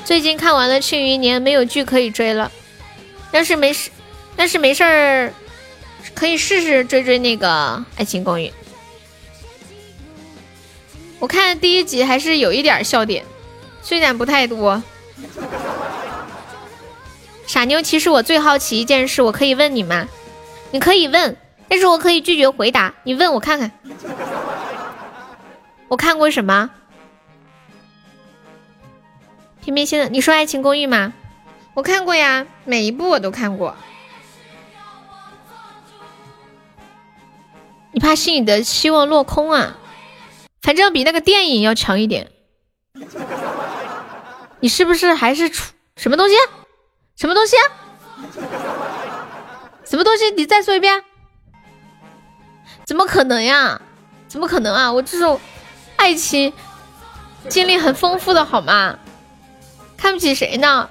[0.03, 2.51] 最近看完了《庆余年》，没有剧可以追了。
[3.31, 3.89] 要是没事，
[4.35, 5.33] 但是没事儿，
[6.13, 7.47] 可以试试追追那个
[7.97, 8.47] 《爱情公寓》。
[11.19, 13.25] 我看第一集还是有一点笑点，
[13.81, 14.81] 虽然不太多。
[17.47, 20.07] 傻妞，其实我最好奇一件事，我可以问你吗？
[20.71, 21.35] 你可以问，
[21.67, 22.93] 但是我可以拒绝回答。
[23.03, 23.71] 你问我看看。
[25.87, 26.69] 我看过什么？
[29.61, 31.13] 偏偏现在你说《爱情公寓》吗？
[31.73, 33.75] 我看过呀，每一部我都看过。
[37.91, 39.77] 你怕是你的希望落空啊？
[40.61, 42.31] 反正比那个电影要强一点。
[44.59, 46.35] 你是不是还是出什么东西？
[47.15, 47.55] 什么东西？
[49.85, 50.31] 什么东西？
[50.31, 51.03] 你再说一遍。
[52.85, 53.81] 怎么可能呀？
[54.27, 54.91] 怎么可能啊？
[54.91, 55.39] 我这种。
[56.05, 56.53] 爱情
[57.49, 58.99] 经历很丰富的好吗？
[59.97, 60.87] 看不起谁呢？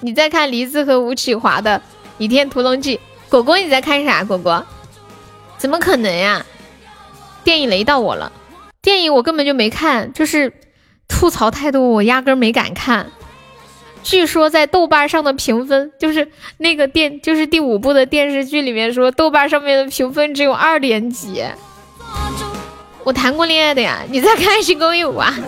[0.00, 1.78] 你在看黎姿和吴启华的
[2.16, 2.96] 《倚天屠龙记》，
[3.28, 4.24] 果果你在看啥？
[4.24, 4.64] 果果，
[5.58, 6.46] 怎么可能呀？
[7.44, 8.32] 电影雷到我了，
[8.80, 10.54] 电影我根本就没看，就是
[11.06, 13.12] 吐槽太多，我压根儿没敢看。
[14.02, 21.44] 据说在豆瓣上的评分，就是那个电，就是第五部的电视剧里面说，豆瓣上面的评分只有二点几。
[23.04, 25.34] 我谈过恋爱的呀，你在看《爱情公寓五》啊？《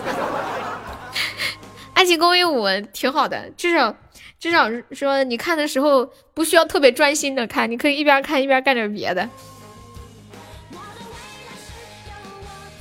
[1.93, 3.95] 爱情公寓五》挺好的，至少
[4.39, 9.29] 至少说你看的时候不需要特别专心的看，你可以一边看一边干点别的。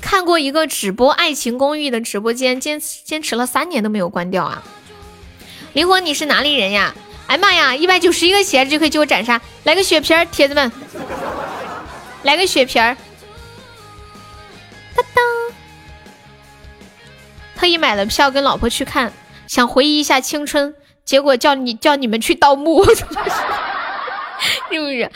[0.01, 4.63] 看过一个直播《爱情公寓》的直播间，坚持坚持了三年都没有关掉啊！
[5.73, 6.95] 灵魂，你是哪里人呀？
[7.27, 10.71] 哎妈呀，一百九十一个鞋子就可以救我斩杀，来个血瓶儿，铁子们，
[12.23, 12.97] 来个血瓶儿。
[14.97, 15.25] 当当，
[17.57, 19.13] 特意买了票跟老婆去看，
[19.47, 25.11] 想回忆一下青春，结果叫你叫你们去盗墓，是不是？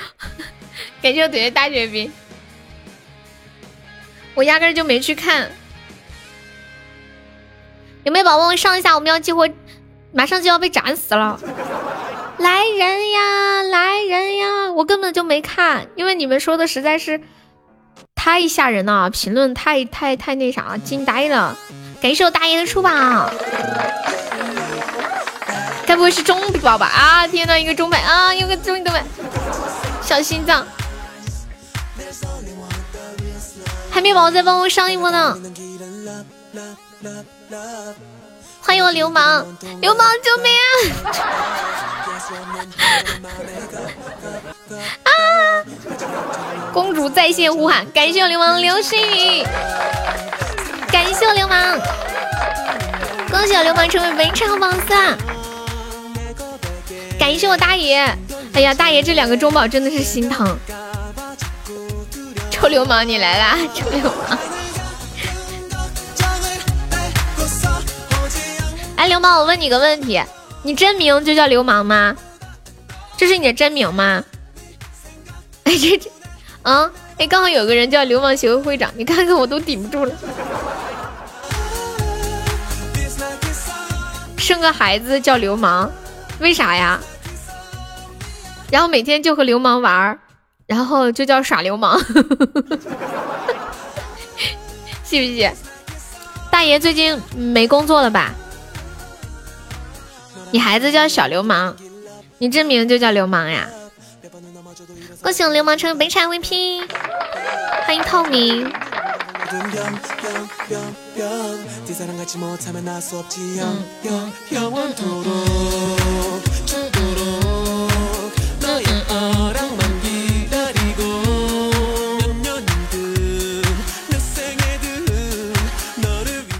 [1.02, 2.10] 感谢我腿的大雪冰，
[4.34, 5.50] 我压根就没去看。
[8.04, 8.94] 有没有宝宝上一下？
[8.94, 9.48] 我们要激活，
[10.12, 11.38] 马上就要被斩死了！
[12.38, 14.72] 来人呀，来人呀！
[14.72, 17.20] 我根本就没看，因为你们说的实在是。
[18.18, 21.56] 太吓人了，评论太太太那啥，惊呆了！
[22.02, 22.90] 感谢我大爷的出宝，
[25.86, 26.86] 该不会是中宝吧？
[26.86, 28.92] 啊，天呐，一个中宝啊，有个中宝，
[30.02, 30.66] 小心脏！
[33.88, 35.38] 海绵宝宝在帮我上一波呢，
[38.68, 39.46] 欢迎我流氓，
[39.80, 40.52] 流氓救命
[45.04, 45.10] 啊！
[46.70, 49.42] 公主在线呼喊，感谢我流氓流星雨，
[50.92, 51.78] 感谢我流氓，
[53.30, 55.16] 恭喜我流氓成为本场榜三，
[57.18, 58.14] 感谢我大爷，
[58.52, 60.58] 哎呀，大爷这两个中宝真的是心疼，
[62.52, 64.38] 臭流氓你来啦，臭流氓！
[68.98, 70.20] 哎，流氓，我问你个问题，
[70.64, 72.16] 你真名就叫流氓吗？
[73.16, 74.24] 这是你的真名吗？
[75.62, 76.10] 哎，这这，
[76.62, 80.12] 嗯，哎，刚好有个人叫流氓协会会长，你看看我都顶不住了。
[84.36, 85.88] 生个孩子叫流氓，
[86.40, 86.98] 为啥呀？
[88.68, 90.18] 然后每天就和流氓玩
[90.66, 91.96] 然后就叫耍流氓，
[95.04, 95.48] 信不信？
[96.50, 98.34] 大爷最近没工作了吧？
[100.50, 101.74] 你孩子叫小流氓，
[102.38, 103.68] 你真名就叫流氓呀？
[105.22, 106.82] 恭喜我流氓成为本场 VP，
[107.84, 108.72] 欢迎透明，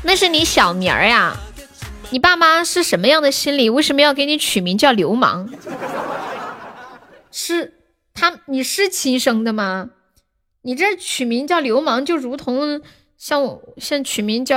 [0.03, 1.37] 那是你小名儿呀？
[2.11, 3.69] 你爸妈是什么样的心理？
[3.69, 5.49] 为什么要给你取名叫流氓？
[7.31, 7.75] 是
[8.15, 9.91] 他，你是亲生的吗？
[10.63, 12.81] 你这取名叫流氓，就如同
[13.19, 14.57] 像我像取名叫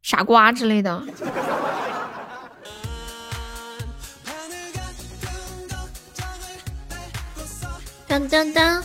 [0.00, 1.02] 傻瓜之类的。
[8.06, 8.82] 当当当！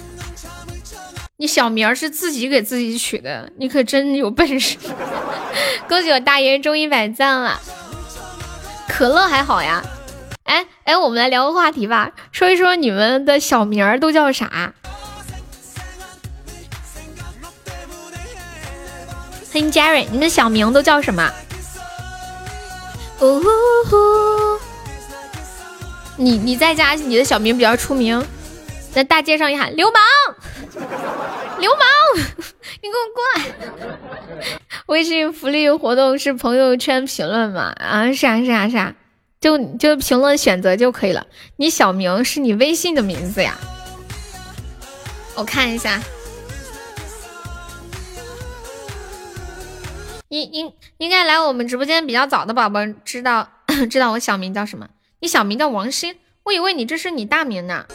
[1.44, 4.78] 你小名是自己给自己取的，你可真有本事！
[5.90, 7.60] 恭喜我大爷终于百赞了。
[8.88, 9.84] 可乐还好呀。
[10.46, 14.74] 哎哎，我们来聊个话题吧，说一说你们的小名儿都叫啥？
[19.52, 21.30] 欢迎 Jerry，你们小名都叫什么？
[23.20, 23.50] 呜呼
[23.90, 24.60] 呼！
[26.16, 28.26] 你你在家你的小名比较出名，
[28.94, 30.00] 在大街上一喊流氓，
[31.60, 31.82] 流氓，
[32.80, 34.46] 你给我过来！
[34.86, 37.74] 微信福利活动是朋友圈评论嘛？
[37.78, 38.94] 啊，是啊是啊是啊，
[39.42, 41.26] 就就评论选择就可以了。
[41.56, 43.58] 你小名是你微信的名字呀？
[45.36, 46.00] 我看一下。
[50.30, 53.50] 应应应该来我们直播间比较早的宝宝知道
[53.90, 54.88] 知道我小名叫什么？
[55.20, 57.88] 你小名叫王鑫，我以为你这是你大名呢。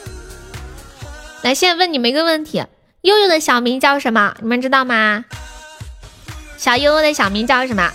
[1.42, 2.64] 来，现在问你们一个问题：
[3.02, 4.34] 悠悠的小名叫什么？
[4.40, 5.24] 你们知道吗？
[6.56, 7.92] 小悠悠的小名叫什么？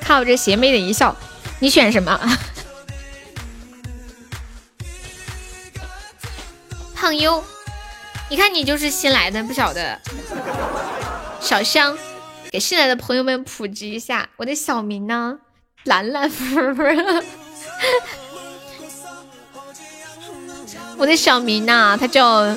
[0.00, 1.14] 看我这邪魅的一笑，
[1.60, 2.18] 你选什么？
[6.94, 7.44] 胖优，
[8.30, 10.00] 你看你就是新来的，不晓得。
[11.40, 11.96] 小香。
[12.50, 15.38] 给新来的朋友们普及一下，我的小名呢，
[15.84, 16.30] 兰兰，
[20.98, 22.56] 我的小名呢，它叫，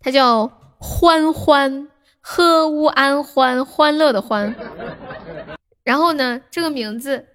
[0.00, 1.88] 它叫欢欢，
[2.20, 4.54] 喝乌安欢，欢乐的欢。
[5.84, 7.26] 然后呢，这个名字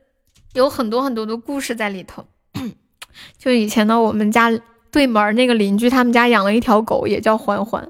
[0.53, 2.25] 有很多很多的故事在里头。
[3.37, 4.51] 就以前呢，我们家
[4.91, 7.89] 对门那个邻居，他们家养了一条狗，也叫欢欢。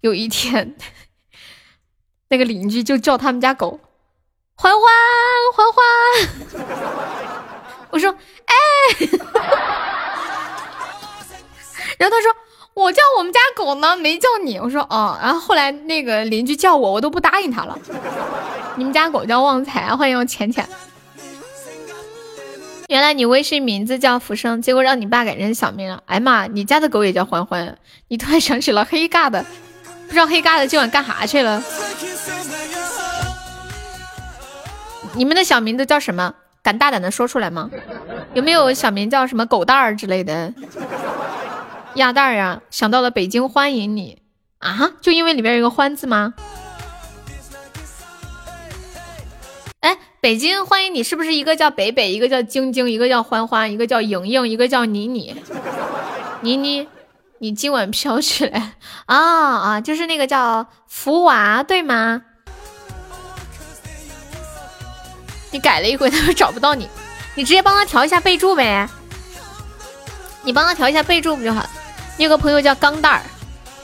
[0.00, 0.76] 有一天。
[2.30, 3.80] 那个邻居就叫他们家狗
[4.54, 4.82] 欢欢
[5.54, 5.82] 欢欢，
[7.88, 8.14] 我说
[8.44, 8.54] 哎，
[11.98, 12.32] 然后他说
[12.74, 14.56] 我叫我们家狗呢，没叫你。
[14.58, 17.76] 我说哦，然后后来那个邻居叫我，我都不答应他了。
[18.76, 20.66] 你们家狗叫旺财，欢迎浅浅。
[22.86, 26.02] 原来你微信名字叫浮生，结果让你爸改成小名了。
[26.06, 27.76] 哎妈，你家的狗也叫欢欢？
[28.06, 29.44] 你突然想起了黑嘎的，
[30.06, 31.62] 不知道黑嘎的今晚干啥去了。
[35.14, 36.32] 你们的小名都叫什么？
[36.62, 37.68] 敢大胆的说出来吗？
[38.34, 40.52] 有没有小名叫什么狗蛋儿之类的？
[41.94, 42.62] 鸭蛋儿呀？
[42.70, 44.22] 想到了北京欢迎你
[44.58, 44.92] 啊？
[45.00, 46.34] 就因为里边有个欢字吗？
[49.80, 55.34] 哎，北京欢迎你是不是一个叫北北，一个叫晶晶，一个叫欢欢，一个叫莹莹，一个叫妮妮？
[56.40, 56.86] 妮妮，
[57.38, 58.74] 你今晚飘起来
[59.06, 59.80] 啊啊！
[59.80, 62.22] 就是那个叫福娃对吗？
[65.50, 66.88] 你改了一回，他说找不到你，
[67.34, 68.88] 你直接帮他调一下备注呗。
[70.48, 71.62] 你帮他调一下备注不就好？
[72.16, 73.20] 你有个朋友叫钢蛋儿，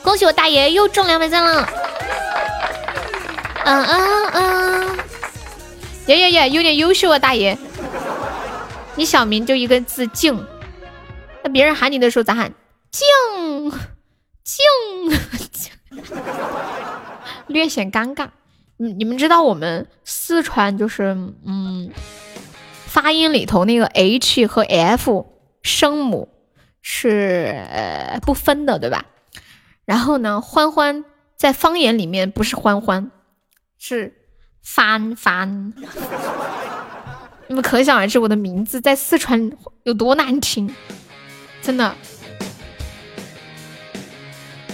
[0.01, 1.69] 恭喜我大爷又中两百赞了。
[3.63, 4.97] 嗯嗯嗯，
[6.07, 7.55] 耶耶耶，有点优秀啊，大爷。
[8.95, 10.43] 你小名就一个字静，
[11.43, 12.51] 那别人喊你的时候咋喊？
[12.89, 13.05] 静
[14.43, 14.65] 静，
[17.45, 18.29] 略显尴尬。
[18.77, 21.15] 你你们知道我们四川就是
[21.45, 21.91] 嗯，
[22.87, 25.27] 发音里头那个 h 和 f
[25.61, 26.29] 声母
[26.87, 29.05] 是呃不分的，对吧？
[29.85, 31.03] 然后呢，欢欢
[31.35, 33.09] 在方言里面不是欢欢，
[33.79, 34.13] 是
[34.61, 35.73] 翻翻。
[37.47, 39.51] 你们可想而知我的名字在四川
[39.81, 40.75] 有多难听，
[41.63, 41.95] 真的，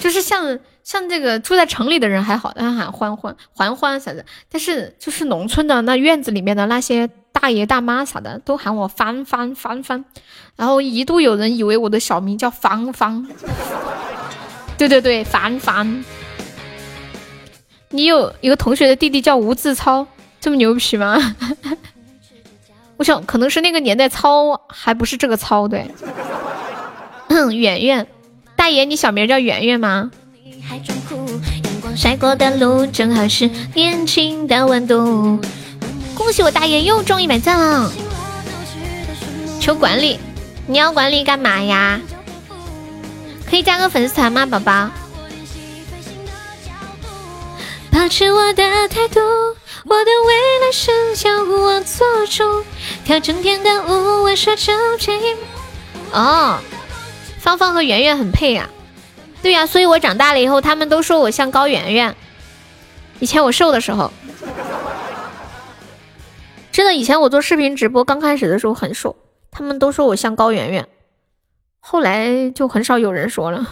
[0.02, 0.60] 就是像。
[0.92, 10.04] 像这个住在城里的人还好，他喊欢欢欢欢啥的，但是就是农村的那院子里面的那些大爷大妈啥的，都喊我芳芳芳芳，
[10.58, 13.26] 然后一度有人以为我的小名叫芳芳，
[14.78, 16.04] 对对对，凡凡。
[17.88, 20.06] 你有一个同学的弟弟叫吴志超，
[20.42, 21.18] 这么牛皮吗？
[23.00, 25.90] 我想可能是那个年代超还不是这个超，对。
[27.56, 28.06] 圆圆，
[28.58, 30.12] 大爷，你小名叫圆圆吗？
[31.96, 35.40] 晒过的路正好是年轻的温度。
[36.16, 37.92] 恭喜我大爷又中一百赞了！
[39.60, 40.20] 求管理，
[40.68, 42.00] 你要管理干嘛呀？
[43.50, 44.90] 可以加个粉丝团吗，宝宝？
[47.92, 49.20] 保持我的态度，
[49.84, 50.34] 我的未
[50.66, 50.92] 来是
[51.28, 52.64] 由我做主。
[53.04, 55.36] 跳整天的无谓说着这一
[56.14, 56.58] 哦，
[57.40, 58.70] 芳芳和圆圆很配呀。
[59.42, 62.16] 对呀，所以我长大了以后，他们都说我像高圆圆。
[63.20, 64.12] 以前我瘦的时候，
[66.72, 69.16] 真的，以前我做视频直播刚开始的时候很瘦，
[69.50, 70.88] 他们都说我像高圆圆，
[71.80, 73.68] 后来就很少有人说了。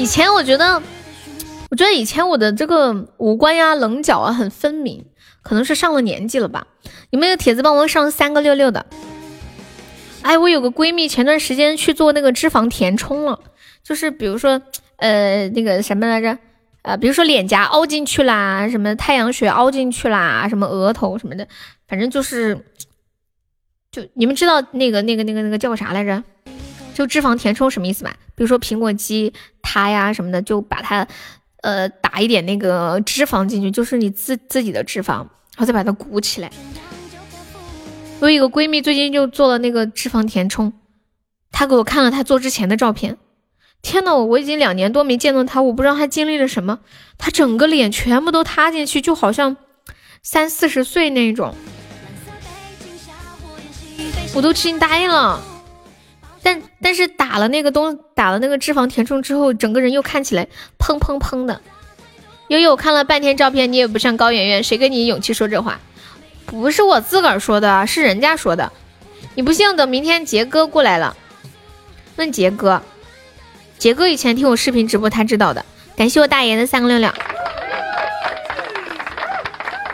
[0.00, 0.82] 以前我觉得，
[1.70, 5.04] 我觉得以前我的这个五官呀、棱角啊很分明，
[5.42, 6.66] 可能是上了年纪了吧。
[7.10, 8.86] 有没有铁子帮我上三个六六的？
[10.22, 13.40] 哎，我有个闺蜜前段时间去做那个脂肪填充了，
[13.84, 14.62] 就是比如说
[14.96, 16.38] 呃那个什么来着，
[16.80, 21.46] 呃比如说脸颊凹进去啦，什么太阳穴凹进去啦，什么额头什么的，
[21.86, 22.64] 反正就是，
[23.92, 26.24] 就你们知道那个那个那个那个叫啥来着？
[26.94, 28.14] 就脂肪填充什么意思吧？
[28.34, 31.06] 比如说苹果肌它呀什么的，就把它，
[31.62, 36.50] 呃，打一点那个脂肪进去，就是你自自己的脂肪，然后再把它鼓起来。
[38.20, 40.72] 我有一个闺蜜最近就做了那个脂肪填充，
[41.50, 43.16] 她给我看了她做之前的照片。
[43.82, 46.80] 天呐，我已经两年多没见到她，我不知道她经历了什么，
[47.16, 49.56] 她整个脸全部都塌进去，就好像
[50.22, 51.54] 三四十岁那种，
[54.34, 55.42] 我都惊呆了。
[56.82, 60.46] 但是打了那个东打了那个脂肪填充之后，整个人又看起来
[60.78, 61.60] 砰砰砰的。
[62.48, 65.78] 悠悠我看了半天照片，你也不像高圆圆，谁给你勇气说这话？
[66.46, 68.72] 不是我自个儿说的，是人家说的。
[69.34, 71.16] 你不信，等明天杰哥过来了，
[72.16, 72.82] 问杰哥。
[73.78, 75.64] 杰哥以前听我视频直播，他知道的。
[75.96, 77.12] 感谢我大爷的三个六六，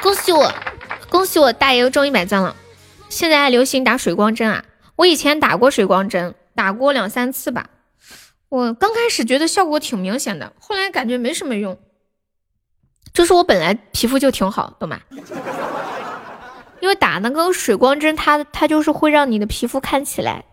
[0.00, 0.52] 恭喜我，
[1.10, 2.56] 恭喜我大爷又中一百赞了。
[3.08, 4.64] 现在还流行打水光针啊？
[4.96, 7.70] 我以前打过水光针，打过两三次吧。
[8.48, 11.78] 我刚开始觉得效果挺明显的，后来感觉没什么用。
[13.12, 15.00] 就是我本来皮肤就挺好，懂吗？
[16.80, 20.44] 因为打那个水光针，它它就是会让你的皮肤看起来，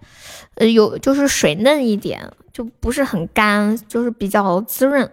[0.55, 5.09] 呃，有就是水嫩一点，就不是很干，就是比较滋润。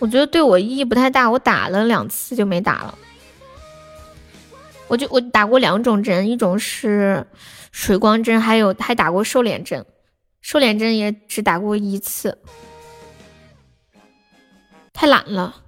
[0.00, 2.98] 我觉得对我意义不太大，我打了两次就没打了。
[4.88, 7.26] 我就我打过两种针，一种是
[7.78, 9.86] 水光针，还有还打过瘦脸针，
[10.40, 12.38] 瘦脸针也只打过一次，
[14.92, 15.62] 太懒了。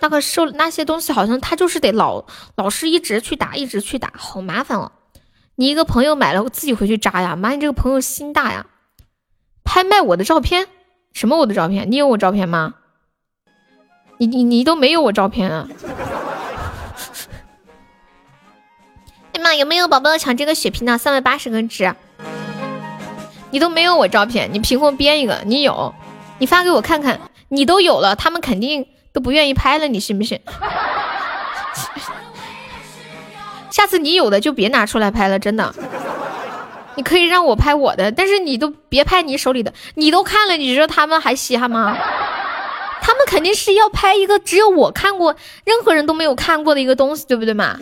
[0.00, 2.24] 那个瘦那些东西好像他就是得老
[2.56, 4.92] 老是一直去打，一直去打，好麻烦哦。
[5.56, 7.36] 你一个朋友买了我自己回去扎呀？
[7.36, 8.64] 妈，你这个朋友心大呀！
[9.62, 10.66] 拍卖我的照片？
[11.12, 11.90] 什么我的照片？
[11.90, 12.76] 你有我照片吗？
[14.16, 15.68] 你你你都没有我照片啊？
[19.54, 20.98] 有没有宝宝要抢这个血瓶的？
[20.98, 21.94] 三百八十个值，
[23.50, 25.40] 你都没有我照片，你凭空编一个？
[25.44, 25.94] 你有，
[26.38, 27.20] 你发给我看看。
[27.48, 30.40] 你都有了，他们肯定都不愿意拍了，你信不信？
[33.70, 35.72] 下次你有的就别拿出来拍了，真的。
[36.96, 39.72] 你可以让我拍我的，但是你都别拍你手里的。
[39.94, 41.96] 你都看了，你知道他们还稀罕吗？
[43.00, 47.78] 他们肯定是要拍一个只有我看过，任何人都没有看过的一个东西，对不对嘛？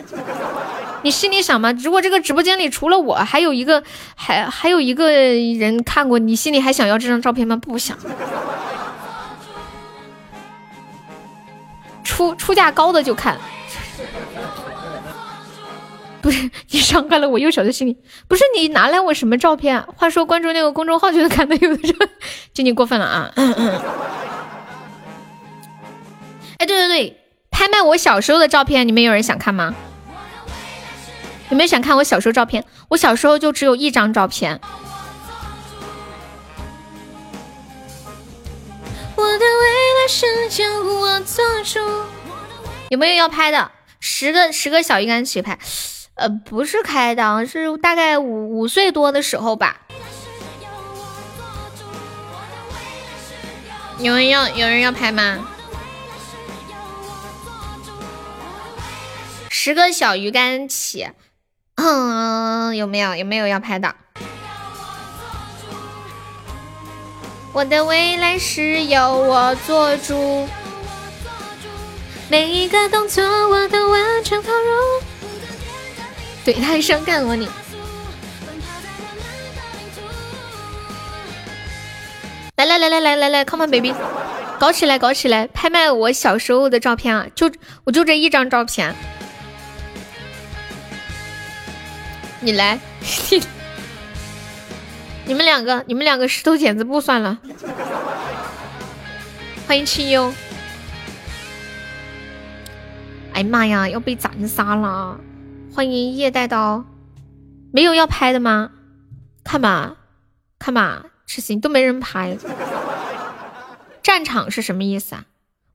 [1.03, 1.71] 你心里想吗？
[1.73, 3.83] 如果这个直播间里除了我，还有一个，
[4.15, 7.55] 还还有一个人看过，你心里还想要这张照片吗？
[7.55, 7.97] 不想。
[12.03, 13.37] 出出价高的就看。
[16.21, 17.97] 不是你伤害了我幼小的心灵。
[18.29, 19.83] 不是你拿来我什么照片？
[19.97, 21.93] 话说关注那个公众号就能看到有的照，
[22.53, 23.33] 就你过分了啊！
[26.57, 27.17] 哎，对对对，
[27.51, 29.75] 拍卖我小时候的照片，你们有人想看吗？
[31.49, 32.65] 有没有想看我小时候照片？
[32.89, 34.59] 我小时候就只有一张照片。
[39.15, 39.65] 我的未
[40.01, 41.79] 来是由我做主。
[42.89, 43.71] 有没有要拍的？
[43.99, 45.59] 十个十个小鱼干起拍。
[46.15, 49.81] 呃，不是开档，是大概五五岁多的时候吧。
[53.99, 55.47] 有人要有人要拍吗？
[59.49, 61.07] 十个小鱼干起。
[61.75, 63.93] 嗯，有没有有没有要拍的？
[67.51, 70.47] 我的未来是由我做主，
[72.29, 75.03] 每一个动作我都完全投入。
[76.43, 77.47] 对，他还伤感我你。
[82.55, 83.93] 来来来来来来来，come on baby，
[84.59, 87.25] 搞起来搞起来，拍卖我小时候的照片啊！
[87.35, 87.51] 就
[87.83, 88.95] 我就这一张照片，
[92.43, 92.77] 你来，
[95.25, 97.39] 你们两个，你们两个石头剪子布算了。
[99.65, 100.33] 欢迎清幽。
[103.31, 105.17] 哎妈呀，要被斩杀了！
[105.73, 106.83] 欢迎叶带刀，
[107.71, 108.71] 没有要拍的吗？
[109.45, 109.95] 看吧，
[110.59, 112.37] 看吧，痴心都没人拍。
[114.03, 115.25] 战场是什么意思啊？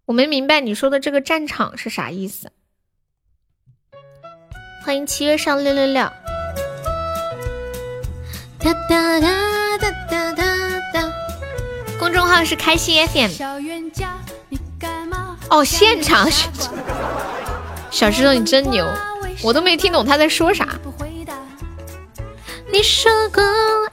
[0.04, 2.52] 我没明白你说的这个战场是啥意思。
[4.84, 6.12] 欢迎七月上六六六。
[8.60, 9.28] 哒哒哒
[9.78, 10.44] 哒哒哒
[10.92, 11.12] 哒。
[11.98, 13.30] 公众号是开心 FM。
[15.48, 16.28] 哦，现场。
[17.90, 18.86] 小石头，你真牛。
[19.42, 20.66] 我都没听懂他在说啥。
[22.70, 23.42] 你说过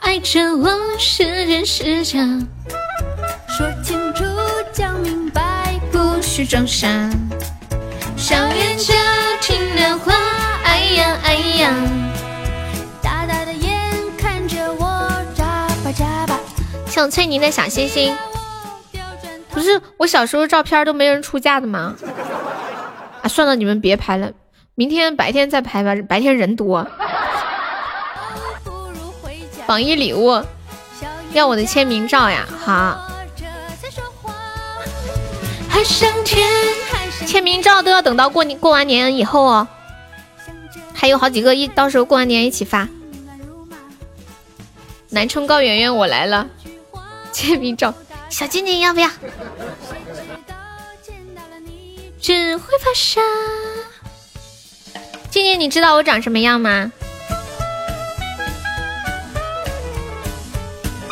[0.00, 0.68] 爱着我
[0.98, 2.18] 是真是假，
[3.48, 4.24] 说清楚
[4.72, 6.86] 讲明白，不许装傻。
[8.16, 8.92] 小冤家
[9.40, 10.12] 听了话，
[10.64, 11.74] 哎呀哎呀，
[16.96, 18.16] 像翠妮的小星星，
[19.50, 21.94] 不是我小时候照片都没人出价的吗？
[23.20, 24.32] 啊，算了，你们别拍了。
[24.74, 26.86] 明天白天再拍吧，白天人多。
[29.66, 30.42] 榜一礼物，
[31.34, 32.48] 要我的签名照呀！
[32.64, 32.98] 好。
[37.26, 39.68] 签名照都要等到过年过完年以后哦，
[40.94, 42.88] 还有好几个一到时候过完年一起发。
[45.10, 46.46] 南充高圆圆，我来了。
[47.36, 47.92] 签名照，
[48.30, 49.10] 小精灵要不要？
[52.18, 53.20] 只会发傻。
[55.30, 56.90] 静静，你知道我长什么样吗？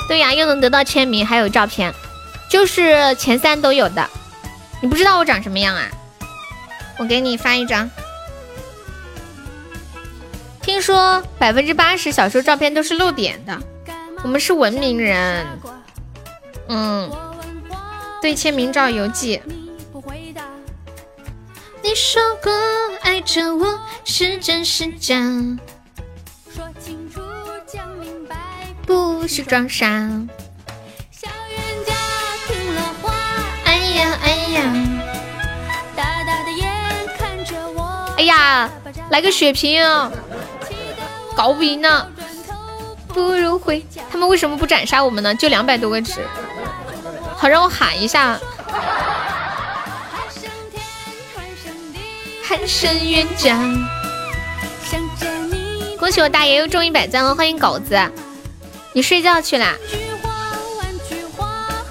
[0.08, 1.92] 对呀，又能得到签名，还有照片，
[2.48, 4.08] 就是前三都有的。
[4.80, 5.86] 你不知道我长什么样啊？
[6.96, 7.90] 我给你发一张。
[10.62, 13.60] 听说百分之八十小时候照片都是露点的，
[14.22, 15.46] 我们是文明人。
[16.68, 17.10] 嗯，
[18.22, 19.40] 对，签名照邮寄。
[21.82, 22.50] 你说过
[23.02, 25.14] 爱着我是真是假，
[26.50, 27.20] 说清楚
[27.66, 28.36] 讲明白，
[28.86, 29.86] 不许装傻。
[31.10, 31.94] 小冤家
[32.48, 33.12] 听了话，
[33.66, 34.72] 哎呀哎呀，
[35.94, 36.72] 大大的眼
[37.18, 38.14] 看着我。
[38.16, 38.70] 哎呀，
[39.10, 40.10] 来个血瓶啊！
[41.36, 42.08] 搞不赢呢，
[43.08, 43.84] 不如回。
[44.10, 45.34] 他们为什么不斩杀我们呢？
[45.34, 46.20] 就两百多个值，
[47.44, 48.40] 好让我喊一下。
[55.98, 58.00] 恭喜我大爷又中一百赞了，欢迎狗子，
[58.94, 59.74] 你睡觉去啦。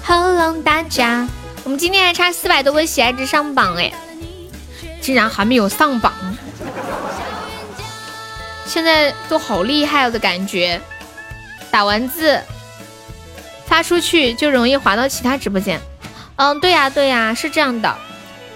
[0.04, 1.28] Hello 大家，
[1.62, 3.92] 我们今天还差四百多个喜爱值上榜哎，
[5.00, 6.12] 竟然还没有上榜，
[8.66, 10.80] 现在都好厉害了的感觉。
[11.70, 12.42] 打完字
[13.74, 15.80] 发出去就容易滑到其他直播间。
[16.36, 17.92] 嗯，对呀对呀，是这样的。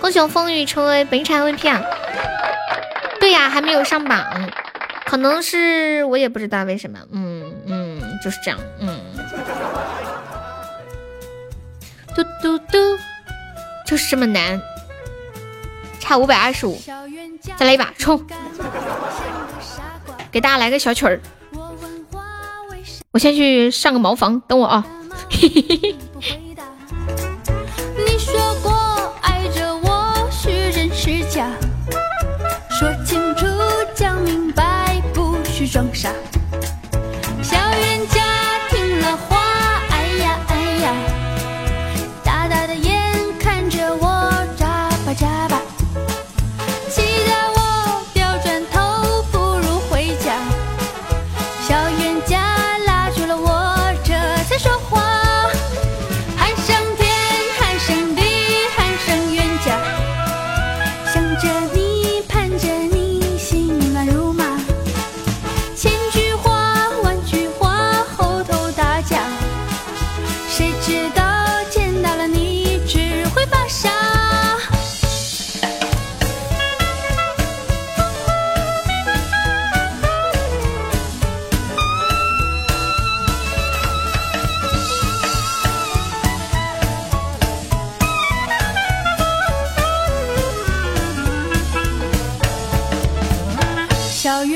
[0.01, 1.83] 恭喜风雨成为本场 VP。
[3.19, 4.25] 对呀，还没有上榜，
[5.05, 7.01] 可能是我也不知道为什么。
[7.11, 8.61] 嗯嗯，就是这样。
[8.79, 8.97] 嗯，
[12.15, 12.79] 嘟嘟嘟，
[13.85, 14.63] 就是这么难，
[15.99, 16.81] 差五百二十五，
[17.57, 18.25] 再来一把，冲！
[20.31, 21.21] 给大家来个小曲儿，
[23.11, 24.87] 我先去上个茅房，等我啊。
[25.31, 25.97] 嘿嘿嘿。
[26.13, 26.63] 不回答
[27.97, 28.73] 你说过
[29.23, 31.51] 爱着我是真是假？
[32.71, 33.47] 说清楚
[33.95, 36.13] 讲明白不许装傻。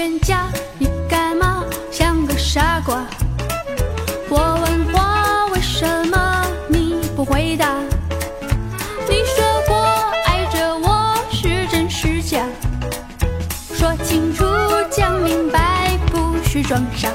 [0.03, 0.49] 人家
[0.81, 3.07] 你干嘛像个傻瓜？
[4.29, 7.77] 我问话为什么你不回答
[9.09, 9.77] 你说过
[10.27, 12.45] 爱着我是真是假？
[13.73, 14.45] 说清楚
[14.91, 17.09] 讲明白不许装傻。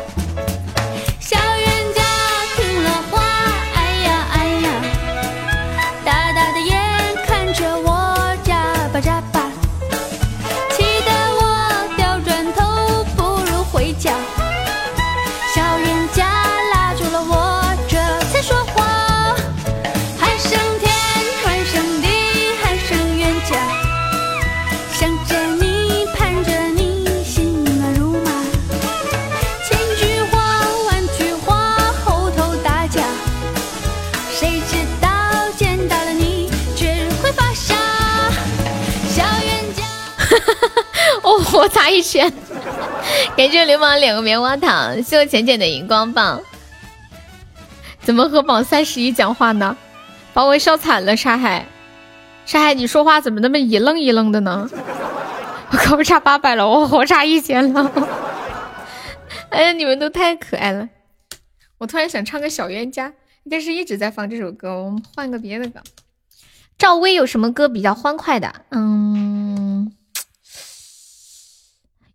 [41.89, 42.31] 一圈！
[43.35, 46.41] 感谢流氓两个棉花糖，谢我浅浅的荧光棒。
[48.01, 49.75] 怎么和榜三十一讲话呢？
[50.33, 51.65] 把我笑惨了，沙海，
[52.45, 54.69] 沙海，你说话怎么那么一愣一愣的呢？
[55.71, 57.91] 我可不差八百了，我我差一千了。
[59.49, 60.87] 哎呀，你们都太可爱了！
[61.79, 63.13] 我突然想唱个小冤家，
[63.49, 65.81] 但是一直在放这首歌，我们换个别的歌。
[66.77, 68.53] 赵薇有什么歌比较欢快的？
[68.71, 69.91] 嗯。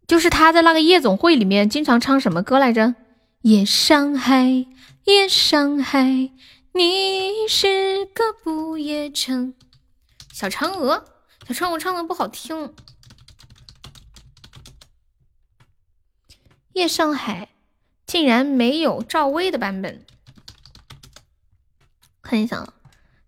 [0.07, 2.95] 就是他在那个夜总会里面经常唱什么歌来着？
[3.43, 4.67] 夜上海，
[5.05, 6.31] 夜上海，
[6.75, 9.55] 你是个不夜城。
[10.33, 11.05] 小嫦娥，
[11.49, 12.73] 小嫦娥唱的不好听。
[16.75, 17.49] 夜上海
[18.07, 20.05] 竟然没有赵薇的版本。
[22.23, 22.73] 看一下，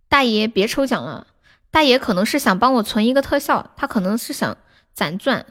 [0.08, 1.26] 大爷别抽奖了，
[1.70, 4.56] 大爷可能是想帮我存一个特效，他可能是想
[4.92, 5.44] 攒钻。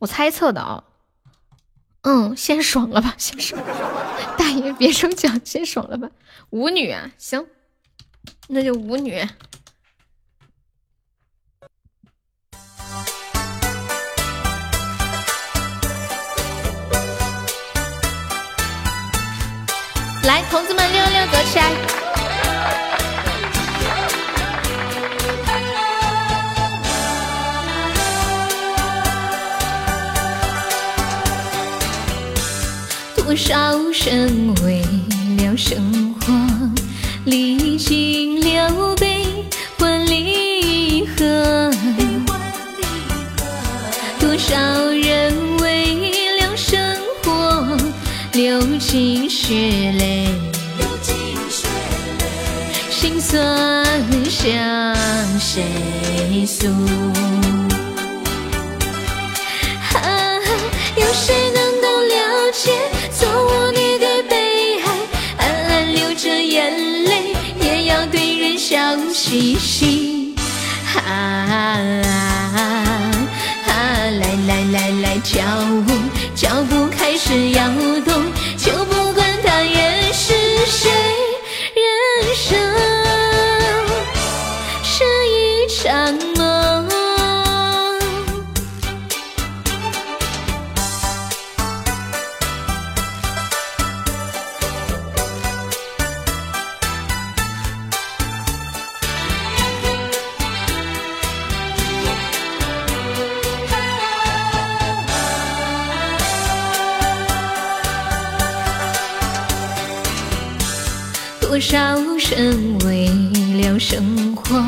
[0.00, 0.82] 我猜测的啊，
[2.00, 3.62] 嗯，先爽了吧，先爽。
[4.38, 6.08] 大爷别抽奖，先爽了吧。
[6.48, 7.46] 舞女啊，行，
[8.48, 9.12] 那就舞女。
[20.22, 22.09] 来，同志们，六六走起来！
[33.30, 33.54] 多少
[33.92, 34.82] 人为
[35.38, 36.32] 了生活
[37.26, 39.24] 历经了悲
[39.78, 41.70] 欢离合，
[44.18, 44.56] 多少
[44.90, 46.76] 人为了生
[47.22, 47.78] 活
[48.32, 50.26] 流尽血泪，
[52.90, 53.86] 心酸
[54.28, 54.92] 向
[55.38, 55.62] 谁
[56.44, 56.66] 诉？
[59.94, 60.40] 啊，
[60.96, 61.49] 有谁
[68.70, 68.78] 笑
[69.12, 70.32] 嘻嘻。
[70.94, 71.74] 啊啊
[73.66, 73.66] 啊，
[74.20, 75.42] 来来来来，跳
[75.72, 75.84] 舞
[76.36, 77.68] 脚步开始摇
[78.04, 78.22] 动，
[111.70, 111.78] 少
[112.18, 113.08] 人为
[113.62, 114.60] 了生活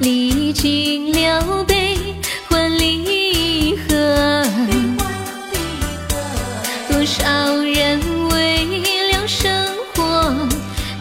[0.00, 1.96] 历经了悲
[2.48, 4.44] 欢离合，
[6.90, 7.22] 多少
[7.62, 8.00] 人
[8.30, 8.66] 为
[9.12, 9.48] 了生
[9.94, 10.34] 活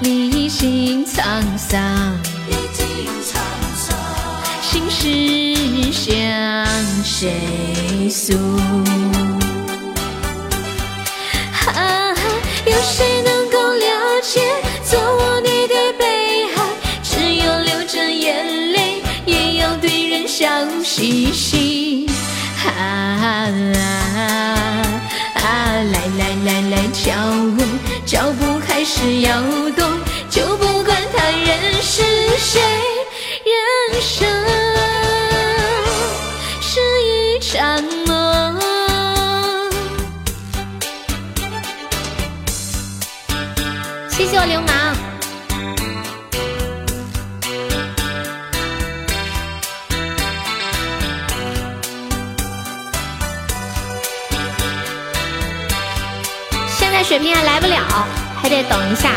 [0.01, 1.81] 历经沧桑，
[4.61, 6.13] 心事向
[7.03, 8.37] 谁诉？
[58.63, 59.09] 等一下。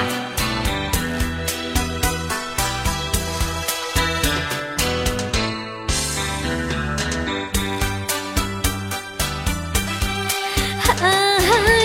[11.03, 11.07] 啊，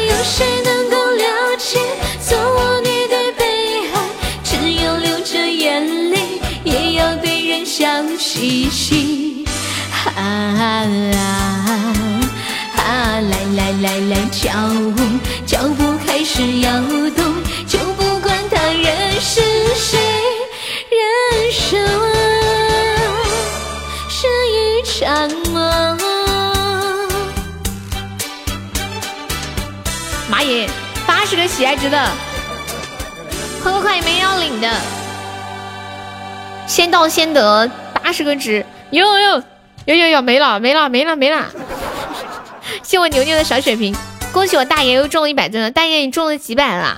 [0.10, 1.80] 有谁能够了解，
[2.28, 3.44] 做我你的悲
[3.94, 3.96] 哀？
[4.44, 7.88] 只有流着眼泪，也要对人笑
[8.18, 9.46] 嘻嘻。
[10.16, 10.86] 啊啊
[12.78, 13.20] 啊！
[13.22, 14.94] 来来来来，跳舞，
[15.46, 16.72] 脚步开始摇
[17.16, 17.45] 动。
[31.56, 31.98] 喜爱值的，
[33.64, 34.70] 快快快，没要领的，
[36.68, 37.72] 先到先得，
[38.04, 39.44] 八十个值，有有
[39.86, 41.46] 有有有，没了没了没了没了。
[42.84, 43.96] 谢我牛牛的小血瓶，
[44.34, 46.98] 恭喜我大爷又中了一百钻了，大爷你中了几百了？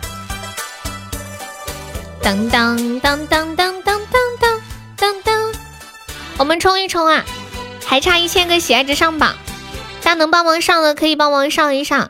[2.23, 4.61] 当当当当当当当当
[4.97, 5.53] 当当，
[6.39, 7.23] 我们冲一冲啊！
[7.85, 9.35] 还差一千个喜爱值上榜，
[10.01, 12.09] 大家能帮忙上的可以帮忙上一上。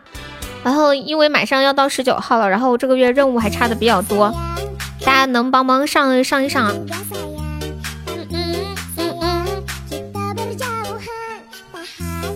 [0.68, 4.35] 然后因为马上要到十九号了，然后这个月任务还差的比较多，
[4.99, 6.65] 大家能帮忙上上一上？
[6.65, 6.73] 啊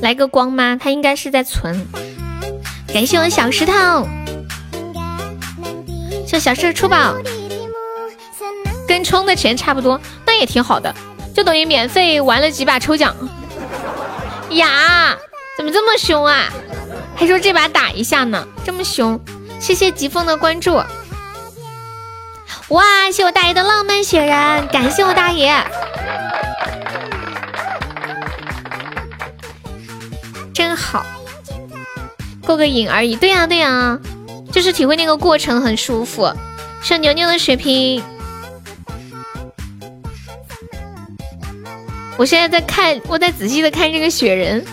[0.01, 0.77] 来个光吗？
[0.81, 1.85] 他应该是在存。
[2.93, 4.07] 感谢我小石头，
[6.25, 7.13] 谢小石头出宝，
[8.87, 10.95] 跟充的钱差不多，那也挺好的，
[11.35, 13.13] 就等于免费玩了几把抽奖。
[14.51, 15.17] 呀，
[15.57, 16.45] 怎么这么凶啊？
[17.21, 19.19] 还说这把打一下呢，这么凶！
[19.59, 20.81] 谢谢疾风的关注。
[22.69, 22.83] 哇，
[23.13, 25.53] 谢我大爷的浪漫雪人，感谢我大爷。
[30.51, 31.05] 真好，
[32.43, 33.15] 过个瘾而已。
[33.15, 33.99] 对呀对呀，
[34.51, 36.33] 就是体会那个过程很舒服。
[36.81, 38.03] 是牛牛的血瓶，
[42.17, 44.65] 我现在在看，我在仔细的看这个雪人。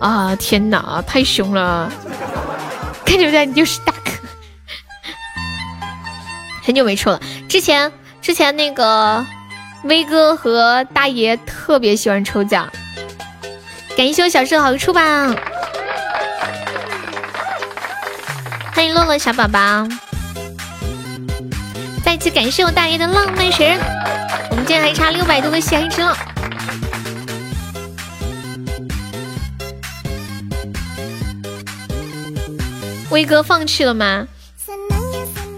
[0.00, 1.90] 啊天哪，太凶了！
[3.04, 4.10] 看出来你就是大哥。
[6.64, 9.24] 很久没抽了，之前之前那个
[9.84, 12.68] 威哥和大爷特别喜欢抽奖。
[13.96, 15.36] 感谢我小石头好出榜，
[18.72, 19.86] 欢迎乐乐小宝宝，
[22.02, 23.78] 再次感谢我大爷的浪漫神，
[24.50, 26.16] 我们今天还差六百多个喜爱值了。
[33.10, 34.26] 威哥放弃了吗？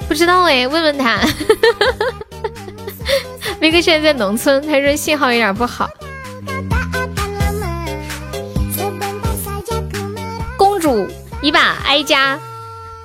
[0.09, 1.21] 不知道哎，问问他。
[3.61, 5.89] 威哥现在在农村，他说信号有点不好。
[10.57, 11.09] 公主
[11.41, 12.39] 你把哀家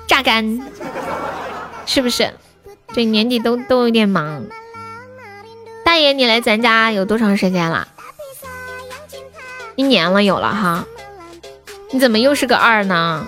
[0.06, 0.60] 榨干，
[1.86, 2.32] 是不是？
[2.94, 4.44] 对，年底都都有点忙。
[5.84, 7.86] 大爷，你来咱家有多长时间了？
[9.76, 10.84] 一年了，有了哈。
[11.90, 13.26] 你怎么又是个二呢？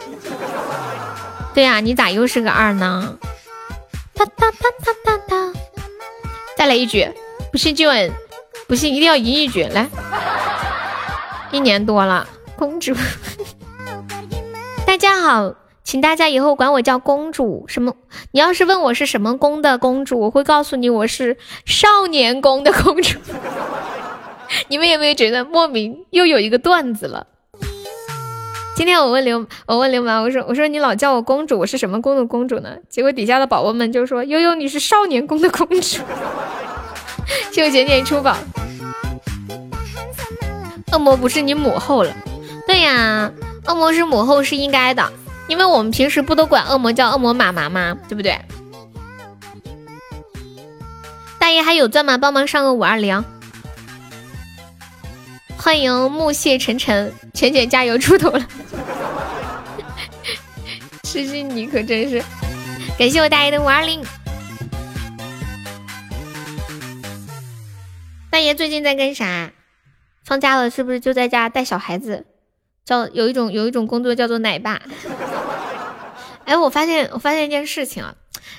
[1.53, 3.19] 对呀，你咋又是个二呢？
[6.57, 7.11] 再来一局，
[7.51, 8.13] 不信就问，
[8.69, 9.65] 不信一定要赢一局。
[9.65, 9.89] 来，
[11.51, 12.95] 一年多了，公主。
[14.87, 17.65] 大家好，请大家以后管我叫公主。
[17.67, 17.95] 什么？
[18.33, 23.19] 你要是问我是什么宫的公主，我会告诉你我是少年宫的公主。
[24.69, 27.27] 你们有没有觉得莫名又有一个段子了？
[28.77, 32.77] 今天我问刘，我问流氓，我说我说你老叫我公主，我是什么宫的公主呢？
[32.89, 36.01] 结果底下的宝宝们就说悠悠你是少年宫的公主。
[37.53, 38.37] 就简简出宝，
[40.93, 42.15] 恶魔不是你母后了？
[42.67, 43.31] 对呀。
[43.67, 45.13] 恶魔是母后是应该的，
[45.47, 47.97] 因为我们平时不都管恶魔叫恶魔妈妈吗？
[48.09, 48.41] 对不对？
[51.39, 52.17] 大爷还有钻吗？
[52.17, 53.23] 帮忙上个五二零。
[55.63, 58.49] 欢迎木屑沉沉，浅浅加油出头了。
[61.05, 62.25] 痴心你可真是，
[62.99, 64.03] 感谢我大爷的五二零。
[68.31, 69.53] 大爷最近在干啥？
[70.25, 72.25] 放假了是不是就在家带小孩子？
[72.85, 74.81] 叫有一种有一种工作叫做奶爸，
[76.47, 78.15] 哎，我发现我发现一件事情啊，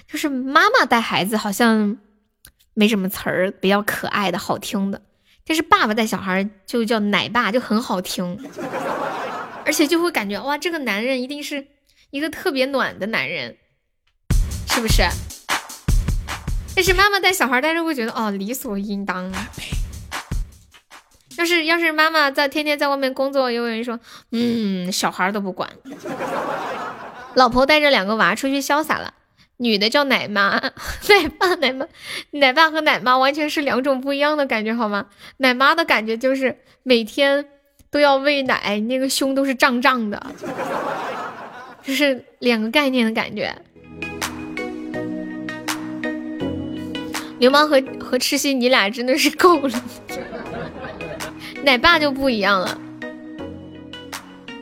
[0.07, 1.97] 就是妈妈带孩子好像
[2.75, 5.01] 没什么词儿比较可爱的好听的，
[5.45, 8.37] 但是爸爸带小孩就叫奶爸就很好听，
[9.65, 11.67] 而且就会感觉哇，这个男人一定是
[12.09, 13.57] 一个特别暖的男人，
[14.69, 15.03] 是不是？
[16.73, 19.31] 但是妈妈带小孩，但是会觉得哦，理所应当。
[21.37, 23.99] 要是要是妈妈在天天在外面工作，有人说，
[24.31, 25.69] 嗯，小孩都不管，
[27.33, 29.13] 老婆带着两个娃出去潇洒了，
[29.61, 30.59] 女的叫奶妈，
[31.07, 31.85] 奶爸奶妈，
[32.31, 35.05] 奶爸和奶妈完全是两种不一样的感觉，好吗？
[35.37, 37.45] 奶妈的感觉就是每天
[37.91, 40.19] 都要喂奶，那个胸都是胀胀的，
[41.85, 43.55] 就是两个概念的感觉。
[47.37, 49.83] 流氓和和痴心，你俩真的是够了。
[51.63, 52.81] 奶爸就不一样了，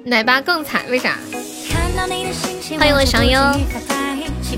[0.03, 1.17] 奶爸更惨，为啥？
[2.77, 3.39] 欢迎我小优。
[4.49, 4.57] 习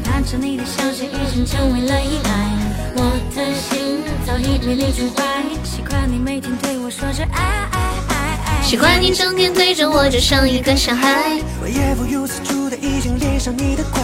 [5.84, 7.42] 惯你每天对我说着爱
[7.72, 8.16] 爱爱
[8.46, 14.02] 爱，习惯你整天对着我就像一个小孩，我也不由自主的已经恋上你的怪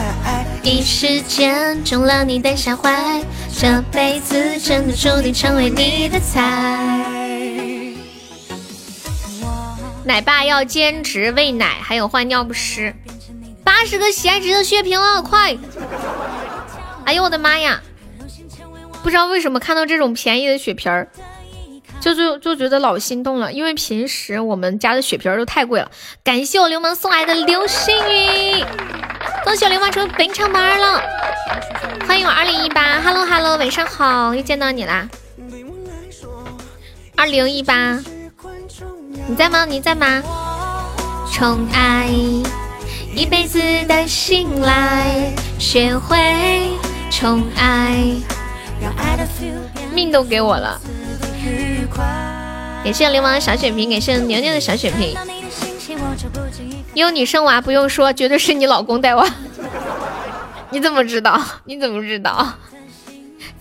[0.62, 3.24] 一时间中了你的下怀，
[3.58, 7.06] 这辈子真的注定成为你的菜。
[10.04, 12.94] 奶爸要兼职喂奶，还有换尿不湿，
[13.68, 15.58] 八十个喜爱值的血瓶了，快！
[17.04, 17.82] 哎呦我的妈呀！
[19.04, 21.10] 不知道为什么看到这种便宜的血瓶儿。
[22.00, 25.92] 就就就觉得老心动了，因为平时我们家的血瓶儿都太贵了。
[26.24, 28.64] 感谢我流氓送来的流星雨，
[29.44, 31.04] 恭喜我流氓成为本场榜二了。
[32.08, 35.10] 欢迎我二零一八，Hello Hello，晚上好，又见到你啦。
[37.18, 38.00] 二零一八，
[39.28, 39.66] 你在吗？
[39.66, 40.24] 你在吗？
[41.34, 42.10] 宠爱，
[43.18, 46.70] 一辈子的信赖，学会
[47.10, 47.98] 宠爱，
[49.92, 50.80] 命都给我了。
[52.84, 55.18] 感谢流氓的小血瓶，感谢牛牛的小血瓶。
[56.94, 59.28] 有你生娃不用说，绝对是你老公带娃。
[60.70, 61.42] 你怎么知道？
[61.66, 62.54] 你怎么知道？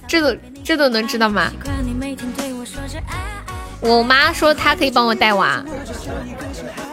[0.07, 1.51] 这都这都能知道吗？
[3.81, 5.65] 我妈说她可以帮我带娃。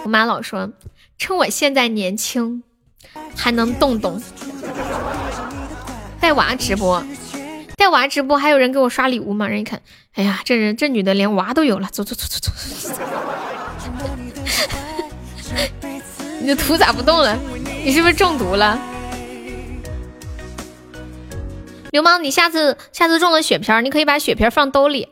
[0.06, 0.70] 我妈老说，
[1.24, 2.64] 趁我现在年轻，
[3.34, 4.22] 还能动动。
[6.20, 7.02] 带娃直播。
[7.78, 9.48] 带娃直播，还有人给我刷礼物吗？
[9.48, 9.82] 人一看，
[10.16, 12.52] 哎呀，这人这女的连娃都有了，走走走走走。
[16.42, 17.40] 你的图咋不动了？
[17.86, 18.78] 你是不是中毒了？
[21.92, 25.08] 流氓，你下次下次中了血瓶，你可以把血瓶放兜里，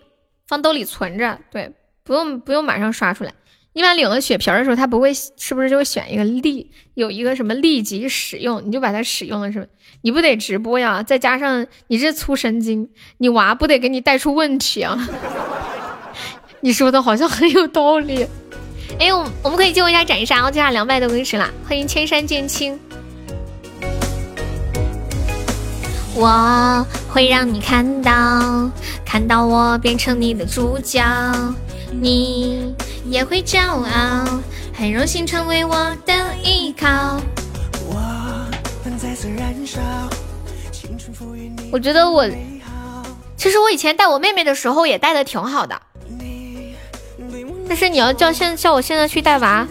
[0.46, 1.74] 放兜里存着，对，
[2.04, 3.34] 不用不用马上刷出来。
[3.74, 9.68] 一般领了血瓶的时候，他不会是不是就会选一个立有一个什么立即使用，你就把它使用了，是吧？
[10.02, 11.02] 你不得直播呀？
[11.02, 12.90] 再加上你这粗神经，
[13.20, 15.08] 你娃不得给你带出问题啊？
[16.60, 18.28] 你说的好像很有道理。
[19.00, 21.50] 哎，我我们可以救一下斩杀，我接下两百多公尺了。
[21.66, 22.78] 欢迎千山剑青，
[26.14, 28.70] 我会让你看到，
[29.06, 31.02] 看到我变成你的主角，
[31.92, 32.76] 你。
[33.04, 34.40] 也会骄傲，
[34.78, 35.74] 很荣幸成为我
[36.06, 36.14] 的
[36.44, 37.20] 依靠。
[41.72, 42.26] 我觉得我，
[43.36, 45.82] 其实我以前带我妹妹的时候也带的挺好的，
[47.68, 49.68] 但是你要叫现叫我现在去带娃，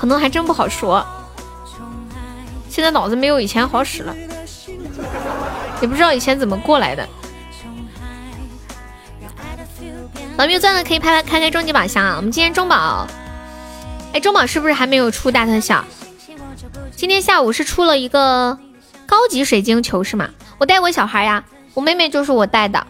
[0.00, 1.06] 可能还真不好说。
[2.70, 4.16] 现在脑子没有以前好使了，
[5.82, 7.06] 也不知道以前怎么过来的。
[10.40, 12.14] 老没有钻的可以拍拍开开终极宝箱啊！
[12.16, 13.06] 我们今天中宝，
[14.14, 15.84] 哎，中宝是不是还没有出大特效？
[16.96, 18.58] 今天下午是出了一个
[19.04, 20.30] 高级水晶球是吗？
[20.56, 21.44] 我带过小孩呀，
[21.74, 22.86] 我妹妹就是我带的。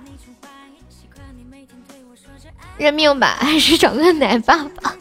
[2.78, 4.94] 认命吧，还是找个奶爸爸？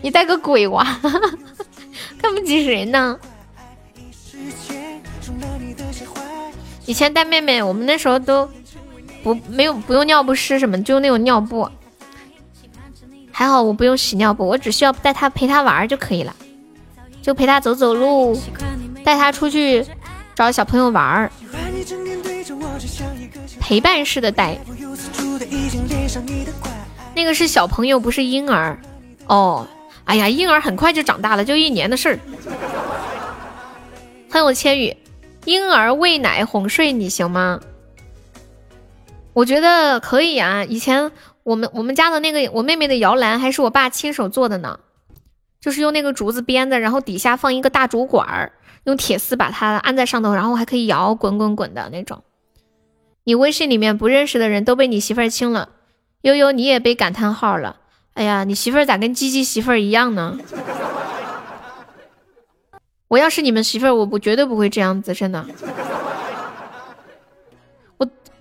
[0.00, 0.82] 你带个鬼娃，
[2.18, 3.18] 看不起谁呢？
[6.86, 8.48] 以前带妹妹，我们那时候都。
[9.22, 11.68] 不，没有不用尿不湿什么，就那种尿布。
[13.30, 16.34] 还好我不用洗尿布，我只需要带他陪他玩就可以了，
[17.22, 18.38] 就陪他走走路，
[19.04, 19.84] 带他出去
[20.34, 21.30] 找小朋友玩儿，
[23.58, 24.58] 陪伴式的带。
[27.14, 28.78] 那个是小朋友，不是婴儿。
[29.26, 29.66] 哦，
[30.04, 32.18] 哎呀，婴儿很快就长大了，就一年的事儿。
[34.30, 34.94] 欢迎我千羽，
[35.44, 37.60] 婴儿喂奶哄睡你行吗？
[39.34, 40.64] 我觉得可以啊！
[40.64, 41.10] 以前
[41.42, 44.78] 我们我们家的那个我妹妹的摇篮还是我爸亲手做的呢，
[45.60, 48.52] 就是用那个竹子编的，然后底下放一个大竹管儿，
[48.84, 52.22] 用铁丝把它安在上头，然后还可以摇，滚滚滚的那种。
[53.24, 55.70] 你微信里面不认识的人都被你媳妇儿清了，
[56.20, 57.76] 悠悠你也被感叹号了。
[58.14, 60.38] 哎呀，你媳妇儿咋跟鸡鸡媳妇儿一样呢？
[63.08, 65.42] 我要是你们媳妇儿，我不绝对不会这样子，真的。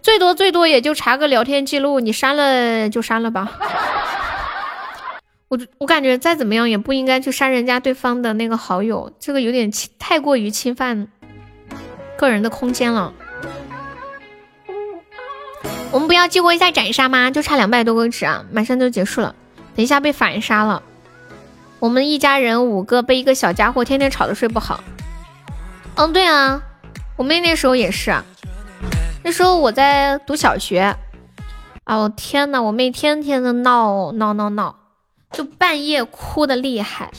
[0.02, 3.52] 最多最多也就查个聊天记录，你删了就删了吧。
[5.48, 11.07] 我我感觉再怎么样也不应该去删人家对方的那个好友，这个有点侵太过于侵犯
[12.18, 13.14] 个人的空间了。
[15.91, 17.30] 我们不要激活一下斩杀吗？
[17.30, 19.36] 就差两百多个值啊，马上就结束了。
[19.76, 20.82] 等一下被反杀了，
[21.80, 24.82] 我们一家人五个被一个小家伙天天吵得睡不好。
[25.95, 26.61] 嗯，对啊，
[27.18, 28.15] 我妹那时候也是。
[29.23, 30.95] 那时候我在读小学，
[31.84, 34.76] 啊，我天呐，我妹天天的闹闹闹闹，
[35.31, 37.11] 就半夜哭的厉害，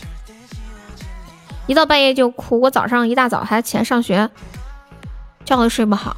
[1.66, 2.60] 一到半夜就哭。
[2.60, 4.28] 我早上一大早还要起来上学，
[5.44, 6.16] 觉都睡不好。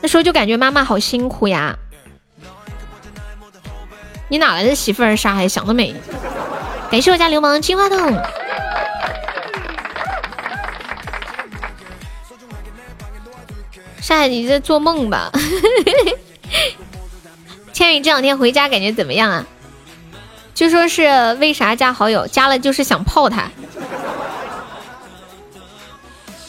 [0.00, 1.78] 那时候就感觉妈妈好辛苦呀。
[4.28, 5.16] 你哪来的媳妇儿？
[5.16, 5.94] 啥还想得美！
[6.90, 7.98] 感谢我家流氓金话筒。
[14.04, 15.32] 沙海，你在做梦吧？
[17.72, 19.46] 千羽这两天回家感觉怎么样啊？
[20.52, 22.26] 就说是为啥加好友？
[22.26, 23.50] 加了就是想泡他。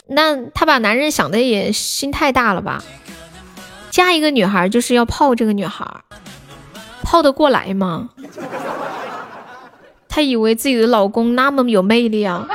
[0.06, 2.84] 那他把男人想的也心太大了吧？
[3.88, 5.86] 加一个女孩就是要泡这个女孩，
[7.02, 8.10] 泡得过来吗？
[10.10, 12.46] 他以为自己的老公那么有魅力啊？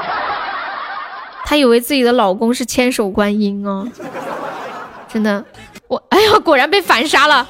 [1.43, 3.87] 他以为自己的老公是千手观音啊？
[5.13, 5.43] 真的，
[5.87, 7.47] 我哎呀，果然被反杀了。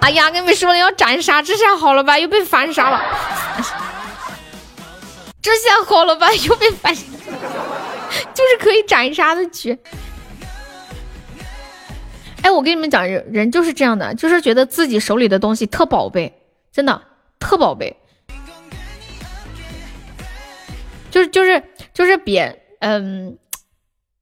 [0.00, 2.18] 哎呀，跟你们说了要斩杀，这下好了吧？
[2.18, 3.00] 又被反杀了。
[5.42, 6.32] 这下好了吧？
[6.48, 7.02] 又被反杀，
[8.34, 9.78] 就是可以斩杀的局。
[12.42, 16.32] 哎，我跟你们讲，人人就是这样的，就是觉得自己手里的东西特宝贝，
[16.72, 17.02] 真的
[17.38, 17.96] 特宝贝。
[21.10, 21.62] 就是就是
[21.92, 23.36] 就是别嗯，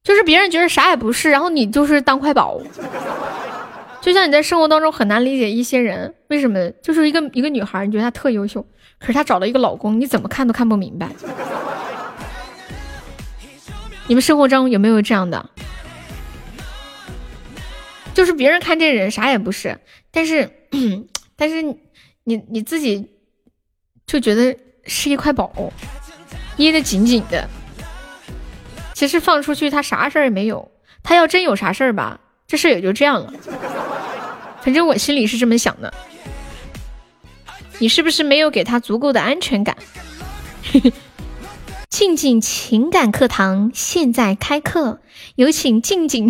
[0.07, 2.61] 就是别人觉得啥也不是，然后你就是当块宝。
[3.99, 8.65] 就像你在生活当中很难理解一些人，为什么就是一个一个女孩，你觉得她特优秀，
[8.99, 11.09] 可是她找了一个老公，你怎么看都看不明白。
[14.07, 15.49] 你们生活中有没有这样的？
[18.13, 19.77] 就是别人看这人啥也不是，
[20.09, 20.49] 但是
[21.35, 21.61] 但是
[22.23, 23.11] 你你自己
[24.05, 24.55] 就觉得
[24.85, 25.51] 是一块宝，
[26.55, 27.49] 捏得紧紧的。
[28.97, 30.71] 其实放出去他啥事儿也没有，
[31.03, 33.31] 他要真有啥事儿吧，这事也就这样了。
[34.61, 35.93] 反正我心里是这么想的，
[37.77, 39.77] 你是不是没有给他足够的安全感？
[41.91, 44.99] 静静情感课堂现在开课，
[45.35, 46.27] 有请静静。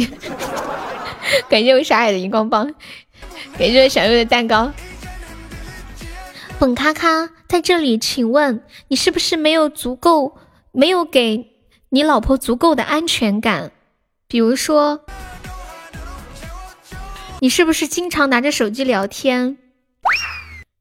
[1.47, 2.75] 感谢我傻海的荧光棒，
[3.57, 4.73] 感谢我小优的蛋糕。
[6.59, 10.37] 本咔咔在这里，请问你是不是没有足够，
[10.73, 11.53] 没有给
[11.89, 13.71] 你老婆足够的安全感？
[14.27, 15.05] 比如说。
[17.39, 19.57] 你是不是经常拿着手机聊天？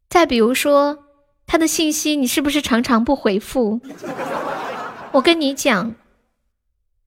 [0.09, 1.05] 再比如说，
[1.47, 3.81] 他的信息你是不是常常不回复？
[5.12, 5.94] 我跟你讲，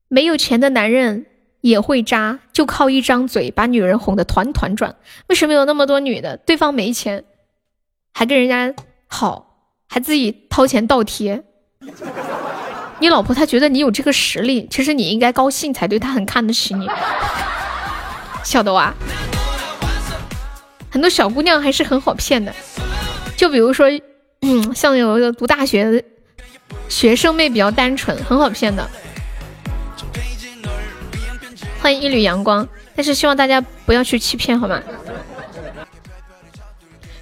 [0.08, 1.26] 没有钱的男人
[1.61, 4.95] 也会渣，就靠一张嘴把女人哄得团团转。
[5.28, 7.26] 为什么有那么多女的，对方没钱，
[8.14, 8.74] 还跟人家
[9.08, 11.44] 好，还自己掏钱倒贴？
[13.00, 16.88] 你老婆她觉得你有这个实力，其实你应该高兴才对，她很看得起你，
[18.44, 18.94] 晓得哇？
[20.92, 22.53] 很多小姑娘还是很好骗的，
[23.38, 23.88] 就比如说，
[24.42, 26.03] 嗯，像有一个读大学的
[26.90, 28.90] 学生妹比较单纯，很好骗的。
[31.82, 34.82] 欢迎一缕阳光，但是希望大家不要去欺骗，好吗？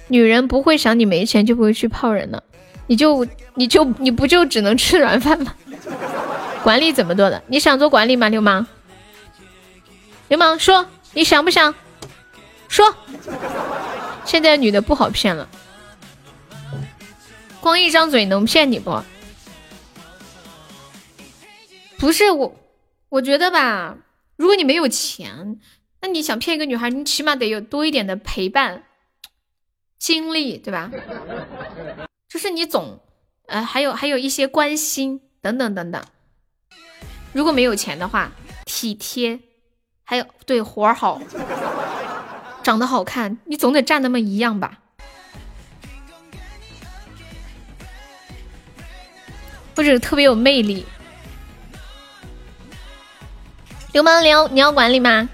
[0.08, 2.42] 女人不会想你没钱就不会去泡人的，
[2.88, 5.54] 你就你就你不就只能吃软饭吗？
[6.64, 7.42] 管理怎么做的？
[7.46, 8.28] 你想做管理吗？
[8.28, 8.66] 流氓，
[10.28, 11.74] 流氓说你想不想？
[12.68, 12.94] 说，
[14.24, 15.48] 现在女的不好骗了，
[17.60, 19.02] 光一张嘴能骗你不？
[21.98, 22.54] 不是我，
[23.08, 23.96] 我觉得吧，
[24.36, 25.58] 如果你没有钱，
[26.00, 28.84] 那你想骗一个女孩，你起码得有多一点的陪伴、
[29.98, 30.90] 经历，对吧？
[32.28, 33.00] 就是你总，
[33.46, 36.04] 呃，还有还有一些关心等等等等。
[37.32, 38.30] 如果没有钱的话，
[38.66, 39.40] 体贴，
[40.04, 41.20] 还有对活儿好。
[42.62, 44.78] 长得好看，你总得站那么一样吧？
[49.74, 50.84] 或者特别有魅力。
[53.92, 55.30] 流氓流，你要管理吗？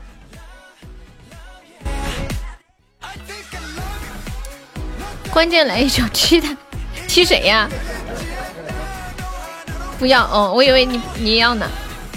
[5.32, 6.56] 关键来一脚踢他，
[7.14, 7.68] 踢谁呀？
[10.00, 11.64] 不要哦，我以为你你要呢。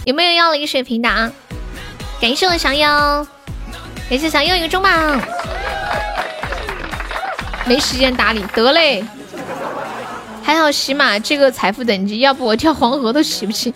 [0.06, 1.32] 有没有要了一个水瓶的啊？
[2.20, 3.24] 感谢我小妖。
[4.10, 5.22] 感谢小右一个中榜，
[7.68, 9.06] 没时间打理，得嘞。
[10.42, 13.72] 还好喜马这个财富等级，要不我跳黄河都洗不清。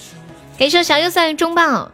[0.58, 1.92] 感谢小右三个中榜，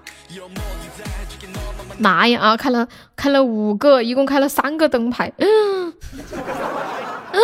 [1.97, 2.55] 妈呀啊！
[2.55, 5.33] 开了开了五个，一共开了三个灯牌。
[5.37, 5.93] 嗯
[7.33, 7.41] 嗯，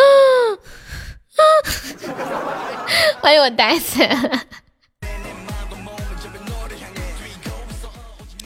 [3.22, 4.07] 欢迎我呆子，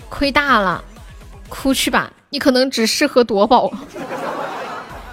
[0.09, 0.83] 亏大了，
[1.49, 2.11] 哭去吧。
[2.29, 3.71] 你可能只适合夺宝，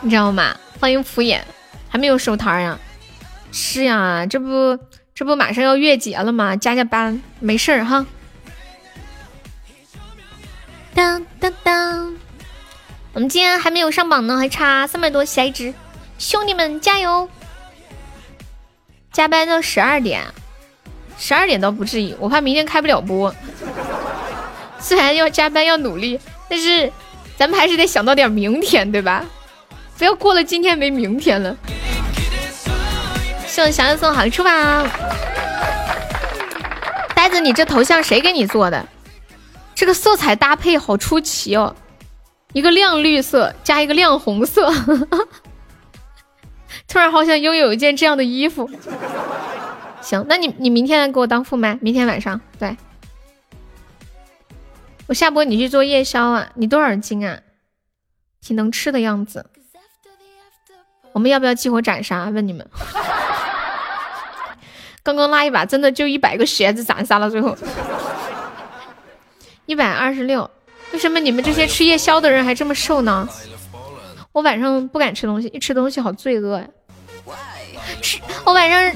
[0.00, 0.56] 你知道吗？
[0.80, 1.40] 欢迎敷衍，
[1.88, 2.78] 还没有收摊呀。
[3.52, 4.78] 是呀，这不
[5.14, 6.56] 这不马上要月结了吗？
[6.56, 8.04] 加加班没事儿哈。
[10.92, 12.16] 当当当，
[13.12, 15.72] 我们今天还没有上榜呢，还差三百多喜爱值，
[16.18, 17.28] 兄弟们加油！
[19.14, 20.24] 加班到十二点，
[21.16, 23.32] 十二点倒不至于，我怕明天开不了播。
[24.80, 26.18] 虽然要加班要努力，
[26.50, 26.92] 但是
[27.36, 29.24] 咱们还是得想到点明天，对吧？
[29.96, 31.56] 不要过了今天没明天了。
[33.46, 34.84] 送小友送好处吧，
[37.14, 38.84] 呆子，你这头像谁给你做的？
[39.76, 41.76] 这个色彩搭配好出奇哦，
[42.52, 44.72] 一个亮绿色加一个亮红色，
[46.94, 48.70] 突然好想拥有一件这样的衣服。
[50.00, 52.76] 行，那你你明天来给我当副麦，明天晚上对。
[55.08, 56.48] 我下播你去做夜宵啊？
[56.54, 57.40] 你多少斤啊？
[58.40, 59.44] 挺能吃的样子。
[61.10, 62.26] 我们要不要激活斩杀？
[62.26, 62.64] 问你们。
[65.02, 67.56] 刚刚拉一把真的就一百个鞋子斩杀了，最后
[69.66, 70.48] 一百二十六。
[70.92, 73.28] 为什么你们这些吃夜宵的人还这么瘦呢？
[74.30, 76.68] 我晚上不敢吃东西，一吃东西好罪恶呀。
[78.02, 78.92] 吃我晚上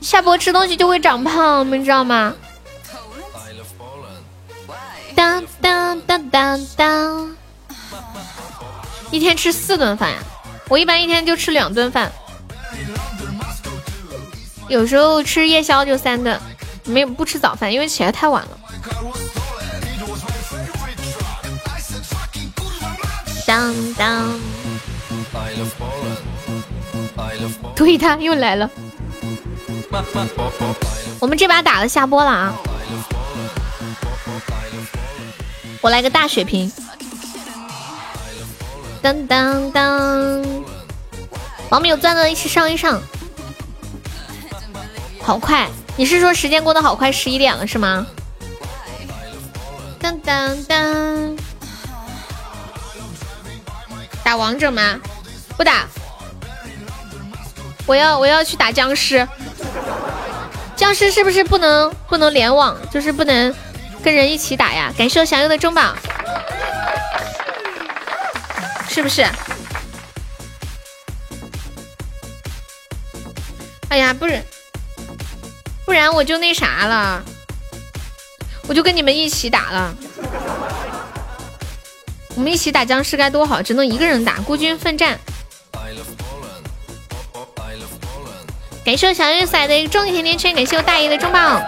[0.00, 2.34] 下播吃东西就会长胖，你们知道吗？
[5.14, 7.36] 当当当当当，
[9.10, 10.18] 一天吃四顿饭呀？
[10.68, 12.10] 我一般一天就吃两顿饭。
[14.68, 16.40] 有时候吃夜宵就三顿，
[16.84, 18.58] 没有不吃早饭，因为起来太晚了。
[23.46, 24.40] 当当，
[27.74, 28.70] 对他又来了。
[31.20, 32.54] 我们这把打了下播了啊！
[35.80, 36.70] 我来个大血瓶。
[39.02, 40.42] 当当当，
[41.70, 43.02] 王们有钻的一起上一上。
[45.20, 45.68] 好快！
[45.96, 48.06] 你是说时间过得好快，十一点了是吗？
[50.00, 51.36] 当当当，
[54.24, 54.98] 打王者吗？
[55.56, 55.86] 不打，
[57.86, 59.26] 我要我要去打僵尸。
[60.74, 62.76] 僵尸是不是不能不能联网？
[62.90, 63.54] 就是不能
[64.02, 64.92] 跟人一起打呀？
[64.96, 65.94] 感谢我小优的中宝，
[68.88, 69.24] 是不是？
[73.88, 74.42] 哎呀，不是。
[75.84, 77.22] 不然我就那啥了，
[78.66, 79.94] 我就跟你们一起打了。
[82.34, 85.20] 我们一起打僵尸该多好，只能一个人打，孤军奋战。
[88.84, 91.62] 感谢我小月仔的一个中甜甜圈，感谢我大爷的中榜。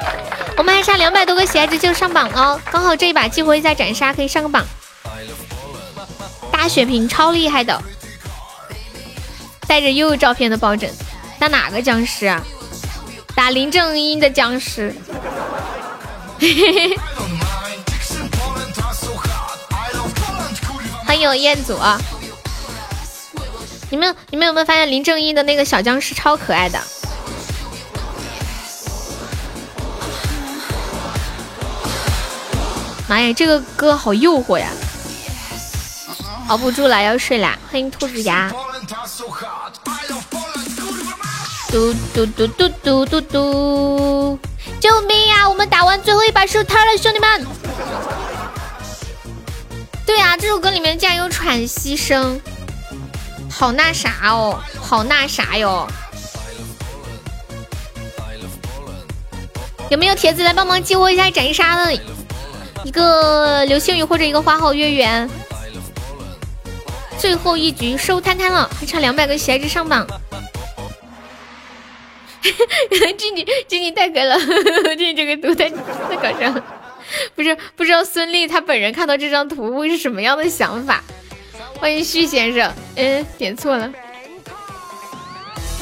[0.56, 4.66] 我们还差两百多个喜爱值就上榜了，刚好这一把激活一下斩杀可以上个榜。
[6.50, 7.80] 大血瓶超厉害的，
[9.68, 10.90] 带着悠悠照片的抱枕，
[11.38, 12.42] 打哪个僵尸啊？
[13.34, 14.94] 打林正英的僵尸，
[16.40, 16.98] 嘿嘿嘿
[21.04, 21.78] 欢迎彦祖。
[23.90, 26.80] 你们你们有没有发现林正英的那个小僵尸超可爱的？
[33.06, 34.68] 妈呀，这个歌好诱惑呀！
[36.48, 37.58] 熬不住了，要睡啦。
[37.70, 38.50] 欢迎兔子牙。
[41.70, 44.38] 嘟嘟嘟嘟嘟嘟嘟！
[44.80, 45.46] 救命呀！
[45.48, 47.46] 我们打完最后一把收摊了，兄弟们！
[50.06, 52.40] 对呀，这首歌里面竟然有喘息声，
[53.50, 55.86] 好那啥哦，好那啥哟！
[59.90, 62.00] 有没有铁子来帮忙激活一下斩杀的？
[62.84, 65.28] 一个流星雨或者一个花好月圆。
[67.18, 70.06] 最后一局收摊摊了，还差两百个喜爱值上榜。
[73.16, 74.38] 静静静静太可了，
[74.96, 76.62] 静静这个图太太搞笑了。
[77.34, 81.02] 不是不知道孙俪她本人看到这张图会是什么样的想法？
[81.78, 83.90] 欢迎旭先生，嗯，点错了。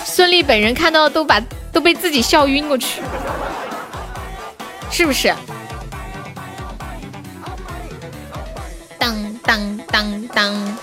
[0.05, 1.41] 孙俪本人看到都把
[1.73, 3.03] 都被自己笑晕过去，
[4.91, 5.35] 是不是？
[9.03, 10.77] 当当当当，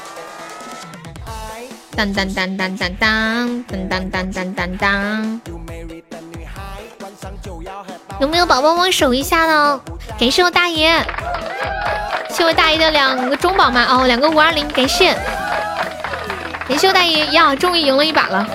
[1.95, 5.41] 当当当当当当当当当当当当。
[8.19, 9.79] 有没有宝宝帮守一下呢？
[10.19, 11.01] 感谢我大爷，
[12.29, 15.13] 谢我大爷的两个中宝嘛，哦，两个五二零，感谢，
[16.67, 18.45] 感谢我大爷呀，终于赢了一把了，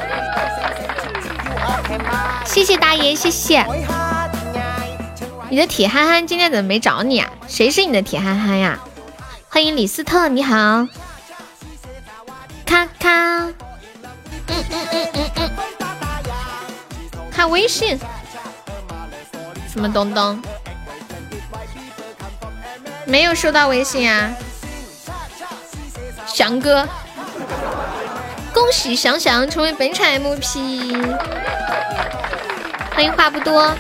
[2.45, 3.65] 谢谢大爷，谢谢。
[5.49, 7.31] 你的铁憨憨今天怎么没找你啊？
[7.49, 8.79] 谁是你的铁憨憨呀、
[9.55, 10.85] 欢迎李斯特，你好，
[12.67, 13.55] 咔咔，嗯
[14.49, 15.51] 嗯嗯嗯嗯。
[17.31, 17.97] 看微信，
[19.73, 20.43] 什么东东？
[23.07, 24.35] 没有收到微信啊，
[26.27, 26.85] 翔哥，
[28.53, 31.17] 恭喜翔翔成为本场 MVP，
[32.93, 33.73] 欢迎话不多。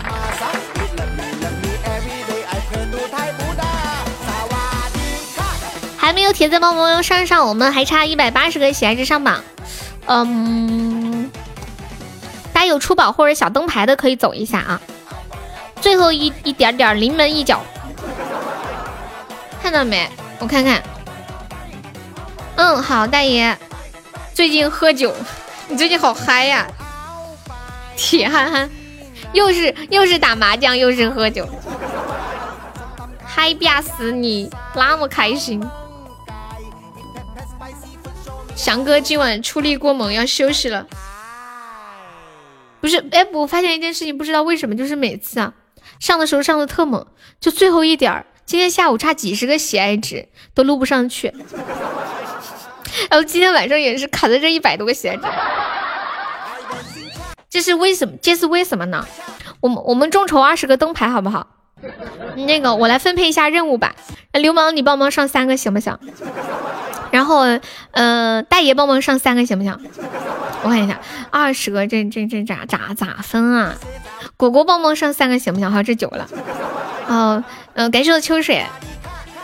[6.05, 9.43] 还没有铁子帮忙上上，我们还差一百八十个喜爱值上榜。
[10.05, 11.31] 嗯，
[12.53, 14.79] 大家有出宝或者小灯牌的可以走一下啊，
[15.81, 17.63] 最后一一点点临门一脚，
[19.63, 20.07] 看到没？
[20.41, 20.83] 我看看。
[22.57, 23.57] 嗯，好，大爷，
[24.35, 25.11] 最近喝酒，
[25.69, 26.67] 你最近好嗨呀，
[27.97, 28.69] 铁憨憨，
[29.33, 31.49] 又是又是打麻将又是喝酒，
[33.25, 35.67] 嗨吧死你，那么开心。
[38.57, 40.87] 翔哥今晚出力过猛，要休息了。
[42.81, 45.55] 不是，哎，我发现一件事情，不知道为什么，就是每次啊
[45.99, 47.07] 上的时候上的特猛，
[47.41, 51.33] 就最后一点儿，今天下午差几十个喜爱值都录不上去，
[53.11, 55.23] 然后今天晚上也是卡在这一百多个喜爱值，
[57.51, 58.15] 这是为什么？
[58.23, 59.07] 这是为什么呢？
[59.61, 61.49] 我们我们众筹二十个灯牌好不好？
[62.37, 63.95] 那个我来分配一下任务吧，
[64.33, 65.99] 流氓你帮忙上三个行不行？
[67.15, 67.47] 然后，
[67.93, 69.79] 呃，大爷帮忙上三个行不行？
[70.65, 70.99] 我看一下，
[71.31, 73.73] 二十个，这这这咋咋咋分啊？
[74.37, 75.71] 果果帮忙上三个行不行？
[75.71, 76.27] 好，这九个了。
[77.07, 77.45] 哦，
[77.75, 78.67] 嗯，感谢我秋水，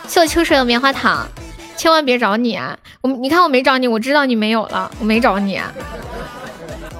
[0.08, 1.28] 谢我秋水的棉花糖，
[1.76, 2.76] 千万别找你啊！
[3.02, 5.72] 我你看我没找你，我知道你没有了，我没找你啊。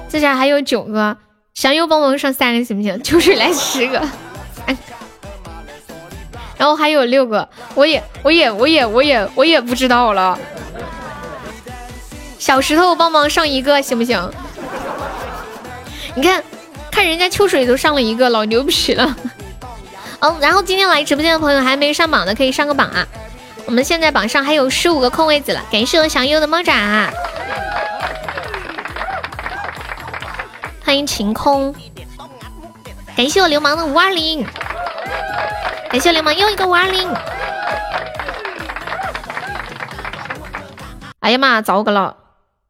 [0.07, 1.17] 这下还有九个，
[1.53, 3.03] 祥优帮忙上三个行不行？
[3.03, 4.01] 秋水来十个。
[6.61, 10.37] 然后还有六个，我也，我也，我也，我也，我也不知道了。
[12.37, 14.31] 小石头帮忙上一个行不行？
[16.13, 16.43] 你看，
[16.91, 19.15] 看人家秋水都上了一个，老牛皮了。
[20.21, 23.07] 嗯，然后今天来直播间的朋友还没上榜的可以上个榜啊！
[23.65, 27.09] 我们现在榜上还有十五个空位子了，感谢我小优的猫爪，
[30.85, 31.73] 欢迎晴空，
[33.17, 34.45] 感谢我流氓的五二零。
[35.91, 37.13] 感谢流氓又一个五二零，
[41.19, 42.15] 哎呀妈，糟糕了，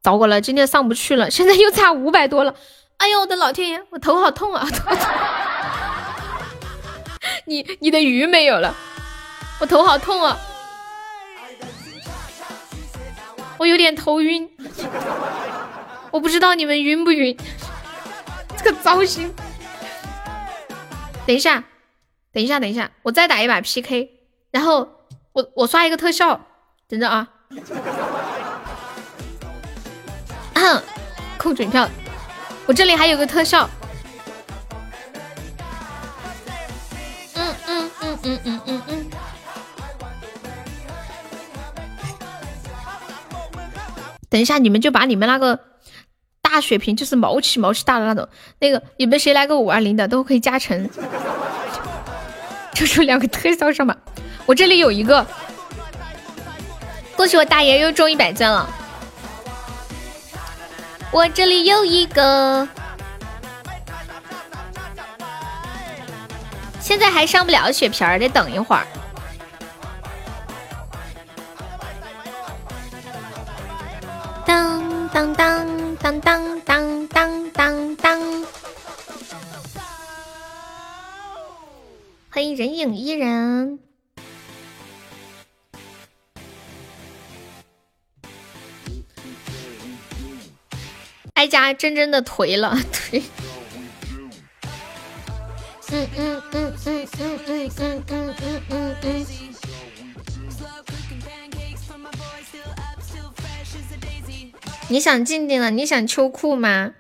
[0.02, 2.56] 糟糕了，今天上不去了， 现在又差五百多了，
[2.98, 4.68] 哎呦我的老天爷，我头好痛啊！
[7.46, 8.74] 你你的鱼没有了，
[9.60, 10.36] 我头好痛啊，
[13.60, 14.50] 我有点头晕，
[16.10, 17.38] 我不知道你们晕不晕，
[18.58, 19.32] 这个糟心，
[21.28, 21.64] 等一下。
[22.34, 24.10] 等一下，等一下，我再打一把 PK，
[24.52, 24.90] 然后
[25.34, 26.40] 我我刷一个特效，
[26.88, 27.28] 等着啊！
[31.38, 31.90] 扣准票，
[32.68, 33.68] 我这里还有个特效。
[37.34, 39.06] 嗯嗯嗯嗯嗯嗯嗯。
[44.30, 45.60] 等一下，你们就把你们那个
[46.44, 48.30] 大血瓶，就是毛起毛起大的那种，
[48.60, 50.88] 那个你们谁来个五二零的都可以加成。
[52.82, 53.96] 就出两个特效上吧，
[54.48, 55.24] 我这里有一个，
[57.16, 58.68] 恭喜我大爷又中一百钻了。
[61.12, 62.68] 我这里有一个，
[66.80, 68.88] 现在还上不了血瓶儿，得等一会儿。
[74.44, 78.46] 当当当当当当当当当。
[82.34, 83.78] 欢迎人影伊人，
[91.34, 93.22] 哀家真真的颓了，颓。
[95.92, 99.26] 嗯嗯嗯嗯嗯嗯嗯嗯嗯嗯。
[104.88, 105.70] 你想静静了？
[105.70, 106.94] 你想秋裤吗？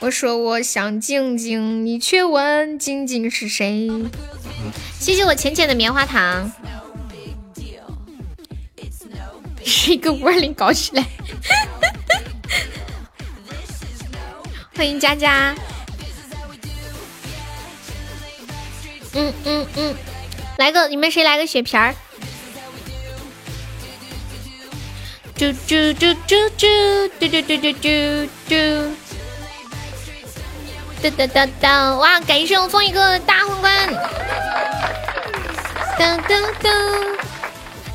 [0.00, 3.88] 我说我想静静，你却问静静是谁？
[5.00, 6.52] 谢谢我浅浅的棉花糖，
[9.64, 11.04] 是一个五二零搞起来，
[14.76, 15.54] 欢迎佳佳，
[19.14, 19.94] 嗯嗯嗯，
[20.58, 21.94] 来个你们谁来个血瓶儿？
[25.36, 26.66] 嘟嘟嘟嘟嘟
[27.18, 28.54] 嘟嘟嘟嘟嘟。
[31.02, 31.96] 噔噔噔噔！
[31.96, 33.72] 哇，感谢我送一个大皇冠！
[35.98, 36.70] 噔噔噔！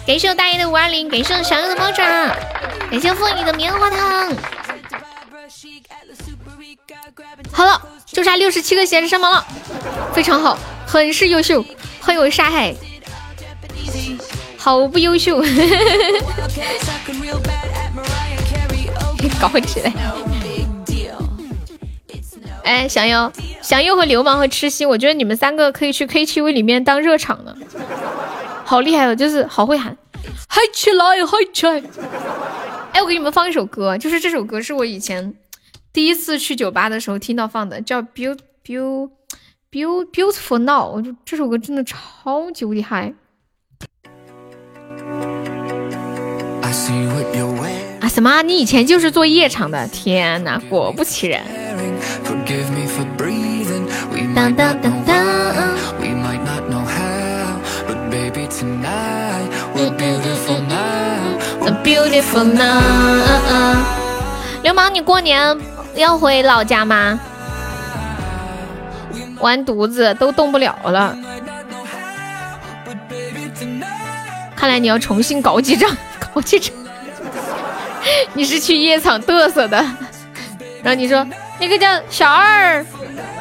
[0.08, 2.04] 感谢我大爷的五二零，感谢我小友的猫爪，
[2.90, 4.34] 感谢凤仪的棉花糖。
[7.52, 9.46] 好了，就差六十七个鞋子上榜了，
[10.14, 11.66] 非常好，很是优秀。
[12.00, 12.74] 欢迎我沙海，
[14.58, 15.38] 好不优秀，
[19.40, 19.92] 搞起来。
[22.64, 23.32] 哎，祥佑，
[23.62, 27.56] 祥佑和流氓和痴心，我觉得你们三个可以去 KTV 里面当热场的，
[28.64, 29.98] 好厉害哦，就是好会喊，
[30.48, 31.84] 嗨起来，嗨起来！
[32.94, 35.34] 哎，我给你们放一首歌，就是这首歌是我以前
[35.94, 39.10] 第一次去酒吧的时候听到放的，叫 Beau Beau
[39.72, 43.14] Beau Beautiful Now，我就这首歌真的超级厉害。
[48.02, 48.42] 啊什么？
[48.42, 49.88] 你以前就是做夜场的？
[49.88, 51.44] 天哪，果不其然。
[54.36, 55.16] 当当当当。
[64.64, 65.58] 流氓，你过年
[65.96, 67.20] 要回老家吗？
[69.40, 71.18] 完犊子，都动不了了。
[74.56, 75.90] 看来你要重新搞几张，
[76.34, 76.72] 搞几张。
[78.34, 79.78] 你是去夜场嘚瑟的？
[80.84, 81.26] 然后你说
[81.62, 82.84] 那个叫小二，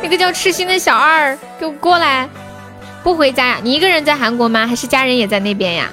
[0.03, 2.29] 那个叫痴心的小二，给我过来！
[3.03, 3.57] 不回家呀？
[3.63, 4.67] 你一个人在韩国吗？
[4.67, 5.89] 还是家人也在那边呀？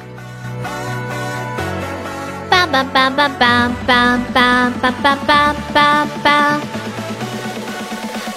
[2.50, 6.60] 爸爸爸爸爸爸爸爸爸爸爸爸，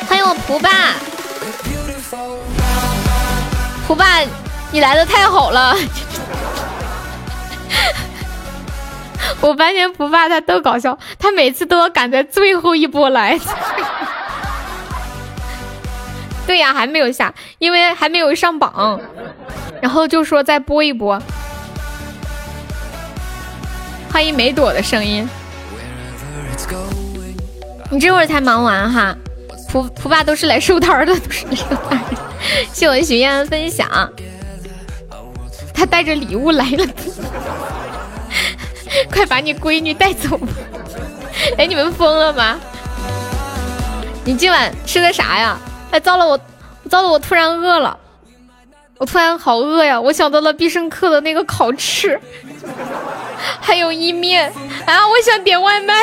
[0.09, 0.71] 欢迎我蒲爸，
[3.89, 4.21] 蒲爸，
[4.71, 5.77] 你来的太好了。
[9.41, 13.39] 我发现不怕他都搞笑，他每次都要赶在最后一波来。
[16.47, 19.01] 对呀，还没有下，因为还没有上榜，
[19.81, 21.23] 然后就说再播一播。
[24.13, 25.29] 欢迎梅朵的声音，
[27.91, 29.15] 你这会儿才忙完哈？
[29.71, 32.01] 蒲蒲爸都是来收摊的，都是来收摊。
[32.73, 33.89] 谢我许愿分享，
[35.73, 36.85] 他带着礼物来了。
[39.13, 40.49] 快把你闺女带走吧！
[41.57, 42.59] 哎，你们疯了吗？
[44.25, 45.59] 你今晚吃的啥呀？
[45.91, 46.39] 哎，糟了，我
[46.89, 47.97] 糟了，我突然饿了，
[48.99, 50.01] 我突然好饿呀！
[50.01, 52.21] 我想到了必胜客的那个烤翅，
[53.61, 54.53] 还有意面
[54.87, 55.09] 啊！
[55.09, 55.95] 我想点外卖。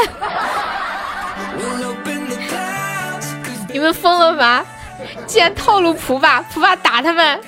[3.72, 4.66] 你们疯了吗？
[5.27, 7.40] 竟然套路普爸，普爸打他们！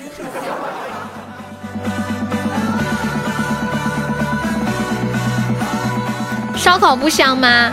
[6.60, 7.72] 烧烤不香吗？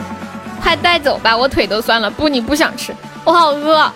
[0.64, 2.10] 快带走吧，我腿都酸了。
[2.10, 3.92] 不，你不想吃，我好饿。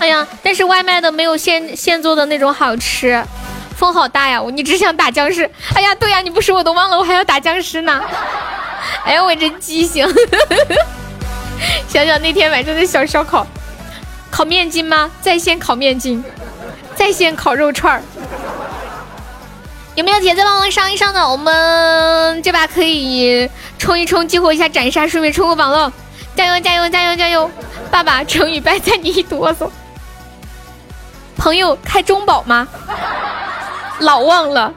[0.00, 3.22] 哎呀，但是外卖的没有现现做的那种好吃。
[3.76, 5.48] 风好大呀，我你只想打僵尸。
[5.74, 8.02] 哎呀，对呀，你不说我都忘了，我还要打僵尸呢。
[9.04, 10.04] 哎呀，我真畸形。
[11.88, 13.46] 想想那天晚上的小烧烤，
[14.28, 15.08] 烤面筋吗？
[15.22, 16.22] 在线烤面筋，
[16.96, 18.02] 在线烤肉串儿。
[19.96, 21.26] 有没有铁子帮忙上一上的？
[21.26, 25.90] 我们这把可以冲一冲，激活一下斩杀，顺便冲个榜喽！
[26.36, 27.50] 加油加油加油加油！
[27.90, 29.70] 爸爸， 成语败在你一哆嗦。
[31.38, 32.68] 朋友开中宝吗？
[34.00, 34.70] 老忘了。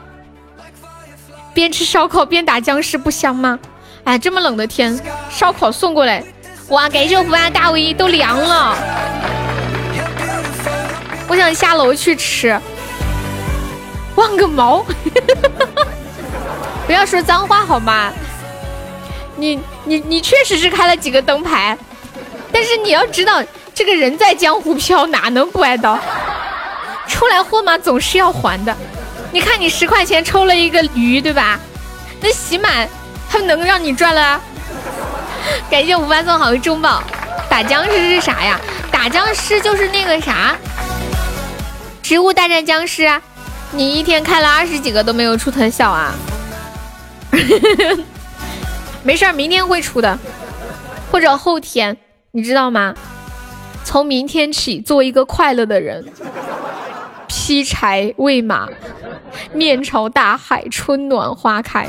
[1.53, 3.59] 边吃烧烤边打僵尸不香吗？
[4.05, 4.97] 哎，这么冷的天，
[5.29, 6.23] 烧烤送过来，
[6.69, 6.87] 哇！
[6.87, 8.77] 感谢我福安大 V，都凉了。
[11.27, 12.57] 我想下楼去吃。
[14.19, 14.85] 忘个毛！
[16.85, 18.11] 不要说脏话好吗？
[19.37, 21.77] 你你你确实是开了几个灯牌，
[22.51, 23.41] 但是你要知道，
[23.73, 25.97] 这个人在江湖飘，哪能不挨刀？
[27.07, 28.75] 出来混嘛，总是要还的。
[29.31, 31.57] 你看你十块钱抽了一个鱼，对吧？
[32.19, 32.89] 那洗满，
[33.31, 34.41] 他能让你赚了？
[35.71, 37.01] 感谢五万送好的中宝。
[37.49, 38.59] 打僵尸是啥呀？
[38.91, 40.55] 打僵尸就是那个啥，
[42.03, 43.21] 植物大战僵尸啊。
[43.71, 46.13] 你一天开了二十几个都没有出特效啊？
[49.03, 50.17] 没事儿，明天会出的，
[51.11, 51.95] 或者后天，
[52.31, 52.93] 你知道吗？
[53.83, 56.05] 从明天起，做一个快乐的人，
[57.27, 58.67] 劈柴喂马，
[59.53, 61.87] 面朝大海，春暖花开。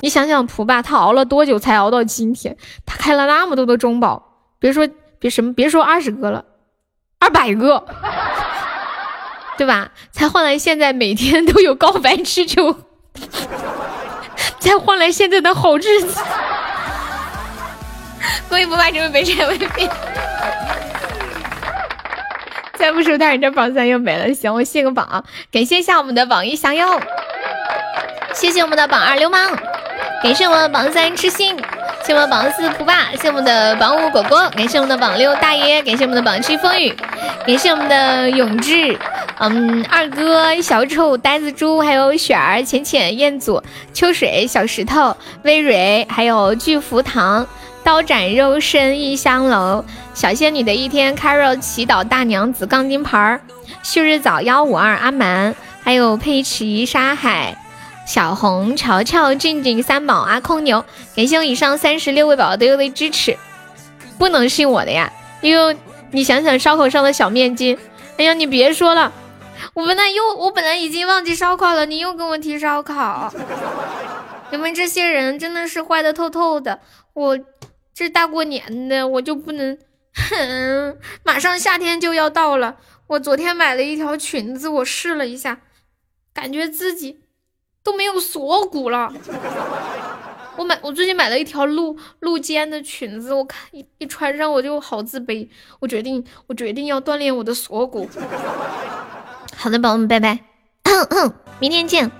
[0.00, 2.56] 你想想，蒲爸他熬了多久才熬到今天？
[2.86, 4.22] 他开了那么多的中宝，
[4.58, 6.44] 别说别什么，别说二十个了，
[7.18, 7.84] 二百个。
[9.58, 9.90] 对吧？
[10.12, 12.74] 才换来现在每天都有告白吃就，
[14.60, 16.22] 才换来现在的好日子。
[18.48, 19.90] 恭喜不怕这位北辰未变，
[22.78, 24.32] 再不收他你这榜三又没了。
[24.32, 27.00] 行，我卸个榜，感谢一下我们的榜一降妖。
[28.32, 29.58] 谢谢我们的榜二流氓，
[30.20, 31.56] 感谢我们榜三痴心，
[32.04, 36.92] 谢我们榜四蒲霸，谢我们的榜五果果，感谢我们的榜六大爷，感谢我们的榜七风雨，
[37.46, 38.98] 感谢我们的永志，
[39.38, 43.62] 嗯，二哥小丑呆子猪，还有雪儿浅浅彦祖
[43.94, 47.46] 秋水小石头微蕊，还有巨福堂
[47.84, 53.40] 刀斩肉身一香楼小仙女的一天 Carol 祈祷大娘子钢筋牌儿
[53.84, 55.54] 旭日早幺五二阿蛮。
[55.80, 57.56] 还有佩奇、沙海、
[58.08, 60.82] 小红、乔乔、静静、三宝、阿空牛，
[61.14, 63.36] 感谢我以上三十六位宝宝对我的支持。
[64.18, 65.12] 不能信我的呀，
[65.42, 65.76] 因为
[66.10, 67.78] 你想想烧烤上的小面筋。
[68.16, 69.12] 哎呀，你别说了，
[69.74, 73.30] 我本来又我本来已经忘记烧烤了，你又跟我提烧烤。
[74.50, 76.80] 你们这些人真的是坏的透透的。
[77.12, 77.38] 我
[77.92, 79.76] 这大过年的，我就不能，
[80.14, 80.96] 哼！
[81.24, 82.76] 马上夏天就要到了，
[83.08, 85.60] 我昨天买了一条裙子，我试了一下。
[86.32, 87.20] 感觉自己
[87.88, 89.10] 都没有锁骨了。
[90.56, 95.48] 我买，我最近买了一条露露肩的裙子，我看一一穿上我就好自卑。
[95.80, 98.06] 我决定，我决定要锻炼我的锁骨。
[99.56, 100.40] 好的，宝宝们，拜拜，
[101.60, 102.10] 明天见。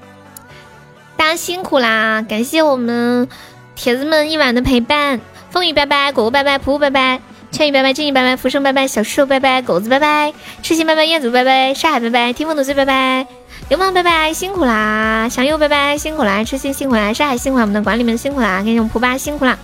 [1.19, 3.29] 大家辛苦啦，感谢我们
[3.75, 5.21] 铁子们一晚的陪伴。
[5.51, 10.33] 风雨拜拜，果果拜拜，噗噗拜拜，千羽拜拜，静怡拜拜，浮生拜拜，小树拜拜，狗子拜拜，
[10.63, 13.27] 痴心拜拜，彦祖拜拜，沙海拜拜，听风的醉拜拜。
[13.69, 15.29] 流氓拜拜，辛苦啦！
[15.29, 16.43] 祥佑拜拜，辛苦啦！
[16.43, 17.13] 痴心辛苦啦！
[17.13, 17.65] 山海辛苦啦！
[17.65, 18.63] 我们的管理们辛苦啦！
[18.63, 19.59] 给你们蒲巴辛苦啦！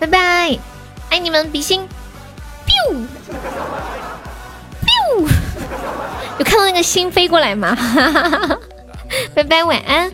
[0.00, 0.58] 拜拜，
[1.08, 1.88] 爱你们，比心
[2.66, 3.06] ！biu
[4.84, 5.28] biu，
[6.38, 7.76] 有看到那个心飞过来吗？
[9.34, 10.10] 拜拜，晚安。